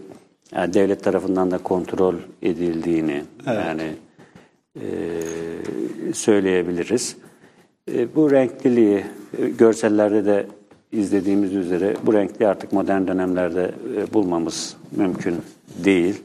yani 0.55 0.73
devlet 0.73 1.03
tarafından 1.03 1.51
da 1.51 1.57
kontrol 1.57 2.15
edildiğini 2.41 3.23
yani 3.47 3.93
e, 4.75 4.83
söyleyebiliriz. 6.13 7.17
E, 7.93 8.15
bu 8.15 8.31
renkliliği 8.31 9.03
e, 9.37 9.49
görsellerde 9.49 10.25
de 10.25 10.45
izlediğimiz 10.91 11.55
üzere 11.55 11.95
bu 12.05 12.13
renkli 12.13 12.47
artık 12.47 12.73
modern 12.73 13.07
dönemlerde 13.07 13.71
e, 13.97 14.13
bulmamız 14.13 14.75
mümkün 14.91 15.35
değil. 15.83 16.21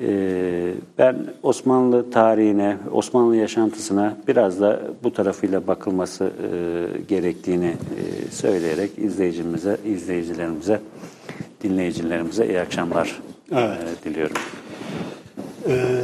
Ee, 0.00 0.74
ben 0.98 1.16
Osmanlı 1.42 2.10
tarihine, 2.10 2.76
Osmanlı 2.92 3.36
yaşantısına 3.36 4.16
biraz 4.28 4.60
da 4.60 4.80
bu 5.02 5.12
tarafıyla 5.12 5.66
bakılması 5.66 6.24
e, 6.24 7.00
gerektiğini 7.08 7.66
e, 7.66 8.30
söyleyerek 8.30 8.90
izleyicimize, 8.98 9.78
izleyicilerimize, 9.86 10.80
dinleyicilerimize 11.62 12.46
iyi 12.46 12.60
akşamlar 12.60 13.22
Evet. 13.52 13.78
e, 14.02 14.10
diliyorum. 14.10 14.36
Ee, 15.68 16.00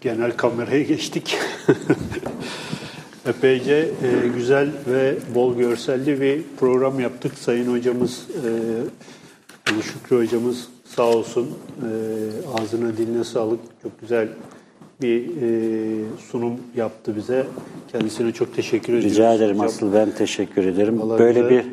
genel 0.00 0.32
kameraya 0.36 0.82
geçtik. 0.82 1.36
Epeyce 3.26 3.74
e, 3.74 4.28
güzel 4.36 4.68
ve 4.86 5.14
bol 5.34 5.56
görselli 5.56 6.20
bir 6.20 6.42
program 6.60 7.00
yaptık. 7.00 7.32
Sayın 7.38 7.72
hocamız, 7.72 8.26
e, 8.44 9.82
Şükrü 9.82 10.16
hocamız 10.16 10.68
sağ 10.84 11.06
olsun. 11.06 11.46
E, 11.46 11.88
ağzına 12.60 12.96
diline 12.96 13.24
sağlık. 13.24 13.60
Çok 13.82 14.00
güzel 14.00 14.28
bir 15.02 15.26
e, 15.42 16.04
sunum 16.30 16.54
yaptı 16.76 17.16
bize. 17.16 17.46
Kendisine 17.92 18.32
çok 18.32 18.56
teşekkür 18.56 18.92
ediyoruz. 18.92 19.10
Rica 19.10 19.34
ederim 19.34 19.54
hocam. 19.56 19.66
asıl 19.66 19.92
ben 19.92 20.10
teşekkür 20.10 20.64
ederim. 20.64 21.00
Vallahi 21.00 21.18
böyle 21.18 21.40
güzel. 21.40 21.50
bir 21.50 21.64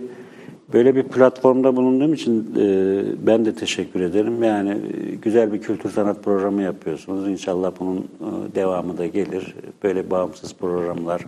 böyle 0.75 0.95
bir 0.95 1.03
platformda 1.03 1.75
bulunduğum 1.75 2.13
için 2.13 2.55
e, 2.59 3.27
ben 3.27 3.45
de 3.45 3.55
teşekkür 3.55 4.01
ederim. 4.01 4.43
Yani 4.43 4.69
e, 4.71 5.15
güzel 5.15 5.53
bir 5.53 5.61
kültür 5.61 5.91
sanat 5.91 6.23
programı 6.23 6.61
yapıyorsunuz. 6.61 7.27
İnşallah 7.27 7.71
bunun 7.79 7.97
e, 7.97 8.55
devamı 8.55 8.97
da 8.97 9.05
gelir. 9.05 9.55
Böyle 9.83 10.11
bağımsız 10.11 10.53
programlar 10.53 11.21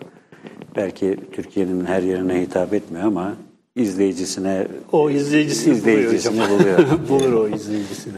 belki 0.76 1.18
Türkiye'nin 1.32 1.86
her 1.86 2.04
yerine 2.04 2.42
hitap 2.42 2.74
etmiyor 2.74 3.06
ama 3.06 3.34
izleyicisine 3.76 4.68
O 4.92 5.10
izleyicisini, 5.10 5.74
izleyicisini 5.74 6.34
buluyor. 6.34 6.60
buluyor. 6.60 6.80
hocam. 6.84 7.00
Bulur 7.10 7.34
o 7.34 7.48
izleyicisini. 7.48 8.18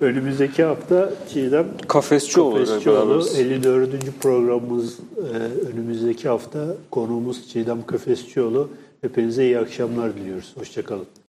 Önümüzdeki 0.00 0.64
hafta 0.64 1.10
Çiğdem 1.32 1.66
Kafesçioğlu 1.88 2.54
Kafesçioğlu 2.58 3.08
beraberiz. 3.08 3.38
54. 3.38 3.90
programımız 4.20 4.98
e, 4.98 5.66
önümüzdeki 5.72 6.28
hafta 6.28 6.66
konuğumuz 6.90 7.48
Çiğdem 7.48 7.86
Kafesçioğlu. 7.86 8.68
Hepinize 9.04 9.44
iyi 9.44 9.58
akşamlar 9.58 10.16
diliyoruz. 10.16 10.52
Hoşçakalın. 10.56 11.06